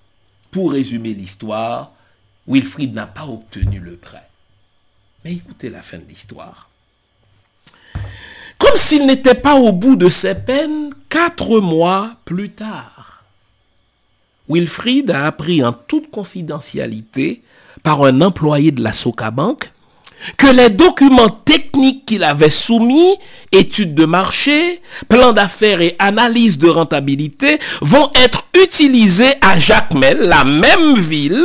pour 0.51 0.73
résumer 0.73 1.15
l'histoire, 1.15 1.93
Wilfried 2.49 2.93
n'a 2.93 3.07
pas 3.07 3.25
obtenu 3.25 3.79
le 3.79 3.95
prêt. 3.95 4.29
Mais 5.25 5.35
écoutez 5.35 5.71
la 5.71 5.83
fin 5.83 5.99
de 5.99 6.09
l'histoire. 6.09 6.69
Comme 8.59 8.77
s'il 8.77 9.07
n'était 9.07 9.37
pas 9.37 9.55
au 9.55 9.71
bout 9.71 9.95
de 9.95 10.09
ses 10.09 10.35
peines, 10.35 10.93
quatre 11.09 11.61
mois 11.61 12.17
plus 12.25 12.51
tard, 12.51 13.23
Wilfried 14.49 15.13
a 15.13 15.27
appris 15.27 15.63
en 15.63 15.73
toute 15.73 16.11
confidentialité 16.11 17.43
par 17.83 18.05
un 18.05 18.21
employé 18.21 18.71
de 18.71 18.83
la 18.83 18.93
Socabank 18.93 19.71
que 20.37 20.47
les 20.47 20.71
documents 20.71 21.31
techniques 21.31 22.07
qu'il 22.07 22.25
avait 22.25 22.51
soumis, 22.51 23.17
études 23.51 23.95
de 23.95 24.05
marché, 24.05 24.81
plan 25.09 25.33
d'affaires 25.33 25.81
et 25.81 25.97
analyse 25.99 26.59
de 26.59 26.69
rentabilité, 26.69 27.59
vont 27.81 28.11
être 28.15 28.45
utilisés 28.63 29.35
à 29.41 29.59
Jacmel, 29.59 30.19
la 30.19 30.45
même 30.45 30.97
ville, 30.97 31.45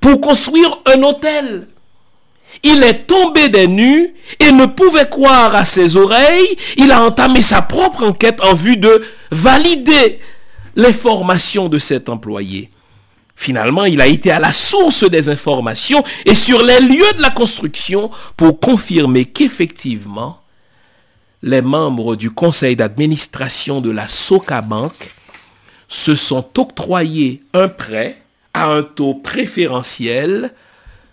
pour 0.00 0.20
construire 0.20 0.78
un 0.86 1.02
hôtel. 1.02 1.68
Il 2.62 2.82
est 2.82 3.06
tombé 3.06 3.48
des 3.48 3.68
nues 3.68 4.14
et 4.40 4.50
ne 4.50 4.66
pouvait 4.66 5.08
croire 5.08 5.54
à 5.54 5.64
ses 5.64 5.96
oreilles. 5.96 6.56
Il 6.76 6.90
a 6.90 7.02
entamé 7.02 7.42
sa 7.42 7.62
propre 7.62 8.02
enquête 8.02 8.40
en 8.42 8.54
vue 8.54 8.76
de 8.76 9.04
valider 9.30 10.18
les 10.74 10.92
formations 10.92 11.68
de 11.68 11.78
cet 11.78 12.08
employé. 12.08 12.70
Finalement, 13.36 13.84
il 13.84 14.00
a 14.00 14.06
été 14.06 14.30
à 14.30 14.40
la 14.40 14.52
source 14.52 15.08
des 15.08 15.28
informations 15.28 16.02
et 16.24 16.34
sur 16.34 16.64
les 16.64 16.80
lieux 16.80 17.12
de 17.16 17.22
la 17.22 17.30
construction 17.30 18.10
pour 18.36 18.58
confirmer 18.58 19.26
qu'effectivement, 19.26 20.40
les 21.42 21.60
membres 21.60 22.16
du 22.16 22.30
conseil 22.30 22.76
d'administration 22.76 23.82
de 23.82 23.90
la 23.90 24.08
Soca 24.08 24.62
Bank 24.62 24.94
se 25.86 26.16
sont 26.16 26.46
octroyés 26.58 27.40
un 27.52 27.68
prêt 27.68 28.20
à 28.54 28.72
un 28.72 28.82
taux 28.82 29.14
préférentiel 29.14 30.52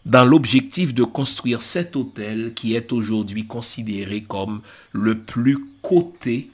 dans 0.05 0.23
l'objectif 0.23 0.93
de 0.93 1.03
construire 1.03 1.61
cet 1.61 1.95
hôtel 1.95 2.53
qui 2.55 2.73
est 2.75 2.93
aujourd'hui 2.93 3.47
considéré 3.47 4.21
comme 4.21 4.61
le 4.93 5.19
plus 5.19 5.59
coté 5.81 6.49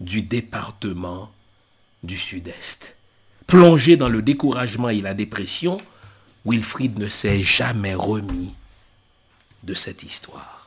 du 0.00 0.22
département 0.22 1.30
du 2.02 2.18
Sud-Est. 2.18 2.95
Plongé 3.46 3.96
dans 3.96 4.08
le 4.08 4.22
découragement 4.22 4.88
et 4.88 5.00
la 5.00 5.14
dépression, 5.14 5.80
Wilfried 6.44 6.98
ne 6.98 7.08
s'est 7.08 7.42
jamais 7.42 7.94
remis 7.94 8.52
de 9.62 9.74
cette 9.74 10.02
histoire. 10.02 10.66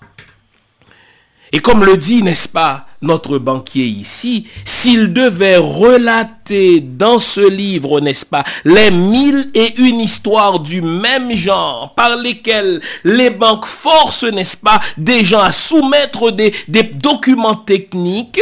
Et 1.51 1.59
comme 1.59 1.83
le 1.83 1.97
dit, 1.97 2.21
n'est-ce 2.21 2.47
pas, 2.47 2.85
notre 3.01 3.39
banquier 3.39 3.85
ici, 3.85 4.47
s'il 4.65 5.13
devait 5.13 5.57
relater 5.57 6.79
dans 6.79 7.17
ce 7.17 7.41
livre, 7.41 8.01
n'est-ce 8.01 8.25
pas, 8.25 8.43
les 8.65 8.91
mille 8.91 9.49
et 9.55 9.79
une 9.79 9.99
histoires 9.99 10.59
du 10.59 10.83
même 10.83 11.33
genre 11.35 11.95
par 11.95 12.17
lesquelles 12.17 12.81
les 13.03 13.31
banques 13.31 13.65
forcent, 13.65 14.25
n'est-ce 14.25 14.57
pas, 14.57 14.79
des 14.97 15.25
gens 15.25 15.41
à 15.41 15.51
soumettre 15.51 16.31
des, 16.31 16.53
des 16.67 16.83
documents 16.83 17.55
techniques 17.55 18.41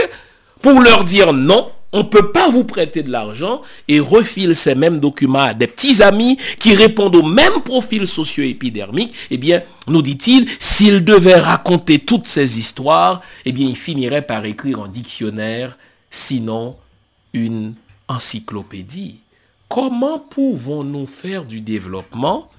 pour 0.62 0.82
leur 0.82 1.06
dire 1.06 1.32
non, 1.32 1.72
on 1.94 2.00
ne 2.00 2.04
peut 2.04 2.32
pas 2.32 2.50
vous 2.50 2.66
prêter 2.66 3.04
de 3.04 3.12
l'argent 3.12 3.62
et 3.88 4.00
refile 4.00 4.56
ces 4.56 4.76
mêmes 4.76 5.00
documents 5.00 5.40
à 5.40 5.54
des 5.54 5.68
petits 5.68 6.04
amis 6.04 6.38
qui 6.60 6.76
répondent 6.76 7.16
au 7.16 7.24
même 7.24 7.62
profil 7.64 8.06
socio-épidermique, 8.06 9.14
eh 9.32 9.38
bien, 9.38 9.64
nous 9.88 10.02
dit-il, 10.02 10.48
s'il 10.60 11.06
devait 11.06 11.40
raconter 11.40 12.00
toutes 12.00 12.28
ces 12.28 12.60
histoires, 12.60 13.22
eh 13.46 13.52
bien, 13.52 13.68
il 13.68 13.78
finirait 13.78 14.22
par 14.22 14.46
écrire 14.46 14.82
un 14.82 14.90
dictionnaire, 14.90 15.78
sinon 16.10 16.76
une 17.34 17.74
encyclopédie. 18.08 19.20
Comment 19.70 20.20
pouvons-nous 20.20 21.06
faire 21.06 21.46
du 21.46 21.62
développement 21.62 22.50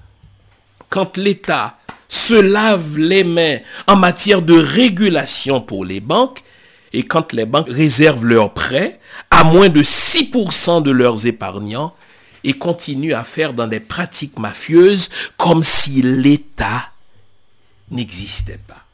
quand 0.89 1.17
l'État 1.17 1.77
se 2.07 2.33
lave 2.33 2.97
les 2.97 3.23
mains 3.23 3.57
en 3.87 3.95
matière 3.95 4.41
de 4.41 4.57
régulation 4.57 5.61
pour 5.61 5.85
les 5.85 5.99
banques 5.99 6.43
et 6.93 7.03
quand 7.03 7.33
les 7.33 7.45
banques 7.45 7.69
réservent 7.69 8.25
leurs 8.25 8.53
prêts 8.53 8.99
à 9.29 9.43
moins 9.43 9.69
de 9.69 9.83
6% 9.83 10.81
de 10.83 10.91
leurs 10.91 11.25
épargnants 11.25 11.95
et 12.43 12.53
continuent 12.53 13.13
à 13.13 13.23
faire 13.23 13.53
dans 13.53 13.67
des 13.67 13.79
pratiques 13.79 14.39
mafieuses 14.39 15.09
comme 15.37 15.63
si 15.63 16.01
l'État 16.01 16.91
n'existait 17.91 18.59
pas. 18.67 18.85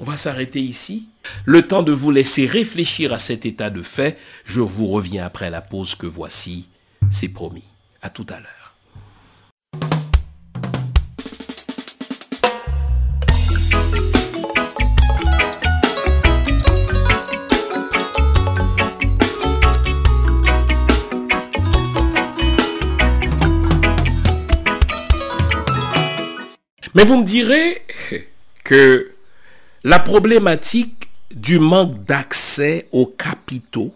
On 0.00 0.04
va 0.04 0.16
s'arrêter 0.16 0.60
ici. 0.60 1.08
Le 1.44 1.62
temps 1.62 1.82
de 1.82 1.92
vous 1.92 2.10
laisser 2.10 2.46
réfléchir 2.46 3.12
à 3.12 3.18
cet 3.18 3.46
état 3.46 3.70
de 3.70 3.82
fait. 3.82 4.16
Je 4.44 4.60
vous 4.60 4.86
reviens 4.86 5.26
après 5.26 5.50
la 5.50 5.60
pause 5.60 5.94
que 5.94 6.06
voici. 6.06 6.68
C'est 7.10 7.28
promis. 7.28 7.64
À 8.00 8.10
tout 8.10 8.26
à 8.28 8.38
l'heure. 8.38 8.57
Mais 26.98 27.04
vous 27.04 27.18
me 27.18 27.24
direz 27.24 27.80
que 28.64 29.12
la 29.84 30.00
problématique 30.00 31.08
du 31.32 31.60
manque 31.60 32.04
d'accès 32.04 32.88
aux 32.90 33.06
capitaux 33.06 33.94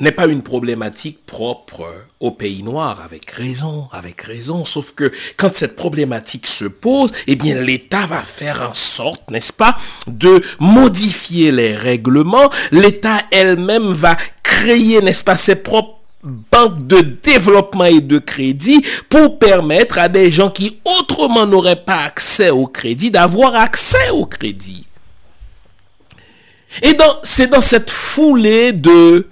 n'est 0.00 0.10
pas 0.10 0.26
une 0.26 0.42
problématique 0.42 1.24
propre 1.24 1.86
au 2.18 2.32
pays 2.32 2.64
noir, 2.64 3.00
avec 3.04 3.30
raison, 3.30 3.88
avec 3.92 4.20
raison, 4.22 4.64
sauf 4.64 4.94
que 4.94 5.12
quand 5.36 5.54
cette 5.54 5.76
problématique 5.76 6.48
se 6.48 6.64
pose, 6.64 7.12
eh 7.28 7.36
bien 7.36 7.60
l'État 7.60 8.04
va 8.06 8.18
faire 8.18 8.68
en 8.68 8.74
sorte, 8.74 9.30
n'est-ce 9.30 9.52
pas, 9.52 9.78
de 10.08 10.42
modifier 10.58 11.52
les 11.52 11.76
règlements, 11.76 12.50
l'État 12.72 13.20
elle-même 13.30 13.92
va 13.92 14.16
créer, 14.42 15.00
n'est-ce 15.02 15.22
pas, 15.22 15.36
ses 15.36 15.54
propres 15.54 16.00
banque 16.24 16.86
de 16.86 17.00
développement 17.00 17.84
et 17.84 18.00
de 18.00 18.18
crédit 18.18 18.82
pour 19.08 19.38
permettre 19.38 19.98
à 19.98 20.08
des 20.08 20.30
gens 20.30 20.50
qui 20.50 20.78
autrement 20.98 21.46
n'auraient 21.46 21.84
pas 21.84 22.04
accès 22.04 22.50
au 22.50 22.66
crédit 22.66 23.10
d'avoir 23.10 23.54
accès 23.54 24.10
au 24.10 24.24
crédit. 24.24 24.86
Et 26.82 26.96
c'est 27.22 27.46
dans 27.48 27.60
cette 27.60 27.90
foulée 27.90 28.72
de 28.72 29.28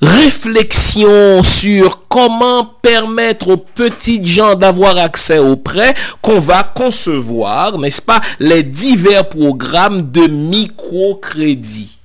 réflexion 0.00 1.42
sur 1.42 2.08
comment 2.08 2.64
permettre 2.64 3.48
aux 3.48 3.56
petites 3.58 4.24
gens 4.24 4.54
d'avoir 4.54 4.96
accès 4.96 5.38
aux 5.38 5.56
prêts 5.56 5.94
qu'on 6.22 6.40
va 6.40 6.62
concevoir, 6.62 7.78
n'est-ce 7.78 8.02
pas, 8.02 8.20
les 8.38 8.62
divers 8.62 9.28
programmes 9.28 10.10
de 10.10 10.26
microcrédit. 10.26 11.99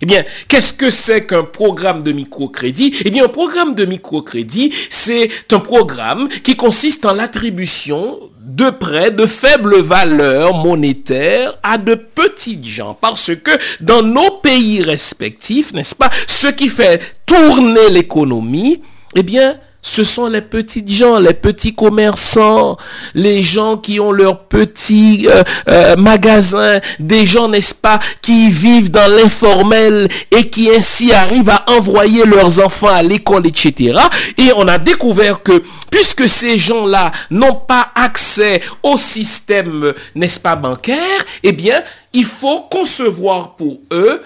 Eh 0.00 0.06
bien, 0.06 0.24
qu'est-ce 0.46 0.72
que 0.72 0.90
c'est 0.90 1.26
qu'un 1.26 1.42
programme 1.44 2.02
de 2.02 2.12
microcrédit? 2.12 2.94
Eh 3.04 3.10
bien, 3.10 3.24
un 3.24 3.28
programme 3.28 3.74
de 3.74 3.84
microcrédit, 3.84 4.72
c'est 4.90 5.30
un 5.52 5.58
programme 5.58 6.28
qui 6.28 6.56
consiste 6.56 7.04
en 7.04 7.14
l'attribution 7.14 8.20
de 8.40 8.70
prêts 8.70 9.10
de 9.10 9.26
faible 9.26 9.80
valeur 9.80 10.54
monétaire 10.54 11.58
à 11.62 11.78
de 11.78 11.94
petites 11.94 12.64
gens. 12.64 12.96
Parce 13.00 13.34
que 13.34 13.50
dans 13.80 14.02
nos 14.02 14.30
pays 14.30 14.82
respectifs, 14.82 15.72
n'est-ce 15.74 15.94
pas, 15.94 16.10
ce 16.26 16.46
qui 16.48 16.68
fait 16.68 17.00
tourner 17.26 17.90
l'économie, 17.90 18.80
eh 19.16 19.22
bien, 19.22 19.58
ce 19.88 20.04
sont 20.04 20.28
les 20.28 20.42
petites 20.42 20.90
gens, 20.90 21.18
les 21.18 21.32
petits 21.34 21.74
commerçants, 21.74 22.76
les 23.14 23.42
gens 23.42 23.76
qui 23.76 23.98
ont 24.00 24.12
leurs 24.12 24.44
petits 24.44 25.26
euh, 25.28 25.42
euh, 25.68 25.96
magasins, 25.96 26.80
des 27.00 27.24
gens, 27.24 27.48
n'est-ce 27.48 27.74
pas, 27.74 27.98
qui 28.20 28.50
vivent 28.50 28.90
dans 28.90 29.10
l'informel 29.10 30.08
et 30.30 30.48
qui 30.48 30.70
ainsi 30.70 31.12
arrivent 31.12 31.50
à 31.50 31.64
envoyer 31.70 32.24
leurs 32.24 32.60
enfants 32.60 32.92
à 32.92 33.02
l'école, 33.02 33.46
etc. 33.46 33.98
Et 34.36 34.52
on 34.54 34.68
a 34.68 34.78
découvert 34.78 35.42
que 35.42 35.62
puisque 35.90 36.28
ces 36.28 36.58
gens-là 36.58 37.10
n'ont 37.30 37.54
pas 37.54 37.88
accès 37.94 38.60
au 38.82 38.98
système, 38.98 39.94
n'est-ce 40.14 40.38
pas, 40.38 40.54
bancaire, 40.54 41.24
eh 41.42 41.52
bien, 41.52 41.82
il 42.12 42.26
faut 42.26 42.60
concevoir 42.70 43.56
pour 43.56 43.80
eux 43.92 44.20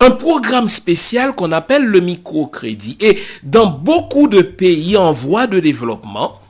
un 0.00 0.10
programme 0.10 0.68
spécial 0.68 1.34
qu'on 1.34 1.52
appelle 1.52 1.84
le 1.84 2.00
microcrédit. 2.00 2.96
Et 3.00 3.18
dans 3.42 3.66
beaucoup 3.66 4.28
de 4.28 4.42
pays 4.42 4.96
en 4.96 5.12
voie 5.12 5.46
de 5.46 5.60
développement, 5.60 6.40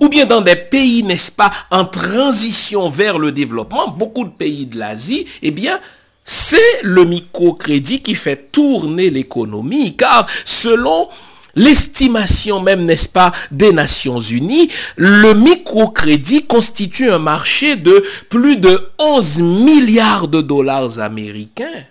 ou 0.00 0.08
bien 0.08 0.26
dans 0.26 0.40
des 0.40 0.56
pays, 0.56 1.02
n'est-ce 1.02 1.30
pas, 1.30 1.50
en 1.70 1.84
transition 1.84 2.88
vers 2.88 3.18
le 3.18 3.32
développement, 3.32 3.88
beaucoup 3.88 4.24
de 4.24 4.30
pays 4.30 4.66
de 4.66 4.78
l'Asie, 4.78 5.26
eh 5.42 5.50
bien, 5.50 5.80
c'est 6.24 6.82
le 6.82 7.04
microcrédit 7.04 8.02
qui 8.02 8.14
fait 8.14 8.50
tourner 8.50 9.10
l'économie, 9.10 9.96
car 9.96 10.26
selon 10.44 11.08
l'estimation 11.54 12.60
même, 12.60 12.84
n'est-ce 12.84 13.08
pas, 13.08 13.32
des 13.50 13.72
Nations 13.72 14.18
Unies, 14.18 14.68
le 14.96 15.34
microcrédit 15.34 16.46
constitue 16.46 17.10
un 17.10 17.18
marché 17.18 17.76
de 17.76 18.04
plus 18.28 18.56
de 18.56 18.90
11 18.98 19.38
milliards 19.40 20.28
de 20.28 20.40
dollars 20.40 20.98
américains 20.98 21.84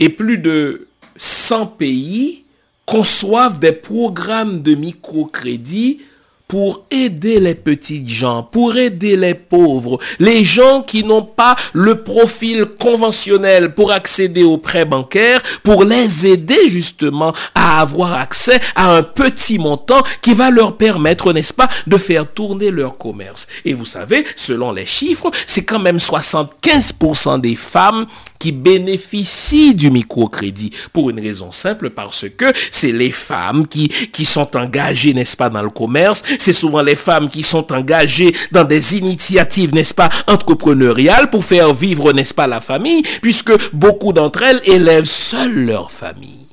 et 0.00 0.08
plus 0.08 0.38
de 0.38 0.86
100 1.16 1.66
pays 1.66 2.44
conçoivent 2.84 3.58
des 3.58 3.72
programmes 3.72 4.62
de 4.62 4.74
microcrédit 4.74 6.00
pour 6.48 6.84
aider 6.90 7.40
les 7.40 7.54
petites 7.54 8.08
gens, 8.08 8.42
pour 8.42 8.76
aider 8.76 9.16
les 9.16 9.34
pauvres, 9.34 9.98
les 10.18 10.44
gens 10.44 10.82
qui 10.82 11.02
n'ont 11.02 11.22
pas 11.22 11.56
le 11.72 12.02
profil 12.02 12.66
conventionnel 12.80 13.74
pour 13.74 13.90
accéder 13.90 14.44
aux 14.44 14.58
prêts 14.58 14.84
bancaires, 14.84 15.42
pour 15.64 15.84
les 15.84 16.26
aider 16.26 16.68
justement 16.68 17.32
à 17.54 17.80
avoir 17.80 18.12
accès 18.12 18.60
à 18.74 18.94
un 18.94 19.02
petit 19.02 19.58
montant 19.58 20.02
qui 20.22 20.34
va 20.34 20.50
leur 20.50 20.76
permettre, 20.76 21.32
n'est-ce 21.32 21.54
pas, 21.54 21.68
de 21.86 21.96
faire 21.96 22.32
tourner 22.32 22.70
leur 22.70 22.96
commerce. 22.96 23.46
Et 23.64 23.74
vous 23.74 23.84
savez, 23.84 24.24
selon 24.36 24.72
les 24.72 24.86
chiffres, 24.86 25.30
c'est 25.46 25.64
quand 25.64 25.80
même 25.80 25.98
75% 25.98 27.40
des 27.40 27.56
femmes 27.56 28.06
qui 28.38 28.52
bénéficient 28.52 29.74
du 29.74 29.90
microcrédit 29.90 30.70
pour 30.92 31.10
une 31.10 31.20
raison 31.20 31.52
simple 31.52 31.90
parce 31.90 32.26
que 32.36 32.52
c'est 32.70 32.92
les 32.92 33.10
femmes 33.10 33.66
qui, 33.66 33.88
qui 33.88 34.24
sont 34.24 34.56
engagées, 34.56 35.14
n'est-ce 35.14 35.36
pas, 35.36 35.48
dans 35.48 35.62
le 35.62 35.70
commerce. 35.70 36.22
C'est 36.38 36.52
souvent 36.52 36.82
les 36.82 36.96
femmes 36.96 37.28
qui 37.28 37.42
sont 37.42 37.72
engagées 37.72 38.34
dans 38.52 38.64
des 38.64 38.96
initiatives, 38.96 39.74
n'est-ce 39.74 39.94
pas, 39.94 40.10
entrepreneuriales 40.26 41.30
pour 41.30 41.44
faire 41.44 41.72
vivre, 41.74 42.12
n'est-ce 42.12 42.34
pas, 42.34 42.46
la 42.46 42.60
famille, 42.60 43.02
puisque 43.22 43.52
beaucoup 43.72 44.12
d'entre 44.12 44.42
elles 44.42 44.60
élèvent 44.64 45.04
seules 45.04 45.66
leur 45.66 45.90
famille. 45.90 46.46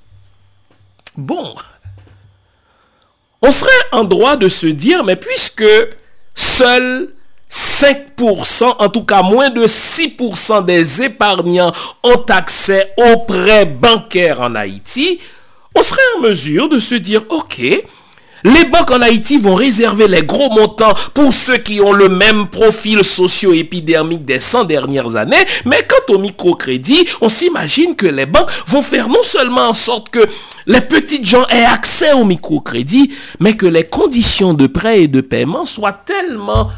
Bon. 1.15 1.55
On 3.41 3.51
serait 3.51 3.71
en 3.91 4.03
droit 4.03 4.35
de 4.35 4.49
se 4.49 4.67
dire, 4.67 5.03
mais 5.03 5.15
puisque 5.15 5.65
seules 6.33 7.13
5%, 7.51 8.75
en 8.79 8.89
tout 8.89 9.03
cas 9.03 9.21
moins 9.21 9.51
de 9.51 9.65
6% 9.65 10.65
des 10.65 11.03
épargnants 11.03 11.71
ont 12.03 12.23
accès 12.29 12.93
aux 12.97 13.17
prêts 13.17 13.65
bancaires 13.65 14.41
en 14.41 14.55
Haïti, 14.55 15.19
on 15.75 15.81
serait 15.83 16.01
en 16.17 16.21
mesure 16.21 16.69
de 16.69 16.79
se 16.79 16.95
dire, 16.95 17.23
ok, 17.29 17.61
les 18.43 18.65
banques 18.65 18.91
en 18.91 19.01
Haïti 19.01 19.37
vont 19.37 19.55
réserver 19.55 20.07
les 20.07 20.23
gros 20.23 20.49
montants 20.49 20.93
pour 21.13 21.33
ceux 21.33 21.57
qui 21.57 21.79
ont 21.81 21.93
le 21.93 22.09
même 22.09 22.47
profil 22.47 23.03
socio-épidermique 23.03 24.25
des 24.25 24.39
100 24.39 24.65
dernières 24.65 25.15
années, 25.15 25.45
mais 25.65 25.87
quant 25.87 26.13
au 26.13 26.17
microcrédit, 26.17 27.07
on 27.21 27.29
s'imagine 27.29 27.95
que 27.95 28.07
les 28.07 28.25
banques 28.25 28.51
vont 28.67 28.81
faire 28.81 29.07
non 29.07 29.23
seulement 29.23 29.69
en 29.69 29.73
sorte 29.73 30.09
que 30.09 30.25
les 30.65 30.81
petites 30.81 31.27
gens 31.27 31.45
aient 31.47 31.65
accès 31.65 32.13
au 32.13 32.25
microcrédit, 32.25 33.11
mais 33.39 33.55
que 33.55 33.65
les 33.65 33.85
conditions 33.85 34.53
de 34.53 34.67
prêt 34.67 35.03
et 35.03 35.07
de 35.07 35.21
paiement 35.21 35.65
soient 35.65 35.93
tellement 35.93 36.69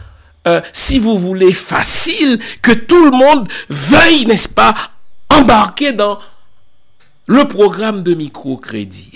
euh, 0.48 0.62
si 0.74 1.00
vous 1.00 1.18
voulez, 1.18 1.54
facile, 1.54 2.40
que 2.62 2.72
tout 2.72 3.04
le 3.04 3.12
monde 3.12 3.48
veuille, 3.70 4.26
n'est-ce 4.26 4.50
pas, 4.50 4.76
embarquer 5.30 5.92
dans 5.92 6.20
le 7.26 7.48
programme 7.48 8.04
de 8.04 8.14
microcrédit. 8.14 9.15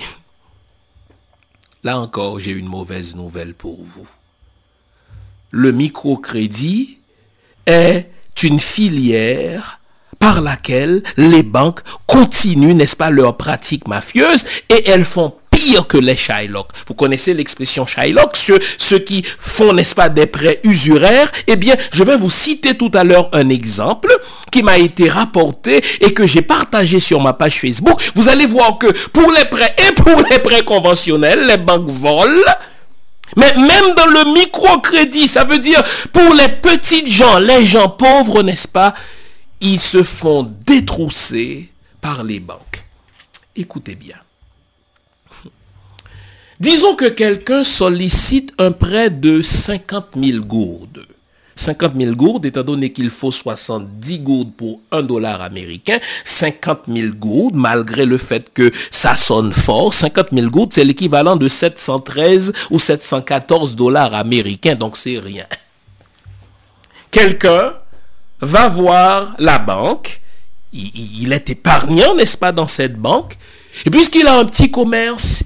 Là 1.83 1.99
encore, 1.99 2.39
j'ai 2.39 2.51
une 2.51 2.67
mauvaise 2.67 3.15
nouvelle 3.15 3.53
pour 3.53 3.77
vous. 3.81 4.07
Le 5.51 5.71
microcrédit 5.71 6.99
est 7.65 8.09
une 8.43 8.59
filière 8.59 9.79
par 10.19 10.41
laquelle 10.41 11.03
les 11.17 11.43
banques 11.43 11.81
continuent, 12.05 12.73
n'est-ce 12.73 12.95
pas, 12.95 13.09
leurs 13.09 13.37
pratiques 13.37 13.87
mafieuses 13.87 14.45
et 14.69 14.89
elles 14.89 15.05
font 15.05 15.33
que 15.87 15.97
les 15.97 16.15
Shylock. 16.15 16.69
Vous 16.87 16.93
connaissez 16.93 17.33
l'expression 17.33 17.85
Shylock, 17.85 18.35
ceux, 18.35 18.99
qui 18.99 19.23
font, 19.23 19.73
n'est-ce 19.73 19.95
pas, 19.95 20.09
des 20.09 20.25
prêts 20.25 20.59
usuraires. 20.63 21.31
Eh 21.47 21.55
bien, 21.55 21.75
je 21.91 22.03
vais 22.03 22.17
vous 22.17 22.29
citer 22.29 22.75
tout 22.75 22.91
à 22.93 23.03
l'heure 23.03 23.29
un 23.33 23.49
exemple 23.49 24.15
qui 24.51 24.63
m'a 24.63 24.77
été 24.77 25.09
rapporté 25.09 25.83
et 26.01 26.13
que 26.13 26.25
j'ai 26.25 26.41
partagé 26.41 26.99
sur 26.99 27.21
ma 27.21 27.33
page 27.33 27.59
Facebook. 27.59 27.99
Vous 28.15 28.29
allez 28.29 28.45
voir 28.45 28.77
que 28.77 28.87
pour 29.09 29.31
les 29.31 29.45
prêts 29.45 29.75
et 29.89 29.93
pour 29.93 30.21
les 30.29 30.39
prêts 30.39 30.63
conventionnels, 30.63 31.47
les 31.47 31.57
banques 31.57 31.89
volent. 31.89 32.53
Mais 33.35 33.53
même 33.55 33.93
dans 33.95 34.07
le 34.07 34.33
microcrédit, 34.33 35.27
ça 35.27 35.43
veut 35.43 35.59
dire 35.59 35.83
pour 36.11 36.33
les 36.33 36.49
petites 36.49 37.09
gens, 37.09 37.37
les 37.37 37.65
gens 37.65 37.89
pauvres, 37.89 38.41
n'est-ce 38.41 38.67
pas, 38.67 38.93
ils 39.61 39.79
se 39.79 40.01
font 40.01 40.51
détrousser 40.65 41.69
par 42.01 42.23
les 42.23 42.39
banques. 42.39 42.83
Écoutez 43.55 43.95
bien. 43.95 44.15
Disons 46.59 46.95
que 46.95 47.05
quelqu'un 47.05 47.63
sollicite 47.63 48.51
un 48.57 48.71
prêt 48.71 49.09
de 49.09 49.41
50 49.41 50.07
000 50.17 50.43
gourdes. 50.43 51.05
50 51.59 51.93
000 51.97 52.15
gourdes, 52.15 52.45
étant 52.45 52.63
donné 52.63 52.91
qu'il 52.91 53.09
faut 53.09 53.31
70 53.31 54.19
gourdes 54.19 54.53
pour 54.53 54.79
1 54.91 55.03
dollar 55.03 55.41
américain, 55.41 55.99
50 56.23 56.83
000 56.87 57.13
gourdes, 57.15 57.55
malgré 57.55 58.05
le 58.05 58.17
fait 58.17 58.51
que 58.53 58.71
ça 58.91 59.17
sonne 59.17 59.51
fort, 59.51 59.93
50 59.93 60.27
000 60.31 60.49
gourdes, 60.49 60.73
c'est 60.73 60.85
l'équivalent 60.85 61.35
de 61.35 61.49
713 61.49 62.53
ou 62.71 62.79
714 62.79 63.75
dollars 63.75 64.13
américains, 64.13 64.75
donc 64.75 64.95
c'est 64.95 65.19
rien. 65.19 65.45
Quelqu'un 67.11 67.73
va 68.39 68.69
voir 68.69 69.35
la 69.37 69.59
banque, 69.59 70.21
il, 70.71 71.23
il 71.23 71.33
est 71.33 71.49
épargnant, 71.49 72.15
n'est-ce 72.15 72.37
pas, 72.37 72.53
dans 72.53 72.67
cette 72.67 72.95
banque, 72.95 73.35
et 73.85 73.89
puisqu'il 73.89 74.27
a 74.27 74.37
un 74.37 74.45
petit 74.45 74.71
commerce, 74.71 75.43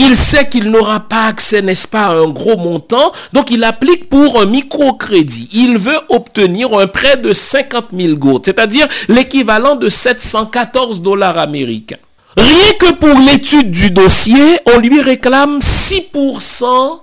il 0.00 0.16
sait 0.16 0.48
qu'il 0.48 0.70
n'aura 0.70 1.00
pas 1.00 1.26
accès, 1.26 1.60
n'est-ce 1.60 1.86
pas, 1.86 2.06
à 2.06 2.14
un 2.14 2.28
gros 2.28 2.56
montant, 2.56 3.12
donc 3.32 3.50
il 3.50 3.62
applique 3.64 4.08
pour 4.08 4.40
un 4.40 4.46
microcrédit. 4.46 5.50
Il 5.52 5.76
veut 5.76 6.00
obtenir 6.08 6.72
un 6.76 6.86
prêt 6.86 7.18
de 7.18 7.32
50 7.32 7.88
000 7.94 8.16
gourdes, 8.16 8.46
c'est-à-dire 8.46 8.88
l'équivalent 9.08 9.76
de 9.76 9.88
714 9.88 11.02
dollars 11.02 11.38
américains. 11.38 11.98
Rien 12.36 12.72
que 12.78 12.94
pour 12.94 13.18
l'étude 13.18 13.70
du 13.70 13.90
dossier, 13.90 14.58
on 14.74 14.78
lui 14.78 15.00
réclame 15.00 15.58
6% 15.58 17.00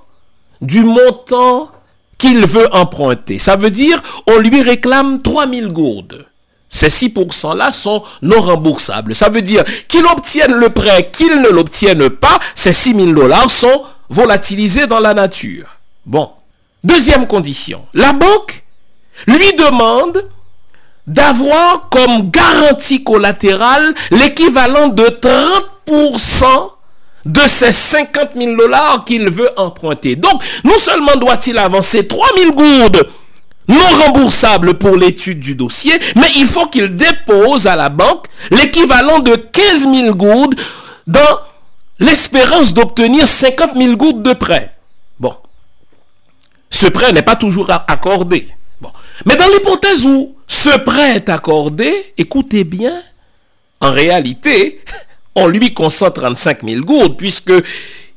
du 0.62 0.84
montant 0.84 1.70
qu'il 2.18 2.46
veut 2.48 2.74
emprunter. 2.74 3.38
Ça 3.38 3.56
veut 3.58 3.70
dire, 3.70 4.02
on 4.28 4.40
lui 4.40 4.62
réclame 4.62 5.22
3000 5.22 5.68
gourdes. 5.68 6.26
Ces 6.70 6.90
6%-là 6.90 7.72
sont 7.72 8.04
non 8.22 8.42
remboursables. 8.42 9.16
Ça 9.16 9.30
veut 9.30 9.42
dire 9.42 9.64
qu'il 9.88 10.06
obtienne 10.06 10.54
le 10.54 10.70
prêt, 10.70 11.12
qu'il 11.14 11.42
ne 11.42 11.50
l'obtienne 11.50 12.10
pas, 12.10 12.40
ces 12.56 12.74
6 12.74 12.96
000 12.96 13.12
dollars 13.14 13.50
sont 13.50 13.84
volatilisés 14.10 14.88
dans 14.88 15.00
la 15.00 15.14
nature. 15.14 15.68
Bon. 16.06 16.30
Deuxième 16.84 17.28
condition. 17.28 17.86
La 17.94 18.14
banque 18.14 18.64
lui 19.26 19.54
demande 19.54 20.26
d'avoir 21.08 21.90
comme 21.90 22.30
garantie 22.30 23.04
collatérale 23.04 23.94
l'équivalent 24.12 24.90
de 24.90 25.04
30% 25.88 26.72
de 27.26 27.42
ces 27.48 27.72
50 27.72 28.30
000 28.36 28.56
dollars 28.56 29.04
qu'il 29.06 29.30
veut 29.30 29.50
emprunter. 29.58 30.16
Donc, 30.16 30.42
non 30.64 30.78
seulement 30.78 31.16
doit-il 31.16 31.58
avancer 31.58 32.08
3 32.08 32.28
000 32.38 32.52
gourdes 32.52 33.08
non 33.68 33.88
remboursable 34.06 34.76
pour 34.76 34.96
l'étude 34.96 35.40
du 35.40 35.56
dossier, 35.56 35.94
mais 36.16 36.32
il 36.36 36.46
faut 36.46 36.68
qu'il 36.68 36.96
dépose 36.96 37.68
à 37.68 37.76
la 37.76 37.90
banque 37.90 38.26
l'équivalent 38.52 39.20
de 39.20 39.36
15 39.36 39.82
000 39.92 40.16
gouttes 40.16 40.60
dans 41.06 41.40
l'espérance 42.00 42.74
d'obtenir 42.74 43.28
50 43.28 43.72
000 43.76 43.96
gouttes 43.96 44.24
de 44.24 44.34
prêt. 44.34 44.74
Bon. 45.20 45.36
ce 46.70 46.88
prêt 46.88 47.12
n'est 47.12 47.24
pas 47.24 47.36
toujours 47.36 47.72
accordé. 47.88 48.48
Bon. 48.80 48.92
Mais 49.26 49.36
dans 49.36 49.48
l'hypothèse 49.48 50.06
où 50.06 50.36
ce 50.48 50.78
prêt 50.78 51.16
est 51.16 51.30
accordé, 51.30 52.14
écoutez 52.18 52.64
bien, 52.64 53.02
en 53.82 53.92
réalité, 53.92 54.80
on 55.36 55.48
lui 55.48 55.74
consent 55.74 56.12
35 56.12 56.64
000 56.64 56.82
gourdes 56.82 57.18
puisque 57.18 57.54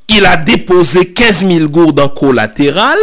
il 0.08 0.26
a 0.26 0.36
déposé 0.36 1.12
15 1.12 1.46
000 1.46 1.68
gourdes 1.68 2.00
en 2.00 2.08
collatéral. 2.08 2.98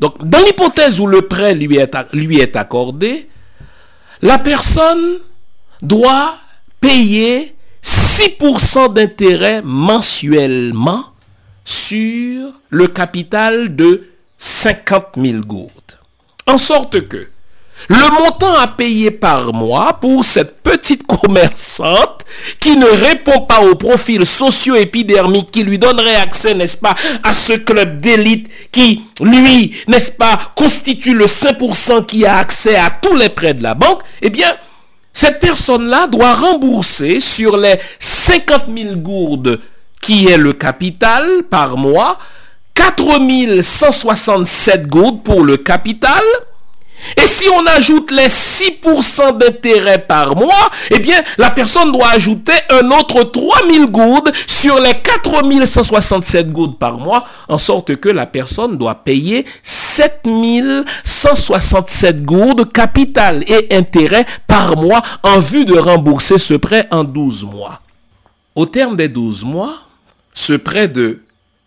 Donc, 0.00 0.24
dans 0.24 0.38
l'hypothèse 0.38 1.00
où 1.00 1.06
le 1.06 1.22
prêt 1.22 1.54
lui 1.54 1.76
est, 1.76 1.96
lui 2.12 2.38
est 2.38 2.56
accordé, 2.56 3.28
la 4.22 4.38
personne 4.38 5.18
doit 5.82 6.36
payer 6.80 7.54
6% 7.82 8.92
d'intérêt 8.92 9.62
mensuellement 9.62 11.04
sur 11.64 12.52
le 12.70 12.86
capital 12.88 13.74
de 13.74 14.08
50 14.38 15.06
000 15.16 15.40
gourdes. 15.40 15.72
En 16.46 16.58
sorte 16.58 17.08
que 17.08 17.28
le 17.88 18.22
montant 18.22 18.54
à 18.54 18.66
payer 18.66 19.10
par 19.10 19.52
mois 19.52 19.98
pour 20.00 20.24
cette 20.24 20.62
petite 20.62 21.06
commerçante 21.06 22.24
qui 22.60 22.76
ne 22.76 22.86
répond 22.86 23.42
pas 23.42 23.60
au 23.62 23.76
profil 23.76 24.26
socio-épidermique 24.26 25.50
qui 25.50 25.62
lui 25.62 25.78
donnerait 25.78 26.16
accès, 26.16 26.54
n'est-ce 26.54 26.76
pas, 26.76 26.94
à 27.22 27.34
ce 27.34 27.54
club 27.54 28.02
d'élite 28.02 28.48
qui, 28.70 29.02
lui, 29.20 29.74
n'est-ce 29.86 30.10
pas, 30.10 30.38
constitue 30.54 31.14
le 31.14 31.26
5% 31.26 32.04
qui 32.04 32.26
a 32.26 32.36
accès 32.38 32.76
à 32.76 32.90
tous 32.90 33.14
les 33.14 33.28
prêts 33.28 33.54
de 33.54 33.62
la 33.62 33.74
banque, 33.74 34.02
eh 34.20 34.30
bien, 34.30 34.56
cette 35.12 35.38
personne-là 35.40 36.08
doit 36.08 36.34
rembourser 36.34 37.20
sur 37.20 37.56
les 37.56 37.76
50 37.98 38.64
000 38.76 38.96
gourdes 38.96 39.60
qui 40.00 40.28
est 40.28 40.36
le 40.36 40.52
capital 40.52 41.42
par 41.50 41.76
mois, 41.76 42.18
4167 42.74 44.86
gourdes 44.86 45.24
pour 45.24 45.44
le 45.44 45.56
capital, 45.56 46.22
et 47.16 47.26
si 47.26 47.48
on 47.48 47.64
ajoute 47.66 48.10
les 48.10 48.28
6% 48.28 49.38
d'intérêt 49.38 49.98
par 49.98 50.36
mois, 50.36 50.70
eh 50.90 51.00
bien, 51.00 51.22
la 51.38 51.48
personne 51.50 51.90
doit 51.92 52.10
ajouter 52.10 52.52
un 52.70 52.90
autre 52.90 53.22
3000 53.24 53.86
gourdes 53.86 54.30
sur 54.46 54.78
les 54.80 54.92
4167 54.94 56.52
gourdes 56.52 56.78
par 56.78 56.98
mois, 56.98 57.26
en 57.48 57.58
sorte 57.58 57.96
que 57.96 58.08
la 58.08 58.26
personne 58.26 58.78
doit 58.78 58.94
payer 58.96 59.46
7167 59.62 62.24
gourdes 62.24 62.72
capital 62.72 63.44
et 63.46 63.68
intérêt 63.74 64.26
par 64.46 64.76
mois 64.76 65.02
en 65.22 65.40
vue 65.40 65.64
de 65.64 65.78
rembourser 65.78 66.38
ce 66.38 66.54
prêt 66.54 66.86
en 66.90 67.04
12 67.04 67.44
mois. 67.44 67.80
Au 68.54 68.66
terme 68.66 68.96
des 68.96 69.08
12 69.08 69.44
mois, 69.44 69.74
ce 70.34 70.52
prêt 70.52 70.88
de 70.88 71.22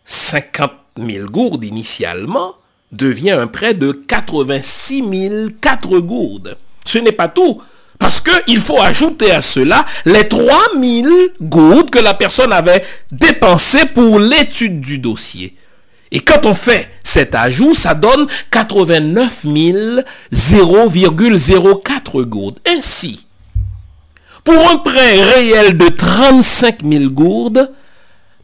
50 0.05 0.71
000 0.97 1.25
gourdes 1.27 1.63
initialement 1.63 2.55
devient 2.91 3.31
un 3.31 3.47
prêt 3.47 3.73
de 3.73 3.91
86 3.91 5.03
004 5.61 5.99
gourdes. 5.99 6.57
Ce 6.85 6.97
n'est 6.97 7.11
pas 7.11 7.27
tout. 7.27 7.61
Parce 7.99 8.19
qu'il 8.19 8.59
faut 8.59 8.81
ajouter 8.81 9.31
à 9.31 9.41
cela 9.41 9.85
les 10.05 10.27
3 10.27 10.43
000 10.79 11.07
gourdes 11.39 11.91
que 11.91 11.99
la 11.99 12.15
personne 12.15 12.51
avait 12.51 12.83
dépensées 13.11 13.85
pour 13.85 14.19
l'étude 14.19 14.81
du 14.81 14.97
dossier. 14.97 15.55
Et 16.11 16.19
quand 16.19 16.45
on 16.45 16.53
fait 16.53 16.89
cet 17.03 17.35
ajout, 17.35 17.73
ça 17.73 17.93
donne 17.93 18.27
89 18.49 19.45
0,04 19.45 22.21
gourdes. 22.23 22.59
Ainsi, 22.67 23.27
pour 24.43 24.69
un 24.69 24.77
prêt 24.77 25.21
réel 25.21 25.77
de 25.77 25.87
35 25.87 26.79
000 26.83 27.11
gourdes, 27.11 27.71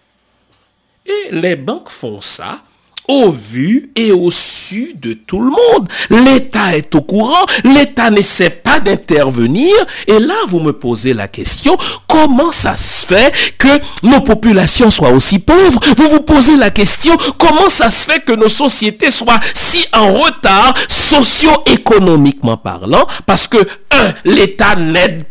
Et 1.06 1.28
les 1.32 1.56
banques 1.56 1.90
font 1.90 2.20
ça 2.20 2.62
au 3.08 3.30
vu 3.30 3.90
et 3.96 4.12
au 4.12 4.30
su 4.30 4.94
de 5.00 5.12
tout 5.12 5.40
le 5.40 5.50
monde. 5.50 5.88
L'État 6.10 6.76
est 6.76 6.94
au 6.94 7.02
courant, 7.02 7.44
l'État 7.64 8.10
n'essaie 8.10 8.50
pas 8.50 8.80
d'intervenir. 8.80 9.74
Et 10.06 10.18
là, 10.18 10.34
vous 10.48 10.60
me 10.60 10.72
posez 10.72 11.14
la 11.14 11.28
question, 11.28 11.76
comment 12.08 12.52
ça 12.52 12.76
se 12.76 13.06
fait 13.06 13.32
que 13.58 13.68
nos 14.02 14.20
populations 14.20 14.90
soient 14.90 15.12
aussi 15.12 15.38
pauvres? 15.38 15.80
Vous 15.96 16.08
vous 16.08 16.20
posez 16.20 16.56
la 16.56 16.70
question, 16.70 17.16
comment 17.38 17.68
ça 17.68 17.90
se 17.90 18.06
fait 18.06 18.24
que 18.24 18.32
nos 18.32 18.48
sociétés 18.48 19.10
soient 19.10 19.40
si 19.54 19.84
en 19.92 20.12
retard 20.12 20.74
socio-économiquement 20.88 22.56
parlant? 22.56 23.06
Parce 23.26 23.48
que, 23.48 23.58
un, 23.90 24.12
l'État 24.24 24.76
n'aide 24.76 25.24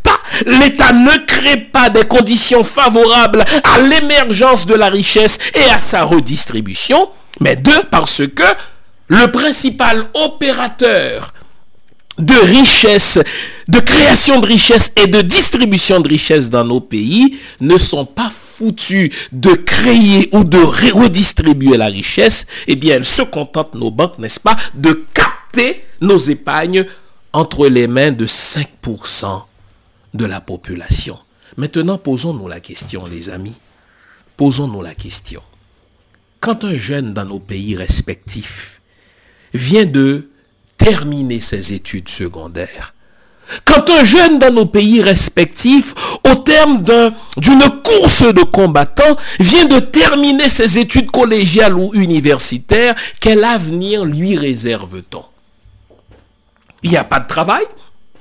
l'État 0.46 0.92
ne 0.92 1.26
crée 1.26 1.58
pas 1.58 1.90
des 1.90 2.06
conditions 2.06 2.64
favorables 2.64 3.44
à 3.64 3.80
l'émergence 3.80 4.66
de 4.66 4.76
la 4.76 4.90
richesse 4.90 5.38
et 5.54 5.70
à 5.72 5.80
sa 5.80 6.04
redistribution. 6.04 7.10
Mais 7.40 7.56
deux, 7.56 7.84
parce 7.90 8.22
que 8.28 8.44
le 9.08 9.32
principal 9.32 10.06
opérateur 10.14 11.34
de 12.20 12.36
richesse, 12.36 13.20
de 13.68 13.80
création 13.80 14.40
de 14.40 14.46
richesse 14.46 14.94
et 14.98 15.08
de 15.08 15.22
distribution 15.22 16.00
de 16.00 16.08
richesse 16.08 16.50
dans 16.50 16.64
nos 16.64 16.80
pays 16.80 17.40
ne 17.60 17.78
sont 17.78 18.06
pas 18.06 18.32
foutus 18.32 19.10
de 19.32 19.54
créer 19.54 20.30
ou 20.32 20.44
de 20.44 20.60
redistribuer 20.60 21.76
la 21.78 21.88
richesse, 21.88 22.46
eh 22.68 22.76
bien, 22.76 22.98
elles 22.98 23.06
se 23.06 23.24
contentent, 23.24 23.74
nos 23.74 23.90
banques, 23.90 24.20
n'est-ce 24.20 24.40
pas, 24.40 24.56
de 24.76 25.06
capter 25.14 25.84
nos 26.02 26.20
épargnes 26.20 26.86
entre 27.32 27.68
les 27.68 27.88
mains 27.88 28.12
de 28.12 28.28
5% 28.28 29.42
de 30.14 30.26
la 30.26 30.42
population. 30.42 31.18
Maintenant, 31.58 31.98
posons-nous 31.98 32.48
la 32.48 32.60
question, 32.60 33.06
les 33.06 33.30
amis. 33.30 33.56
Posons-nous 34.38 34.82
la 34.82 34.96
question 34.96 35.42
quand 36.44 36.66
un 36.66 36.78
jeune 36.78 37.14
dans 37.14 37.24
nos 37.24 37.40
pays 37.40 37.74
respectifs 37.74 38.82
vient 39.54 39.86
de 39.86 40.28
terminer 40.78 41.40
ses 41.40 41.72
études 41.72 42.10
secondaires, 42.10 42.94
quand 43.64 43.90
un 43.90 44.04
jeune 44.04 44.40
dans 44.40 44.54
nos 44.54 44.66
pays 44.66 45.02
respectifs, 45.02 45.96
au 46.30 46.36
terme 46.36 46.84
d'une 47.38 47.82
course 47.82 48.34
de 48.34 48.44
combattants, 48.44 49.16
vient 49.40 49.64
de 49.64 49.80
terminer 49.80 50.50
ses 50.50 50.80
études 50.80 51.12
collégiales 51.12 51.78
ou 51.78 51.94
universitaires, 51.94 52.96
quel 53.22 53.46
avenir 53.46 54.04
lui 54.04 54.36
réserve-t-on? 54.36 55.24
Il 56.84 56.90
n'y 56.90 56.98
a 56.98 57.06
pas 57.06 57.22
de 57.22 57.28
travail 57.28 57.64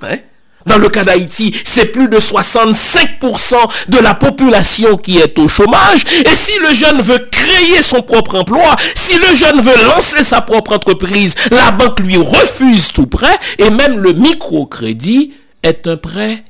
hein? 0.01 0.19
Dans 0.65 0.77
le 0.77 0.89
cas 0.89 1.03
d'Haïti, 1.03 1.53
c'est 1.65 1.87
plus 1.87 2.07
de 2.07 2.17
65% 2.17 3.89
de 3.89 3.97
la 3.99 4.13
population 4.13 4.97
qui 4.97 5.17
est 5.17 5.37
au 5.39 5.47
chômage. 5.47 6.03
Et 6.25 6.35
si 6.35 6.57
le 6.59 6.73
jeune 6.73 7.01
veut 7.01 7.27
créer 7.31 7.81
son 7.81 8.01
propre 8.01 8.39
emploi, 8.39 8.75
si 8.95 9.17
le 9.17 9.35
jeune 9.35 9.59
veut 9.61 9.83
lancer 9.85 10.23
sa 10.23 10.41
propre 10.41 10.73
entreprise, 10.73 11.35
la 11.51 11.71
banque 11.71 11.99
lui 11.99 12.17
refuse 12.17 12.87
tout 12.89 13.07
prêt 13.07 13.37
et 13.59 13.69
même 13.69 13.99
le 13.99 14.13
microcrédit 14.13 15.33
est 15.63 15.87
un 15.87 15.97
prêt 15.97 16.43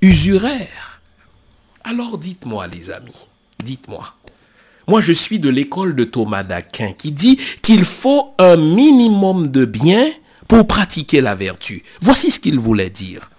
usuraire. 0.00 1.00
Alors 1.84 2.18
dites-moi 2.18 2.66
les 2.66 2.90
amis, 2.90 3.12
dites-moi. 3.62 4.14
Moi 4.86 5.00
je 5.00 5.12
suis 5.12 5.38
de 5.38 5.48
l'école 5.48 5.94
de 5.94 6.04
Thomas 6.04 6.42
d'Aquin 6.42 6.92
qui 6.92 7.10
dit 7.12 7.38
qu'il 7.62 7.84
faut 7.84 8.34
un 8.38 8.56
minimum 8.56 9.50
de 9.50 9.64
biens 9.64 10.08
pour 10.48 10.66
pratiquer 10.66 11.20
la 11.20 11.34
vertu. 11.34 11.82
Voici 12.00 12.30
ce 12.30 12.40
qu'il 12.40 12.58
voulait 12.58 12.90
dire. 12.90 13.30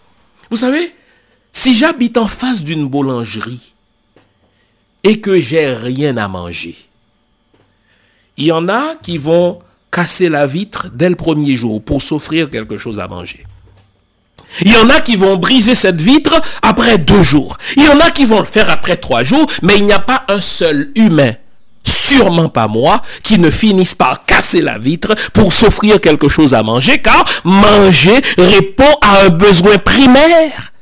Vous 0.50 0.58
savez, 0.58 0.94
si 1.52 1.76
j'habite 1.76 2.18
en 2.18 2.28
face 2.28 2.64
d'une 2.64 2.88
boulangerie 2.88 3.74
et 5.04 5.20
que 5.20 5.40
j'ai 5.40 5.74
rien 5.74 6.18
à 6.18 6.28
manger, 6.28 6.76
il 8.38 8.46
y 8.46 8.52
en 8.52 8.68
a 8.68 8.96
qui 9.02 9.18
vont 9.18 9.60
casser 9.92 10.28
la 10.28 10.46
vitre 10.46 10.90
dès 10.94 11.10
le 11.10 11.16
premier 11.16 11.56
jour 11.56 11.82
pour 11.82 12.02
s'offrir 12.02 12.50
quelque 12.50 12.78
chose 12.78 13.00
à 13.00 13.08
manger. 13.08 13.46
Il 14.62 14.72
y 14.72 14.76
en 14.76 14.90
a 14.90 15.02
qui 15.02 15.16
vont 15.16 15.38
briser 15.38 15.76
cette 15.76 16.02
vitre 16.02 16.40
après 16.62 16.98
deux 16.98 17.24
jours. 17.24 17.58
Il 17.76 17.84
y 17.84 17.88
en 17.88 18.00
a 18.00 18.12
qui 18.12 18.26
vont 18.26 18.40
le 18.40 18.46
faire 18.46 18.70
après 18.70 18.98
trois 18.98 19.24
jours, 19.24 19.48
mais 19.62 19.78
il 19.78 19.86
n'y 19.86 19.94
a 19.94 20.00
pas 20.00 20.24
un 20.28 20.42
seul 20.42 20.92
humain, 20.96 21.34
sûrement 21.96 22.50
pas 22.50 22.68
moi, 22.68 23.02
qui 23.24 23.40
ne 23.40 23.50
finisse 23.50 23.96
par 23.96 24.26
casser 24.26 24.62
la 24.62 24.78
vitre 24.78 25.16
pour 25.34 25.54
s'offrir 25.54 26.00
quelque 26.00 26.28
chose 26.30 26.54
à 26.54 26.64
manger, 26.64 27.00
car 27.00 27.24
manger 27.44 28.22
répond 28.38 28.84
à 29.02 29.26
un 29.26 29.30
besoin 29.30 29.78
primaire. 29.78 30.75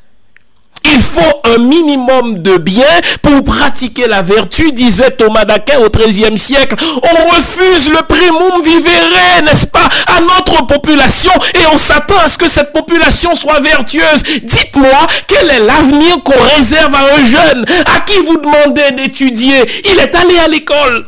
Il 0.91 0.99
faut 0.99 1.21
un 1.45 1.57
minimum 1.59 2.41
de 2.41 2.57
biens 2.57 2.83
pour 3.21 3.43
pratiquer 3.43 4.07
la 4.07 4.21
vertu, 4.21 4.71
disait 4.73 5.11
Thomas 5.11 5.45
d'Aquin 5.45 5.79
au 5.79 5.89
XIIIe 5.89 6.37
siècle. 6.37 6.75
On 6.81 7.29
refuse 7.35 7.89
le 7.89 8.05
primum 8.07 8.61
vivere, 8.63 9.43
n'est-ce 9.45 9.67
pas, 9.67 9.87
à 10.07 10.19
notre 10.19 10.65
population 10.67 11.31
et 11.55 11.65
on 11.71 11.77
s'attend 11.77 12.17
à 12.17 12.27
ce 12.27 12.37
que 12.37 12.49
cette 12.49 12.73
population 12.73 13.33
soit 13.35 13.59
vertueuse. 13.59 14.23
Dites-moi, 14.43 15.07
quel 15.27 15.49
est 15.49 15.59
l'avenir 15.59 16.21
qu'on 16.23 16.41
réserve 16.57 16.93
à 16.93 17.15
un 17.15 17.25
jeune 17.25 17.65
à 17.85 18.01
qui 18.01 18.17
vous 18.19 18.37
demandez 18.37 18.91
d'étudier? 18.91 19.63
Il 19.91 19.99
est 19.99 20.13
allé 20.15 20.37
à 20.39 20.47
l'école 20.47 21.05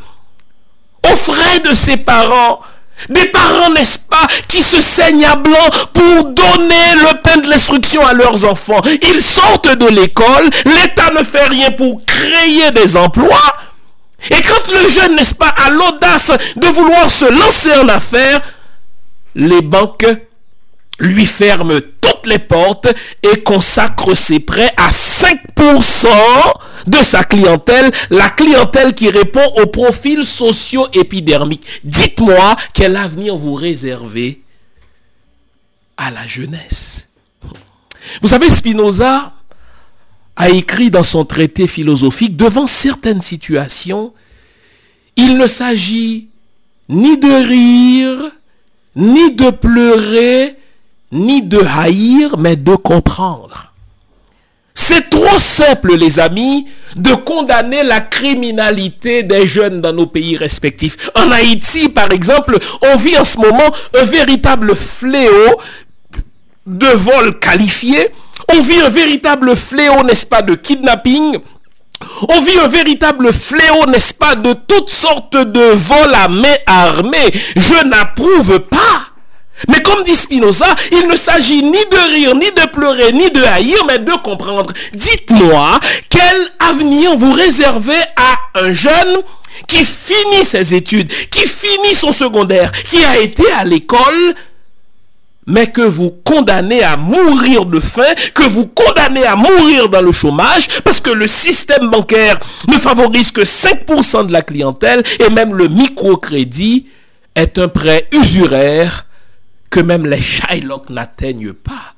aux 1.12 1.16
frais 1.16 1.60
de 1.60 1.74
ses 1.74 1.98
parents. 1.98 2.60
Des 3.10 3.26
parents, 3.26 3.70
n'est-ce 3.72 4.00
pas, 4.00 4.28
qui 4.48 4.64
se 4.64 4.82
saignent 4.82 5.26
à 5.26 5.36
blanc 5.36 5.70
pour 5.94 6.24
donner 6.26 6.96
le 6.96 7.22
pain 7.22 7.38
de 7.38 7.50
l'instruction 7.50 8.06
à 8.06 8.14
leurs 8.14 8.46
enfants. 8.46 8.82
Ils 9.02 9.22
sortent 9.22 9.76
de 9.76 9.88
l'école, 9.88 10.50
l'État 10.66 11.12
ne 11.12 11.24
fait 11.24 11.46
rien 11.46 11.72
pour 11.72 12.02
créer 12.06 12.72
des 12.72 12.98
emplois. 12.98 13.56
Et 14.32 14.42
quand 14.42 14.72
le 14.72 14.90
jeune, 14.90 15.16
n'est-ce 15.16 15.36
pas, 15.36 15.50
a 15.50 15.70
l'audace 15.70 16.32
de 16.56 16.68
vouloir 16.68 17.10
se 17.10 17.26
lancer 17.26 17.74
en 17.76 17.90
affaires, 17.90 18.42
les 19.36 19.62
banques 19.62 20.08
lui 21.00 21.26
ferment 21.26 21.80
toutes 22.06 22.28
les 22.28 22.40
portes 22.40 22.88
et 23.24 23.42
consacrent 23.42 24.16
ses 24.16 24.40
prêts 24.40 24.72
à 24.78 24.90
5% 24.90 26.08
de 26.88 26.98
sa 26.98 27.24
clientèle, 27.24 27.92
la 28.10 28.30
clientèle 28.30 28.94
qui 28.94 29.10
répond 29.10 29.46
au 29.62 29.68
profil 29.68 30.24
socio-épidermique. 30.24 31.66
Dites-moi 31.84 32.56
quel 32.74 32.96
avenir 32.96 33.36
vous 33.36 33.54
réservez 33.54 34.42
à 35.98 36.12
la 36.12 36.28
jeunesse. 36.28 37.08
Vous 38.22 38.28
savez, 38.28 38.50
Spinoza 38.50 39.34
a 40.36 40.50
écrit 40.50 40.92
dans 40.92 41.04
son 41.04 41.26
traité 41.26 41.66
philosophique, 41.68 42.36
devant 42.36 42.68
certaines 42.68 43.22
situations, 43.22 44.14
il 45.16 45.38
ne 45.38 45.48
s'agit 45.48 46.28
ni 46.90 47.18
de 47.18 47.48
rire, 47.48 48.32
ni 48.96 49.34
de 49.34 49.50
pleurer, 49.50 50.58
ni 51.12 51.42
de 51.42 51.60
haïr, 51.60 52.38
mais 52.38 52.56
de 52.56 52.76
comprendre. 52.76 53.72
C'est 54.78 55.10
trop 55.10 55.40
simple, 55.40 55.96
les 55.96 56.20
amis, 56.20 56.68
de 56.98 57.14
condamner 57.14 57.82
la 57.84 58.02
criminalité 58.02 59.24
des 59.24 59.48
jeunes 59.48 59.80
dans 59.80 59.94
nos 59.94 60.06
pays 60.06 60.36
respectifs. 60.36 61.10
En 61.16 61.32
Haïti, 61.32 61.88
par 61.88 62.12
exemple, 62.12 62.58
on 62.82 62.98
vit 62.98 63.18
en 63.18 63.24
ce 63.24 63.38
moment 63.38 63.72
un 63.98 64.04
véritable 64.04 64.76
fléau 64.76 65.60
de 66.66 66.88
vol 66.88 67.40
qualifié. 67.40 68.10
On 68.54 68.62
vit 68.62 68.82
un 68.82 68.90
véritable 68.90 69.56
fléau, 69.56 70.04
n'est-ce 70.04 70.26
pas, 70.26 70.42
de 70.42 70.56
kidnapping. 70.56 71.38
On 72.28 72.42
vit 72.42 72.60
un 72.60 72.68
véritable 72.68 73.32
fléau, 73.32 73.86
n'est-ce 73.88 74.14
pas, 74.14 74.36
de 74.36 74.54
toutes 74.54 74.90
sortes 74.90 75.38
de 75.38 75.72
vols 75.72 76.14
à 76.14 76.28
main 76.28 76.58
armée. 76.66 77.32
Je 77.56 77.88
n'approuve 77.88 78.60
pas. 78.60 79.15
Mais 79.70 79.82
comme 79.82 80.04
dit 80.04 80.16
Spinoza, 80.16 80.68
il 80.92 81.08
ne 81.08 81.16
s'agit 81.16 81.64
ni 81.64 81.72
de 81.72 82.14
rire, 82.14 82.36
ni 82.36 82.52
de 82.52 82.70
pleurer, 82.70 83.12
ni 83.14 83.30
de 83.32 83.44
haïr, 83.44 83.86
mais 83.88 84.00
de 84.00 84.12
comprendre. 84.24 84.74
Dites-moi, 84.94 85.80
quel 86.10 86.52
avenir 86.60 87.16
vous 87.16 87.32
réservez 87.32 88.02
à 88.16 88.60
un 88.60 88.74
jeune 88.74 89.22
qui 89.68 89.84
finit 89.86 90.44
ses 90.44 90.76
études, 90.76 91.10
qui 91.30 91.48
finit 91.48 91.96
son 91.96 92.12
secondaire, 92.12 92.72
qui 92.72 93.04
a 93.04 93.18
été 93.20 93.50
à 93.52 93.64
l'école, 93.64 94.36
mais 95.48 95.68
que 95.68 95.82
vous 95.82 96.12
condamnez 96.24 96.84
à 96.84 96.98
mourir 96.98 97.66
de 97.66 97.80
faim, 97.80 98.14
que 98.34 98.44
vous 98.44 98.68
condamnez 98.68 99.26
à 99.26 99.36
mourir 99.36 99.90
dans 99.90 100.02
le 100.02 100.12
chômage, 100.12 100.68
parce 100.84 101.00
que 101.00 101.12
le 101.12 101.28
système 101.28 101.90
bancaire 101.90 102.40
ne 102.68 102.74
favorise 102.74 103.32
que 103.32 103.42
5% 103.42 104.28
de 104.28 104.34
la 104.34 104.42
clientèle, 104.42 105.04
et 105.20 105.30
même 105.30 105.56
le 105.56 105.68
microcrédit 105.68 106.88
est 107.36 107.58
un 107.58 107.68
prêt 107.68 108.08
usuraire 108.12 109.06
que 109.76 109.82
même 109.82 110.06
les 110.06 110.22
Shylock 110.22 110.90
n'atteignent 110.90 111.52
pas. 111.52 111.96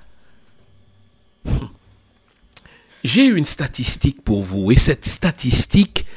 J'ai 3.04 3.28
une 3.28 3.46
statistique 3.46 4.24
pour 4.24 4.42
vous 4.42 4.72
et 4.72 4.76
cette 4.76 5.06
statistique 5.06 6.08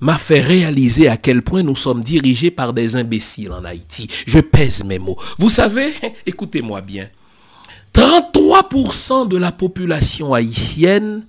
m'a 0.00 0.18
fait 0.18 0.40
réaliser 0.40 1.08
à 1.08 1.16
quel 1.16 1.42
point 1.42 1.62
nous 1.62 1.76
sommes 1.76 2.02
dirigés 2.02 2.50
par 2.50 2.72
des 2.72 2.96
imbéciles 2.96 3.52
en 3.52 3.64
Haïti. 3.64 4.08
Je 4.26 4.40
pèse 4.40 4.82
mes 4.82 4.98
mots. 4.98 5.16
Vous 5.38 5.50
savez, 5.50 5.94
écoutez-moi 6.26 6.80
bien, 6.80 7.08
33% 7.94 9.28
de 9.28 9.36
la 9.36 9.52
population 9.52 10.34
haïtienne 10.34 11.24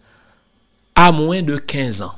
a 0.96 1.12
moins 1.12 1.44
de 1.44 1.58
15 1.58 2.02
ans. 2.02 2.16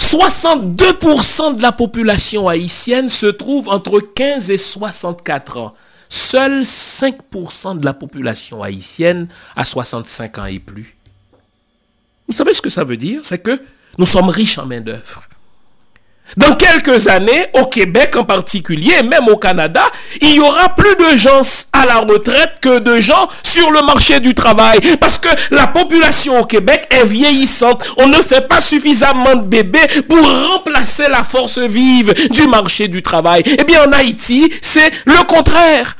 62% 0.00 1.56
de 1.56 1.62
la 1.62 1.72
population 1.72 2.48
haïtienne 2.48 3.10
se 3.10 3.26
trouve 3.26 3.68
entre 3.68 4.00
15 4.00 4.50
et 4.50 4.56
64 4.56 5.58
ans. 5.58 5.74
Seuls 6.08 6.62
5% 6.62 7.78
de 7.78 7.84
la 7.84 7.92
population 7.92 8.62
haïtienne 8.62 9.28
a 9.54 9.66
65 9.66 10.38
ans 10.38 10.46
et 10.46 10.58
plus. 10.58 10.96
Vous 12.26 12.34
savez 12.34 12.54
ce 12.54 12.62
que 12.62 12.70
ça 12.70 12.82
veut 12.82 12.96
dire? 12.96 13.20
C'est 13.24 13.42
que 13.42 13.62
nous 13.98 14.06
sommes 14.06 14.30
riches 14.30 14.56
en 14.56 14.64
main-d'œuvre. 14.64 15.22
Dans 16.36 16.54
quelques 16.54 17.08
années, 17.08 17.46
au 17.54 17.66
Québec 17.66 18.16
en 18.16 18.24
particulier, 18.24 19.02
même 19.02 19.28
au 19.28 19.36
Canada, 19.36 19.82
il 20.20 20.34
y 20.34 20.40
aura 20.40 20.74
plus 20.74 20.94
de 20.96 21.16
gens 21.16 21.40
à 21.72 21.86
la 21.86 21.98
retraite 21.98 22.54
que 22.60 22.78
de 22.78 23.00
gens 23.00 23.28
sur 23.42 23.70
le 23.70 23.82
marché 23.82 24.20
du 24.20 24.34
travail. 24.34 24.78
Parce 25.00 25.18
que 25.18 25.28
la 25.50 25.66
population 25.66 26.40
au 26.40 26.44
Québec 26.44 26.86
est 26.90 27.04
vieillissante. 27.04 27.84
On 27.96 28.06
ne 28.06 28.20
fait 28.22 28.46
pas 28.46 28.60
suffisamment 28.60 29.36
de 29.36 29.42
bébés 29.42 29.86
pour 30.08 30.20
remplacer 30.52 31.08
la 31.08 31.22
force 31.22 31.58
vive 31.58 32.14
du 32.30 32.46
marché 32.46 32.88
du 32.88 33.02
travail. 33.02 33.42
Eh 33.46 33.64
bien, 33.64 33.86
en 33.86 33.92
Haïti, 33.92 34.52
c'est 34.62 34.90
le 35.06 35.24
contraire. 35.24 35.96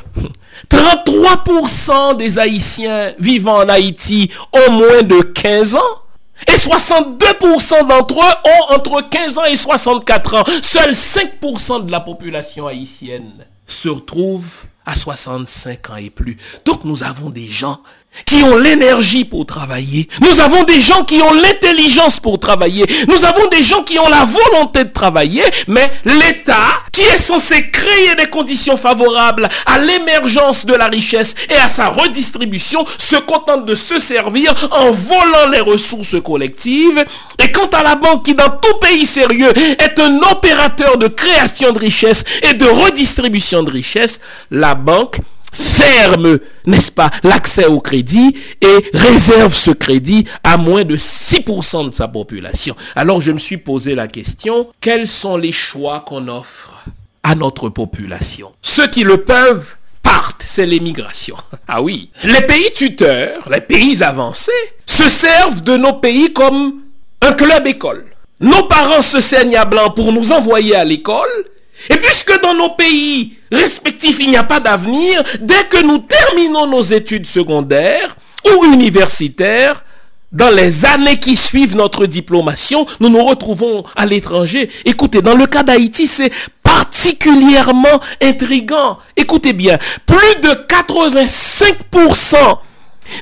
33% 0.71 2.17
des 2.17 2.39
Haïtiens 2.39 3.13
vivant 3.19 3.59
en 3.59 3.69
Haïti 3.69 4.31
ont 4.53 4.71
moins 4.71 5.03
de 5.03 5.21
15 5.21 5.75
ans. 5.75 6.00
Et 6.49 6.53
62% 6.53 7.87
d'entre 7.87 8.15
eux 8.15 8.51
ont 8.51 8.75
entre 8.75 9.09
15 9.09 9.39
ans 9.39 9.45
et 9.45 9.57
64 9.57 10.35
ans. 10.35 10.45
Seuls 10.63 10.93
5% 10.93 11.87
de 11.87 11.91
la 11.93 12.01
population 12.01 12.67
haïtienne 12.67 13.47
se 13.67 13.89
retrouve 13.89 14.65
à 14.85 14.97
65 14.97 15.91
ans 15.91 15.97
et 15.97 16.11
plus. 16.11 16.37
Donc 16.65 16.85
nous 16.85 17.03
avons 17.03 17.31
des 17.31 17.47
gens 17.47 17.81
qui 18.25 18.43
ont 18.43 18.57
l'énergie 18.57 19.25
pour 19.25 19.47
travailler. 19.47 20.09
Nous 20.21 20.41
avons 20.41 20.65
des 20.65 20.81
gens 20.81 21.05
qui 21.05 21.21
ont 21.23 21.33
l'intelligence 21.33 22.21
pour 22.21 22.39
travailler. 22.39 22.85
Nous 23.09 23.25
avons 23.25 23.49
des 23.49 23.63
gens 23.63 23.83
qui 23.83 23.99
ont 23.99 24.09
la 24.09 24.25
volonté 24.25 24.85
de 24.85 24.91
travailler, 24.91 25.43
mais 25.69 25.91
l'État, 26.05 26.55
qui 26.93 27.03
est 27.03 27.19
censé 27.19 27.71
créer 27.71 28.15
des 28.17 28.27
conditions 28.27 28.77
favorables 28.77 29.49
à 29.67 29.79
l'émergence 29.79 30.67
de 30.67 30.75
la 30.75 30.89
richesse 30.89 31.35
et 31.49 31.57
à 31.57 31.69
sa 31.69 31.89
redistribution, 31.89 32.85
se 32.99 33.17
contente 33.17 33.67
de 33.67 33.75
se 33.75 33.99
servir 33.99 34.55
en 34.73 34.91
volant 34.91 35.49
les 35.51 35.61
ressources 35.61 36.17
collectives. 36.23 37.05
Et 37.39 37.53
quant 37.53 37.69
à 37.69 37.83
la 37.83 37.95
banque 37.95 38.25
qui, 38.25 38.35
dans 38.35 38.51
tout 38.51 38.79
pays 38.81 39.07
sérieux, 39.07 39.53
est 39.57 39.99
un 39.99 40.21
opérateur 40.31 40.99
de 40.99 41.09
création 41.09 41.73
de 41.73 41.79
richesse 41.79 42.25
et 42.43 42.55
de 42.55 42.67
redistribution 42.67 43.63
de 43.63 43.71
richesse, 43.71 44.21
la 44.51 44.75
banque 44.75 45.21
ferme, 45.53 46.39
n'est-ce 46.67 46.91
pas, 46.91 47.11
l'accès 47.23 47.67
au 47.67 47.81
crédit 47.81 48.37
et 48.61 48.97
réserve 48.97 49.53
ce 49.53 49.71
crédit 49.71 50.27
à 50.45 50.57
moins 50.57 50.85
de 50.85 50.97
6% 50.97 51.91
de 51.91 51.95
sa 51.95 52.09
population. 52.09 52.75
Alors 52.97 53.21
je 53.21 53.33
me 53.33 53.39
suis 53.39 53.57
posé 53.57 53.95
la 53.95 54.09
question, 54.09 54.69
quels 54.81 55.07
sont 55.07 55.37
les 55.37 55.53
choix 55.53 56.01
qu'on 56.01 56.29
offre 56.29 56.85
à 57.23 57.35
notre 57.35 57.69
population? 57.69 58.53
Ceux 58.63 58.89
qui 58.89 59.03
le 59.03 59.19
peuvent 59.19 59.67
partent, 60.03 60.45
c'est 60.47 60.67
l'émigration. 60.67 61.37
Ah 61.73 61.83
oui, 61.83 62.11
les 62.25 62.43
pays 62.43 62.73
tuteurs, 62.75 63.49
les 63.49 63.61
pays 63.61 64.03
avancés, 64.03 64.51
se 64.85 65.09
servent 65.09 65.63
de 65.63 65.77
nos 65.77 65.93
pays 65.93 66.33
comme 66.33 66.81
un 67.23 67.33
club 67.33 67.65
école. 67.69 68.07
Nos 68.41 68.65
parents 68.65 69.03
se 69.03 69.21
saignent 69.21 69.57
à 69.57 69.65
blanc 69.65 69.91
pour 69.91 70.13
nous 70.13 70.33
envoyer 70.33 70.75
à 70.75 70.85
l'école 70.85 71.45
et 71.89 71.97
puisque 71.97 72.41
dans 72.43 72.55
nos 72.55 72.71
pays 72.71 73.35
respectifs, 73.53 74.19
il 74.21 74.31
n'y 74.31 74.37
a 74.37 74.45
pas 74.45 74.61
d'avenir, 74.61 75.23
dès 75.41 75.65
que 75.69 75.85
nous 75.85 75.99
terminons 75.99 76.67
nos 76.67 76.83
études 76.83 77.27
secondaires 77.27 78.17
ou 78.47 78.65
universitaires, 78.65 79.85
dans 80.33 80.51
les 80.51 80.85
années 80.87 81.19
qui 81.19 81.37
suivent 81.37 81.77
notre 81.77 82.07
diplomation, 82.07 82.87
nous 83.01 83.09
nous 83.09 83.25
retrouvons 83.25 83.83
à 83.97 84.07
l'étranger. 84.07 84.71
Écoutez, 84.85 85.23
dans 85.23 85.35
le 85.35 85.47
cas 85.47 85.65
d'Haïti, 85.65 86.07
c'est 86.07 86.31
particulièrement 86.63 88.01
intrigant. 88.23 88.99
Écoutez 89.17 89.55
bien, 89.55 89.77
plus 90.07 90.41
de 90.41 90.51
85% 90.51 92.59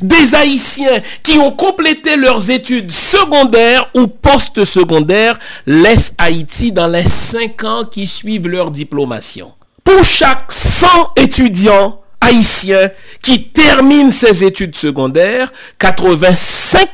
des 0.03 0.35
Haïtiens 0.35 1.01
qui 1.23 1.39
ont 1.39 1.53
complété 1.53 2.17
leurs 2.17 2.51
études 2.51 2.93
secondaires 2.93 3.89
ou 3.95 4.07
post-secondaires 4.07 5.39
laissent 5.67 6.13
Haïti 6.19 6.73
dans 6.73 6.89
les 6.89 7.09
5 7.09 7.65
ans 7.65 7.87
qui 7.87 8.07
suivent 8.07 8.49
leur 8.49 8.71
diplomation. 8.71 9.55
Pour 9.89 10.05
chaque 10.05 10.53
100 10.53 10.87
étudiants 11.17 12.03
haïtien 12.21 12.91
qui 13.23 13.45
termine 13.45 14.13
ses 14.13 14.45
études 14.45 14.77
secondaires, 14.77 15.51
85 15.79 16.91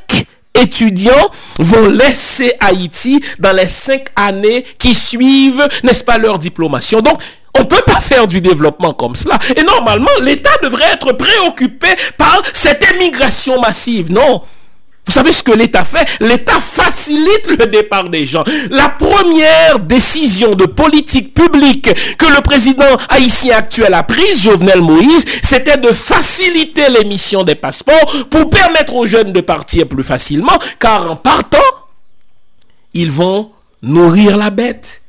étudiants 0.54 1.28
vont 1.58 1.88
laisser 1.88 2.52
Haïti 2.60 3.20
dans 3.40 3.50
les 3.50 3.66
cinq 3.66 4.06
années 4.14 4.64
qui 4.78 4.94
suivent, 4.94 5.68
n'est-ce 5.82 6.04
pas, 6.04 6.18
leur 6.18 6.38
diplomation. 6.38 7.00
Donc, 7.00 7.20
on 7.56 7.62
ne 7.62 7.64
peut 7.64 7.82
pas 7.84 8.00
faire 8.00 8.28
du 8.28 8.40
développement 8.40 8.92
comme 8.92 9.16
cela. 9.16 9.40
Et 9.56 9.64
normalement, 9.64 10.06
l'État 10.22 10.56
devrait 10.62 10.92
être 10.92 11.14
préoccupé 11.14 11.88
par 12.16 12.42
cette 12.52 12.84
émigration 12.94 13.60
massive. 13.60 14.12
Non. 14.12 14.40
Vous 15.06 15.12
savez 15.12 15.32
ce 15.32 15.42
que 15.42 15.52
l'État 15.52 15.84
fait? 15.84 16.06
L'État 16.20 16.58
facilite 16.58 17.46
le 17.58 17.66
départ 17.66 18.08
des 18.08 18.24
gens. 18.26 18.42
La 18.70 18.88
première 18.88 19.78
décision 19.78 20.54
de 20.54 20.64
politique 20.64 21.34
publique 21.34 21.90
que 22.16 22.26
le 22.26 22.40
président 22.40 22.96
haïtien 23.08 23.58
actuel 23.58 23.92
a 23.94 24.02
prise, 24.02 24.42
Jovenel 24.42 24.80
Moïse, 24.80 25.24
c'était 25.42 25.76
de 25.76 25.92
faciliter 25.92 26.88
l'émission 26.88 27.44
des 27.44 27.54
passeports 27.54 28.26
pour 28.30 28.48
permettre 28.48 28.94
aux 28.94 29.06
jeunes 29.06 29.32
de 29.32 29.40
partir 29.40 29.86
plus 29.86 30.04
facilement, 30.04 30.58
car 30.80 31.10
en 31.10 31.16
partant, 31.16 31.58
ils 32.94 33.10
vont 33.10 33.50
nourrir 33.82 34.36
la 34.36 34.50
bête 34.50 35.02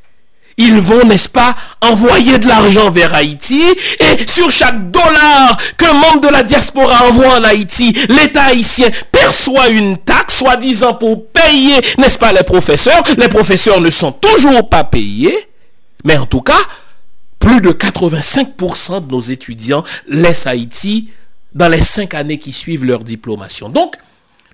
ils 0.58 0.80
vont, 0.80 1.06
n'est-ce 1.06 1.30
pas, 1.30 1.56
envoyer 1.82 2.38
de 2.38 2.47
l'argent 2.47 2.89
vers 2.89 3.14
Haïti. 3.14 3.62
Et 3.99 4.28
sur 4.28 4.49
chaque 4.49 4.89
dollar 4.89 5.58
qu'un 5.78 5.93
membre 5.93 6.22
de 6.22 6.30
la 6.30 6.43
diaspora 6.43 7.08
envoie 7.08 7.39
en 7.39 7.43
Haïti, 7.43 7.95
l'État 8.10 8.43
haïtien 8.43 8.89
perçoit 9.12 9.70
une 9.70 9.97
taxe, 9.97 10.38
soi-disant 10.38 10.93
pour 10.93 11.28
payer, 11.28 11.76
n'est-ce 11.97 12.18
pas, 12.18 12.32
les 12.32 12.43
professeurs. 12.43 13.03
Les 13.18 13.30
professeurs 13.30 13.82
ne 13.82 13.89
sont 13.89 14.12
toujours 14.12 14.70
pas 14.70 14.84
payés. 14.84 15.38
Mais 16.03 16.18
en 16.18 16.26
tout 16.26 16.41
cas, 16.41 16.60
plus 17.39 17.62
de 17.62 17.72
85% 17.72 19.06
de 19.06 19.12
nos 19.12 19.22
étudiants 19.22 19.84
laissent 20.08 20.47
Haïti 20.47 21.10
dans 21.53 21.70
les 21.70 21.82
cinq 21.82 22.14
années 22.14 22.38
qui 22.38 22.53
suivent 22.53 22.86
leur 22.86 23.03
diplomation. 23.03 23.70
Donc, 23.70 23.95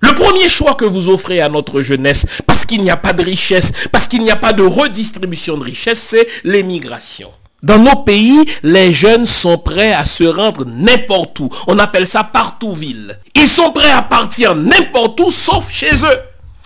le 0.02 0.14
premier 0.14 0.48
choix 0.48 0.74
que 0.74 0.84
vous 0.84 1.08
offrez 1.08 1.40
à 1.40 1.48
notre 1.48 1.80
jeunesse, 1.80 2.26
parce 2.46 2.66
qu'il 2.66 2.82
n'y 2.82 2.90
a 2.90 2.96
pas 2.96 3.12
de 3.12 3.22
richesse, 3.22 3.72
parce 3.92 4.08
qu'il 4.08 4.22
n'y 4.22 4.30
a 4.30 4.36
pas 4.36 4.52
de 4.52 4.64
redistribution 4.64 5.56
de 5.56 5.64
richesse, 5.64 6.00
c'est 6.00 6.26
l'émigration. 6.44 7.30
Dans 7.62 7.78
nos 7.78 8.02
pays, 8.02 8.44
les 8.64 8.92
jeunes 8.92 9.26
sont 9.26 9.56
prêts 9.56 9.92
à 9.92 10.04
se 10.04 10.24
rendre 10.24 10.64
n'importe 10.66 11.38
où. 11.38 11.48
On 11.68 11.78
appelle 11.78 12.08
ça 12.08 12.24
partout 12.24 12.72
ville. 12.72 13.20
Ils 13.36 13.48
sont 13.48 13.70
prêts 13.70 13.92
à 13.92 14.02
partir 14.02 14.56
n'importe 14.56 15.20
où 15.20 15.30
sauf 15.30 15.70
chez 15.72 15.94
eux. 15.94 16.18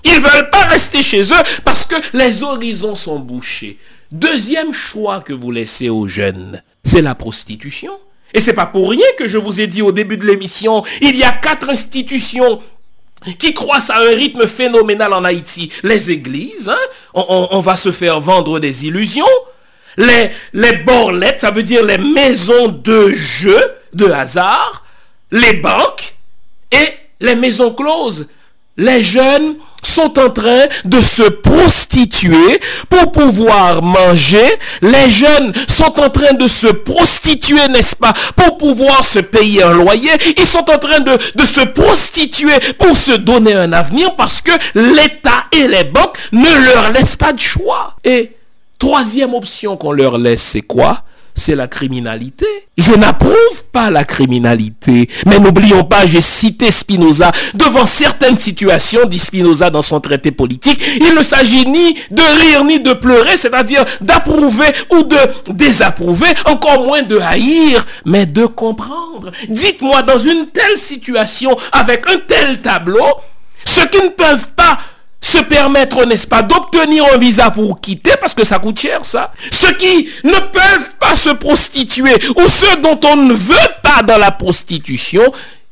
Ils 0.05 0.15
ne 0.15 0.21
veulent 0.21 0.49
pas 0.49 0.65
rester 0.65 1.03
chez 1.03 1.21
eux 1.21 1.61
parce 1.65 1.85
que 1.85 1.97
les 2.15 2.43
horizons 2.43 2.95
sont 2.95 3.19
bouchés. 3.19 3.77
Deuxième 4.11 4.73
choix 4.73 5.21
que 5.21 5.35
vous 5.35 5.51
laissez 5.51 5.91
aux 5.91 6.09
jeunes, 6.09 6.63
c'est 6.83 7.03
la 7.03 7.15
prostitution. 7.15 7.93
Et 8.33 8.41
c'est 8.41 8.55
pas 8.55 8.67
pour 8.67 8.89
rien 8.91 9.07
que 9.19 9.29
je 9.29 9.37
vous 9.37 9.61
ai 9.61 9.67
dit 9.67 9.83
au 9.83 9.93
début 9.93 10.17
de 10.17 10.25
l'émission, 10.25 10.83
il 11.03 11.17
y 11.17 11.25
a 11.25 11.33
quatre 11.33 11.69
institutions 11.69 12.61
qui 13.39 13.55
croissent 13.55 13.91
à 13.91 13.99
un 13.99 14.15
rythme 14.15 14.47
phénoménal 14.47 15.13
en 15.13 15.25
Haïti? 15.25 15.71
Les 15.83 16.11
églises, 16.11 16.69
hein, 16.69 16.79
on, 17.15 17.61
va 17.61 17.77
se 17.77 17.91
faire 17.91 18.21
vendre 18.21 18.59
des 18.61 18.87
illusions. 18.87 19.25
Les, 19.97 20.31
les 20.53 20.77
borlettes, 20.79 21.41
ça 21.41 21.51
veut 21.51 21.63
dire 21.63 21.85
les 21.85 21.99
maisons 21.99 22.69
de 22.69 23.09
jeu, 23.09 23.61
de 23.95 24.07
hasard. 24.07 24.85
Les 25.33 25.55
banques 25.55 26.15
et 26.71 26.93
les 27.21 27.35
maisons 27.35 27.73
closes. 27.73 28.29
Les 28.77 29.03
jeunes 29.03 29.57
sont 29.87 30.19
en 30.19 30.31
train 30.31 30.67
de 30.85 31.01
se 31.01 31.23
prostituer 31.23 32.61
pour 32.91 33.13
pouvoir 33.13 33.83
manger. 33.83 34.47
Les 34.83 35.11
jeunes 35.11 35.53
sont 35.69 35.99
en 36.01 36.11
train 36.11 36.35
de 36.35 36.49
se 36.49 36.67
prostituer, 36.69 37.69
n'est-ce 37.69 37.97
pas, 37.97 38.13
pour 38.37 38.59
pouvoir 38.59 39.05
se 39.05 39.19
payer 39.21 39.63
un 39.63 39.73
loyer. 39.73 40.11
Ils 40.37 40.47
sont 40.47 40.69
en 40.71 40.79
train 40.79 41.01
de, 41.01 41.13
de 41.35 41.45
se 41.45 41.61
prostituer 41.61 42.55
pour 42.79 42.97
se 42.97 43.13
donner 43.13 43.55
un 43.55 43.73
avenir 43.73 44.15
parce 44.17 44.41
que 44.41 44.53
l'État 44.75 45.45
et 45.53 45.69
les 45.69 45.85
banques 45.85 46.19
ne 46.33 46.65
leur 46.65 46.93
laissent 46.93 47.17
pas 47.17 47.33
de 47.33 47.41
choix. 47.41 47.97
Et 48.05 48.33
troisième 48.79 49.35
option 49.35 49.77
qu'on 49.77 49.93
leur 49.93 50.19
laisse, 50.19 50.43
c'est 50.43 50.63
quoi? 50.63 51.03
C'est 51.37 51.55
la 51.55 51.69
criminalité. 51.69 52.47
Je 52.77 52.95
n'approuve 52.95 53.65
pas 53.71 53.91
la 53.91 54.05
criminalité. 54.05 55.09
Mais 55.27 55.39
n'oublions 55.39 55.85
pas, 55.85 56.07
j'ai 56.07 56.21
cité 56.23 56.71
Spinoza. 56.71 57.31
Devant 57.55 57.87
certaines 57.87 58.39
situations, 58.39 59.07
dit 59.07 59.19
Spinoza 59.19 59.71
dans 59.71 59.83
son 59.83 60.01
traité 60.01 60.33
politique, 60.33 60.81
il 61.01 61.15
ne 61.15 61.23
s'agit 61.23 61.67
ni 61.67 61.95
de 62.11 62.41
rire 62.41 62.65
ni 62.65 62.81
de 62.81 62.95
pleurer, 62.95 63.37
c'est-à-dire 63.37 63.85
d'approuver 64.01 64.73
ou 64.91 65.03
de 65.03 65.53
désapprouver, 65.53 66.29
encore 66.47 66.85
moins 66.85 67.03
de 67.03 67.19
haïr, 67.19 67.85
mais 68.05 68.27
de 68.27 68.47
comprendre. 68.47 69.31
Dites-moi, 69.49 70.03
dans 70.03 70.19
une 70.19 70.47
telle 70.47 70.79
situation, 70.79 71.57
avec 71.73 72.07
un 72.09 72.19
tel 72.27 72.61
tableau, 72.63 73.07
ceux 73.65 73.87
qui 73.87 74.03
ne 74.03 74.09
peuvent 74.09 74.51
pas 74.57 74.79
se 75.21 75.39
permettre, 75.39 76.05
n'est-ce 76.05 76.27
pas, 76.27 76.43
d'obtenir 76.43 77.05
un 77.13 77.19
visa 77.19 77.51
pour 77.51 77.81
quitter, 77.81 78.13
parce 78.21 78.35
que 78.35 78.45
ça 78.45 78.59
coûte 78.59 78.79
cher, 78.79 79.05
ça. 79.05 79.33
Ceux 79.51 79.73
qui 79.73 80.09
ne 80.25 80.39
peuvent 80.39 80.91
pas 81.01 81.17
se 81.17 81.31
prostituer, 81.31 82.15
ou 82.37 82.47
ceux 82.49 82.77
dont 82.81 83.01
on 83.05 83.17
ne 83.17 83.33
veut 83.33 83.55
pas 83.83 84.03
dans 84.03 84.19
la 84.19 84.31
prostitution, 84.31 85.23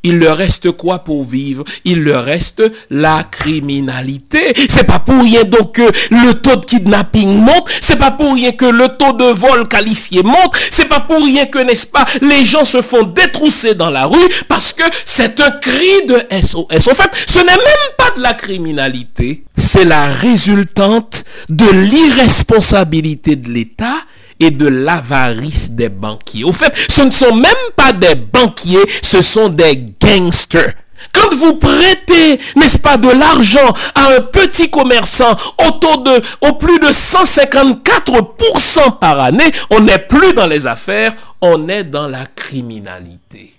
il 0.04 0.18
leur 0.18 0.36
reste 0.36 0.70
quoi 0.72 1.00
pour 1.00 1.24
vivre? 1.24 1.64
Il 1.84 2.04
leur 2.04 2.24
reste 2.24 2.62
la 2.90 3.24
criminalité. 3.24 4.54
C'est 4.68 4.86
pas 4.86 5.00
pour 5.00 5.22
rien 5.22 5.44
donc 5.44 5.72
que 5.74 5.90
le 6.10 6.34
taux 6.34 6.56
de 6.56 6.64
kidnapping 6.64 7.40
monte. 7.40 7.68
C'est 7.80 7.98
pas 7.98 8.10
pour 8.12 8.34
rien 8.34 8.52
que 8.52 8.66
le 8.66 8.88
taux 8.96 9.14
de 9.14 9.24
vol 9.24 9.66
qualifié 9.66 10.22
monte. 10.22 10.54
C'est 10.70 10.88
pas 10.88 11.00
pour 11.00 11.24
rien 11.24 11.46
que, 11.46 11.58
n'est-ce 11.58 11.86
pas, 11.86 12.04
les 12.20 12.44
gens 12.44 12.64
se 12.64 12.82
font 12.82 13.02
détrousser 13.04 13.74
dans 13.74 13.90
la 13.90 14.04
rue 14.06 14.28
parce 14.48 14.72
que 14.72 14.84
c'est 15.06 15.40
un 15.40 15.50
cri 15.50 16.06
de 16.06 16.18
SOS. 16.30 16.88
En 16.88 16.94
fait, 16.94 17.10
ce 17.26 17.38
n'est 17.38 17.44
même 17.46 17.92
pas 17.98 18.10
de 18.16 18.22
la 18.22 18.34
criminalité. 18.34 19.44
C'est 19.56 19.84
la 19.84 20.06
résultante 20.06 21.24
de 21.48 21.68
l'irresponsabilité 21.70 23.36
de 23.36 23.48
l'État 23.48 23.96
et 24.40 24.50
de 24.50 24.66
l'avarice 24.66 25.70
des 25.70 25.88
banquiers. 25.88 26.44
Au 26.44 26.52
fait, 26.52 26.74
ce 26.88 27.02
ne 27.02 27.10
sont 27.10 27.34
même 27.34 27.52
pas 27.76 27.92
des 27.92 28.14
banquiers, 28.14 28.84
ce 29.02 29.22
sont 29.22 29.48
des 29.48 29.94
gangsters. 30.00 30.74
Quand 31.12 31.34
vous 31.36 31.56
prêtez, 31.56 32.40
n'est-ce 32.56 32.78
pas, 32.78 32.96
de 32.96 33.10
l'argent 33.10 33.74
à 33.94 34.14
un 34.16 34.20
petit 34.20 34.70
commerçant 34.70 35.36
autour 35.66 36.02
de, 36.02 36.22
au 36.48 36.54
plus 36.54 36.78
de 36.78 36.86
154% 36.86 38.98
par 38.98 39.20
année, 39.20 39.52
on 39.70 39.80
n'est 39.80 39.98
plus 39.98 40.32
dans 40.34 40.46
les 40.46 40.66
affaires, 40.66 41.14
on 41.40 41.68
est 41.68 41.84
dans 41.84 42.08
la 42.08 42.26
criminalité. 42.26 43.54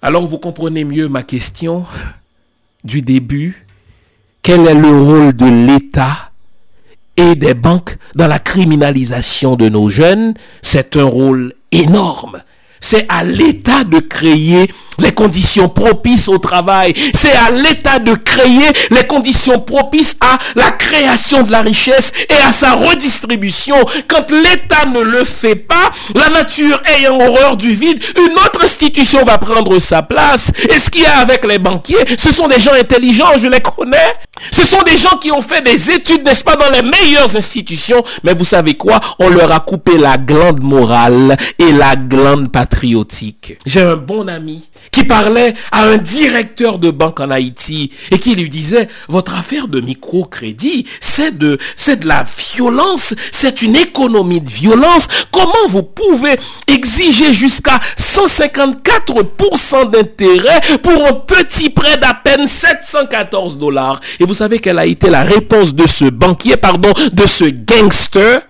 Alors 0.00 0.26
vous 0.26 0.38
comprenez 0.38 0.84
mieux 0.84 1.08
ma 1.08 1.22
question 1.22 1.84
du 2.84 3.02
début. 3.02 3.66
Quel 4.42 4.66
est 4.66 4.74
le 4.74 4.88
rôle 4.88 5.34
de 5.34 5.46
l'État 5.46 6.27
et 7.18 7.34
des 7.34 7.54
banques 7.54 7.96
dans 8.14 8.28
la 8.28 8.38
criminalisation 8.38 9.56
de 9.56 9.68
nos 9.68 9.90
jeunes, 9.90 10.34
c'est 10.62 10.96
un 10.96 11.04
rôle 11.04 11.52
énorme. 11.72 12.42
C'est 12.80 13.06
à 13.08 13.24
l'État 13.24 13.82
de 13.82 13.98
créer 13.98 14.70
les 14.98 15.12
conditions 15.12 15.68
propices 15.68 16.28
au 16.28 16.38
travail. 16.38 16.94
C'est 17.14 17.32
à 17.32 17.50
l'État 17.50 17.98
de 17.98 18.14
créer 18.14 18.72
les 18.90 19.06
conditions 19.06 19.60
propices 19.60 20.16
à 20.20 20.38
la 20.54 20.70
création 20.72 21.42
de 21.42 21.52
la 21.52 21.62
richesse 21.62 22.12
et 22.28 22.42
à 22.48 22.52
sa 22.52 22.72
redistribution. 22.72 23.76
Quand 24.06 24.30
l'État 24.30 24.86
ne 24.92 25.00
le 25.00 25.24
fait 25.24 25.56
pas, 25.56 25.90
la 26.14 26.28
nature 26.28 26.82
ayant 26.96 27.20
horreur 27.20 27.56
du 27.56 27.72
vide, 27.72 28.02
une 28.16 28.34
autre 28.34 28.62
institution 28.62 29.24
va 29.24 29.38
prendre 29.38 29.78
sa 29.78 30.02
place. 30.02 30.52
Et 30.68 30.78
ce 30.78 30.90
qu'il 30.90 31.02
y 31.02 31.06
a 31.06 31.18
avec 31.18 31.44
les 31.44 31.58
banquiers, 31.58 32.04
ce 32.18 32.32
sont 32.32 32.48
des 32.48 32.60
gens 32.60 32.72
intelligents, 32.72 33.38
je 33.40 33.48
les 33.48 33.60
connais. 33.60 34.14
Ce 34.52 34.64
sont 34.64 34.82
des 34.82 34.96
gens 34.96 35.16
qui 35.20 35.32
ont 35.32 35.42
fait 35.42 35.62
des 35.62 35.90
études, 35.90 36.24
n'est-ce 36.24 36.44
pas, 36.44 36.56
dans 36.56 36.70
les 36.70 36.82
meilleures 36.82 37.36
institutions. 37.36 38.02
Mais 38.22 38.34
vous 38.34 38.44
savez 38.44 38.74
quoi? 38.74 39.00
On 39.18 39.28
leur 39.28 39.52
a 39.52 39.60
coupé 39.60 39.98
la 39.98 40.16
glande 40.16 40.62
morale 40.62 41.36
et 41.58 41.72
la 41.72 41.96
glande 41.96 42.50
patriotique. 42.52 43.58
J'ai 43.66 43.80
un 43.80 43.96
bon 43.96 44.28
ami 44.28 44.68
qui 44.90 45.04
parlait 45.04 45.54
à 45.72 45.84
un 45.84 45.96
directeur 45.96 46.78
de 46.78 46.90
banque 46.90 47.20
en 47.20 47.30
Haïti 47.30 47.90
et 48.10 48.18
qui 48.18 48.34
lui 48.34 48.48
disait, 48.48 48.88
votre 49.08 49.34
affaire 49.38 49.68
de 49.68 49.80
microcrédit, 49.80 50.86
c'est 51.00 51.36
de, 51.36 51.58
c'est 51.76 52.00
de 52.00 52.06
la 52.06 52.24
violence, 52.54 53.14
c'est 53.32 53.62
une 53.62 53.76
économie 53.76 54.40
de 54.40 54.50
violence. 54.50 55.06
Comment 55.30 55.68
vous 55.68 55.82
pouvez 55.82 56.38
exiger 56.66 57.34
jusqu'à 57.34 57.78
154% 57.98 59.90
d'intérêt 59.90 60.60
pour 60.82 61.06
un 61.06 61.14
petit 61.14 61.70
prêt 61.70 61.98
d'à 61.98 62.14
peine 62.14 62.46
714 62.46 63.58
dollars? 63.58 64.00
Et 64.20 64.24
vous 64.24 64.34
savez 64.34 64.58
quelle 64.58 64.78
a 64.78 64.86
été 64.86 65.10
la 65.10 65.22
réponse 65.22 65.74
de 65.74 65.86
ce 65.86 66.06
banquier, 66.06 66.56
pardon, 66.56 66.92
de 67.12 67.26
ce 67.26 67.44
gangster? 67.44 68.42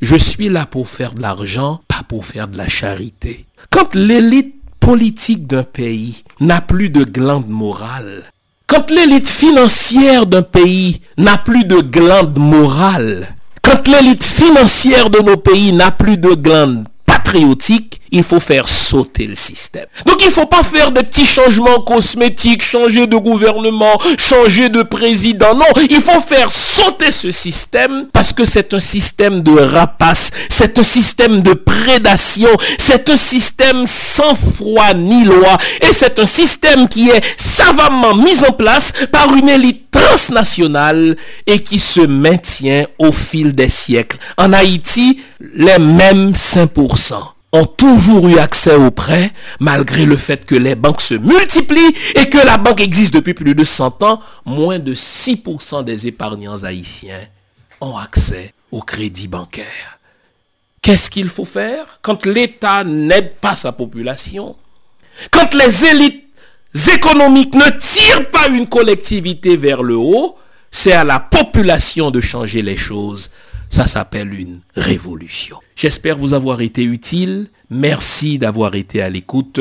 Je 0.00 0.16
suis 0.16 0.48
là 0.48 0.66
pour 0.66 0.88
faire 0.88 1.12
de 1.14 1.22
l'argent, 1.22 1.80
pas 1.88 2.02
pour 2.06 2.26
faire 2.26 2.48
de 2.48 2.58
la 2.58 2.68
charité. 2.68 3.46
Quand 3.70 3.94
l'élite 3.94 4.54
politique 4.84 5.46
d'un 5.46 5.62
pays 5.62 6.24
n'a 6.40 6.60
plus 6.60 6.90
de 6.90 7.04
glande 7.04 7.48
morale, 7.48 8.22
quand 8.66 8.90
l'élite 8.90 9.28
financière 9.28 10.26
d'un 10.26 10.42
pays 10.42 11.00
n'a 11.16 11.38
plus 11.38 11.64
de 11.64 11.80
glande 11.80 12.38
morale, 12.38 13.34
quand 13.62 13.88
l'élite 13.88 14.22
financière 14.22 15.08
de 15.08 15.20
nos 15.20 15.38
pays 15.38 15.72
n'a 15.72 15.90
plus 15.90 16.18
de 16.18 16.34
glande 16.34 16.86
patriotique, 17.06 18.02
il 18.14 18.22
faut 18.22 18.40
faire 18.40 18.68
sauter 18.68 19.26
le 19.26 19.34
système. 19.34 19.86
Donc 20.06 20.18
il 20.20 20.26
ne 20.26 20.32
faut 20.32 20.46
pas 20.46 20.62
faire 20.62 20.92
des 20.92 21.02
petits 21.02 21.26
changements 21.26 21.80
cosmétiques, 21.80 22.62
changer 22.62 23.08
de 23.08 23.16
gouvernement, 23.16 24.00
changer 24.18 24.68
de 24.68 24.82
président. 24.82 25.54
Non, 25.54 25.66
il 25.90 26.00
faut 26.00 26.20
faire 26.20 26.50
sauter 26.50 27.10
ce 27.10 27.32
système 27.32 28.06
parce 28.12 28.32
que 28.32 28.44
c'est 28.44 28.72
un 28.72 28.80
système 28.80 29.40
de 29.40 29.58
rapace, 29.58 30.30
c'est 30.48 30.78
un 30.78 30.84
système 30.84 31.42
de 31.42 31.54
prédation, 31.54 32.50
c'est 32.78 33.10
un 33.10 33.16
système 33.16 33.84
sans 33.86 34.34
foi 34.36 34.94
ni 34.94 35.24
loi 35.24 35.58
et 35.82 35.92
c'est 35.92 36.20
un 36.20 36.26
système 36.26 36.86
qui 36.86 37.10
est 37.10 37.20
savamment 37.36 38.14
mis 38.14 38.44
en 38.44 38.52
place 38.52 38.92
par 39.10 39.34
une 39.34 39.48
élite 39.48 39.90
transnationale 39.90 41.16
et 41.46 41.58
qui 41.60 41.80
se 41.80 42.00
maintient 42.00 42.86
au 42.98 43.10
fil 43.10 43.54
des 43.54 43.68
siècles. 43.68 44.18
En 44.38 44.52
Haïti, 44.52 45.20
les 45.56 45.78
mêmes 45.78 46.32
5% 46.32 47.33
ont 47.54 47.66
toujours 47.66 48.28
eu 48.28 48.38
accès 48.38 48.74
aux 48.74 48.90
prêts, 48.90 49.30
malgré 49.60 50.06
le 50.06 50.16
fait 50.16 50.44
que 50.44 50.56
les 50.56 50.74
banques 50.74 51.00
se 51.00 51.14
multiplient 51.14 51.94
et 52.16 52.28
que 52.28 52.44
la 52.44 52.58
banque 52.58 52.80
existe 52.80 53.14
depuis 53.14 53.32
plus 53.32 53.54
de 53.54 53.64
100 53.64 54.02
ans, 54.02 54.20
moins 54.44 54.80
de 54.80 54.92
6% 54.92 55.84
des 55.84 56.08
épargnants 56.08 56.64
haïtiens 56.64 57.20
ont 57.80 57.96
accès 57.96 58.52
au 58.72 58.82
crédit 58.82 59.28
bancaire. 59.28 60.00
Qu'est-ce 60.82 61.08
qu'il 61.08 61.28
faut 61.28 61.44
faire 61.44 62.00
quand 62.02 62.26
l'État 62.26 62.82
n'aide 62.82 63.34
pas 63.36 63.54
sa 63.54 63.70
population? 63.70 64.56
Quand 65.30 65.54
les 65.54 65.84
élites 65.84 66.24
économiques 66.92 67.54
ne 67.54 67.70
tirent 67.78 68.30
pas 68.30 68.48
une 68.48 68.68
collectivité 68.68 69.56
vers 69.56 69.84
le 69.84 69.94
haut, 69.94 70.36
c'est 70.72 70.92
à 70.92 71.04
la 71.04 71.20
population 71.20 72.10
de 72.10 72.20
changer 72.20 72.62
les 72.62 72.76
choses 72.76 73.30
ça 73.74 73.88
s'appelle 73.88 74.32
une 74.32 74.60
révolution. 74.76 75.58
J'espère 75.74 76.16
vous 76.16 76.32
avoir 76.32 76.60
été 76.60 76.84
utile. 76.84 77.48
Merci 77.70 78.38
d'avoir 78.38 78.76
été 78.76 79.02
à 79.02 79.10
l'écoute. 79.10 79.58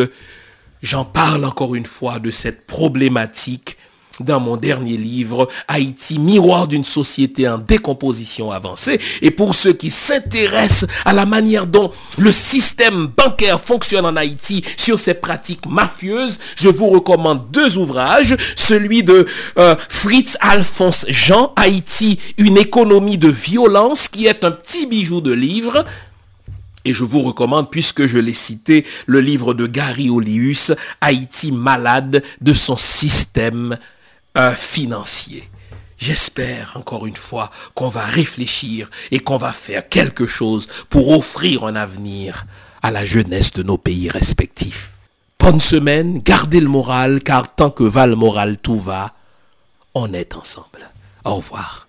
J'en 0.84 1.03
parle 1.03 1.45
encore 1.45 1.74
une 1.74 1.88
fois 1.88 2.20
de 2.20 2.30
cette 2.30 2.68
problématique 2.68 3.76
dans 4.20 4.39
mon 4.39 4.57
dernier 4.57 4.97
livre, 4.97 5.47
Haïti, 5.68 6.20
miroir 6.20 6.68
d'une 6.68 6.84
société 6.84 7.47
en 7.47 7.57
décomposition 7.57 8.51
avancée. 8.51 8.99
Et 9.22 9.32
pour 9.32 9.55
ceux 9.55 9.74
qui 9.74 9.89
s'intéressent 9.89 10.89
à 11.05 11.14
la 11.14 11.26
manière 11.26 11.66
dont 11.66 11.91
le 12.18 12.32
système 12.32 13.07
bancaire 13.07 13.59
fonctionne 13.59 14.05
en 14.05 14.16
Haïti 14.16 14.64
sur 14.78 14.99
ses 14.99 15.16
pratiques 15.16 15.66
mafieuses, 15.66 16.39
je 16.55 16.70
vous 16.70 16.89
recommande 16.89 17.49
deux 17.51 17.78
ouvrages. 17.78 18.36
Celui 18.55 19.03
de 19.03 19.26
euh, 19.57 19.76
Fritz 19.89 20.38
Alphonse 20.41 21.05
Jean, 21.09 21.51
Haïti, 21.55 22.20
une 22.38 22.57
économie 22.57 23.18
de 23.18 23.30
violence, 23.30 24.07
qui 24.09 24.28
est 24.28 24.43
un 24.43 24.51
petit 24.51 24.86
bijou 24.86 25.22
de 25.22 25.32
livre. 25.32 25.86
Et 26.86 26.93
je 26.93 27.05
vous 27.05 27.22
recommande, 27.22 27.72
puisque 27.72 28.05
je 28.05 28.18
l'ai 28.18 28.34
cité, 28.34 28.86
le 29.05 29.22
livre 29.22 29.53
de 29.53 29.68
Gary 29.68 30.09
Olius, 30.09 30.74
Haïti 30.99 31.51
malade 31.51 32.24
de 32.41 32.53
son 32.53 32.76
système 32.76 33.78
financier. 34.55 35.49
J'espère 35.97 36.73
encore 36.75 37.05
une 37.05 37.15
fois 37.15 37.49
qu'on 37.75 37.88
va 37.88 38.03
réfléchir 38.03 38.89
et 39.11 39.19
qu'on 39.19 39.38
va 39.38 39.51
faire 39.51 39.88
quelque 39.88 40.27
chose 40.27 40.67
pour 40.89 41.11
offrir 41.11 41.63
un 41.63 41.75
avenir 41.75 42.45
à 42.81 42.91
la 42.91 43.05
jeunesse 43.05 43.53
de 43.53 43.63
nos 43.63 43.77
pays 43.77 44.09
respectifs. 44.09 44.91
Bonne 45.39 45.61
semaine, 45.61 46.19
gardez 46.19 46.59
le 46.59 46.67
moral, 46.67 47.21
car 47.21 47.53
tant 47.55 47.69
que 47.69 47.84
va 47.84 48.07
le 48.07 48.15
moral, 48.15 48.57
tout 48.57 48.77
va. 48.77 49.13
On 49.93 50.13
est 50.13 50.36
ensemble. 50.36 50.89
Au 51.23 51.36
revoir. 51.36 51.88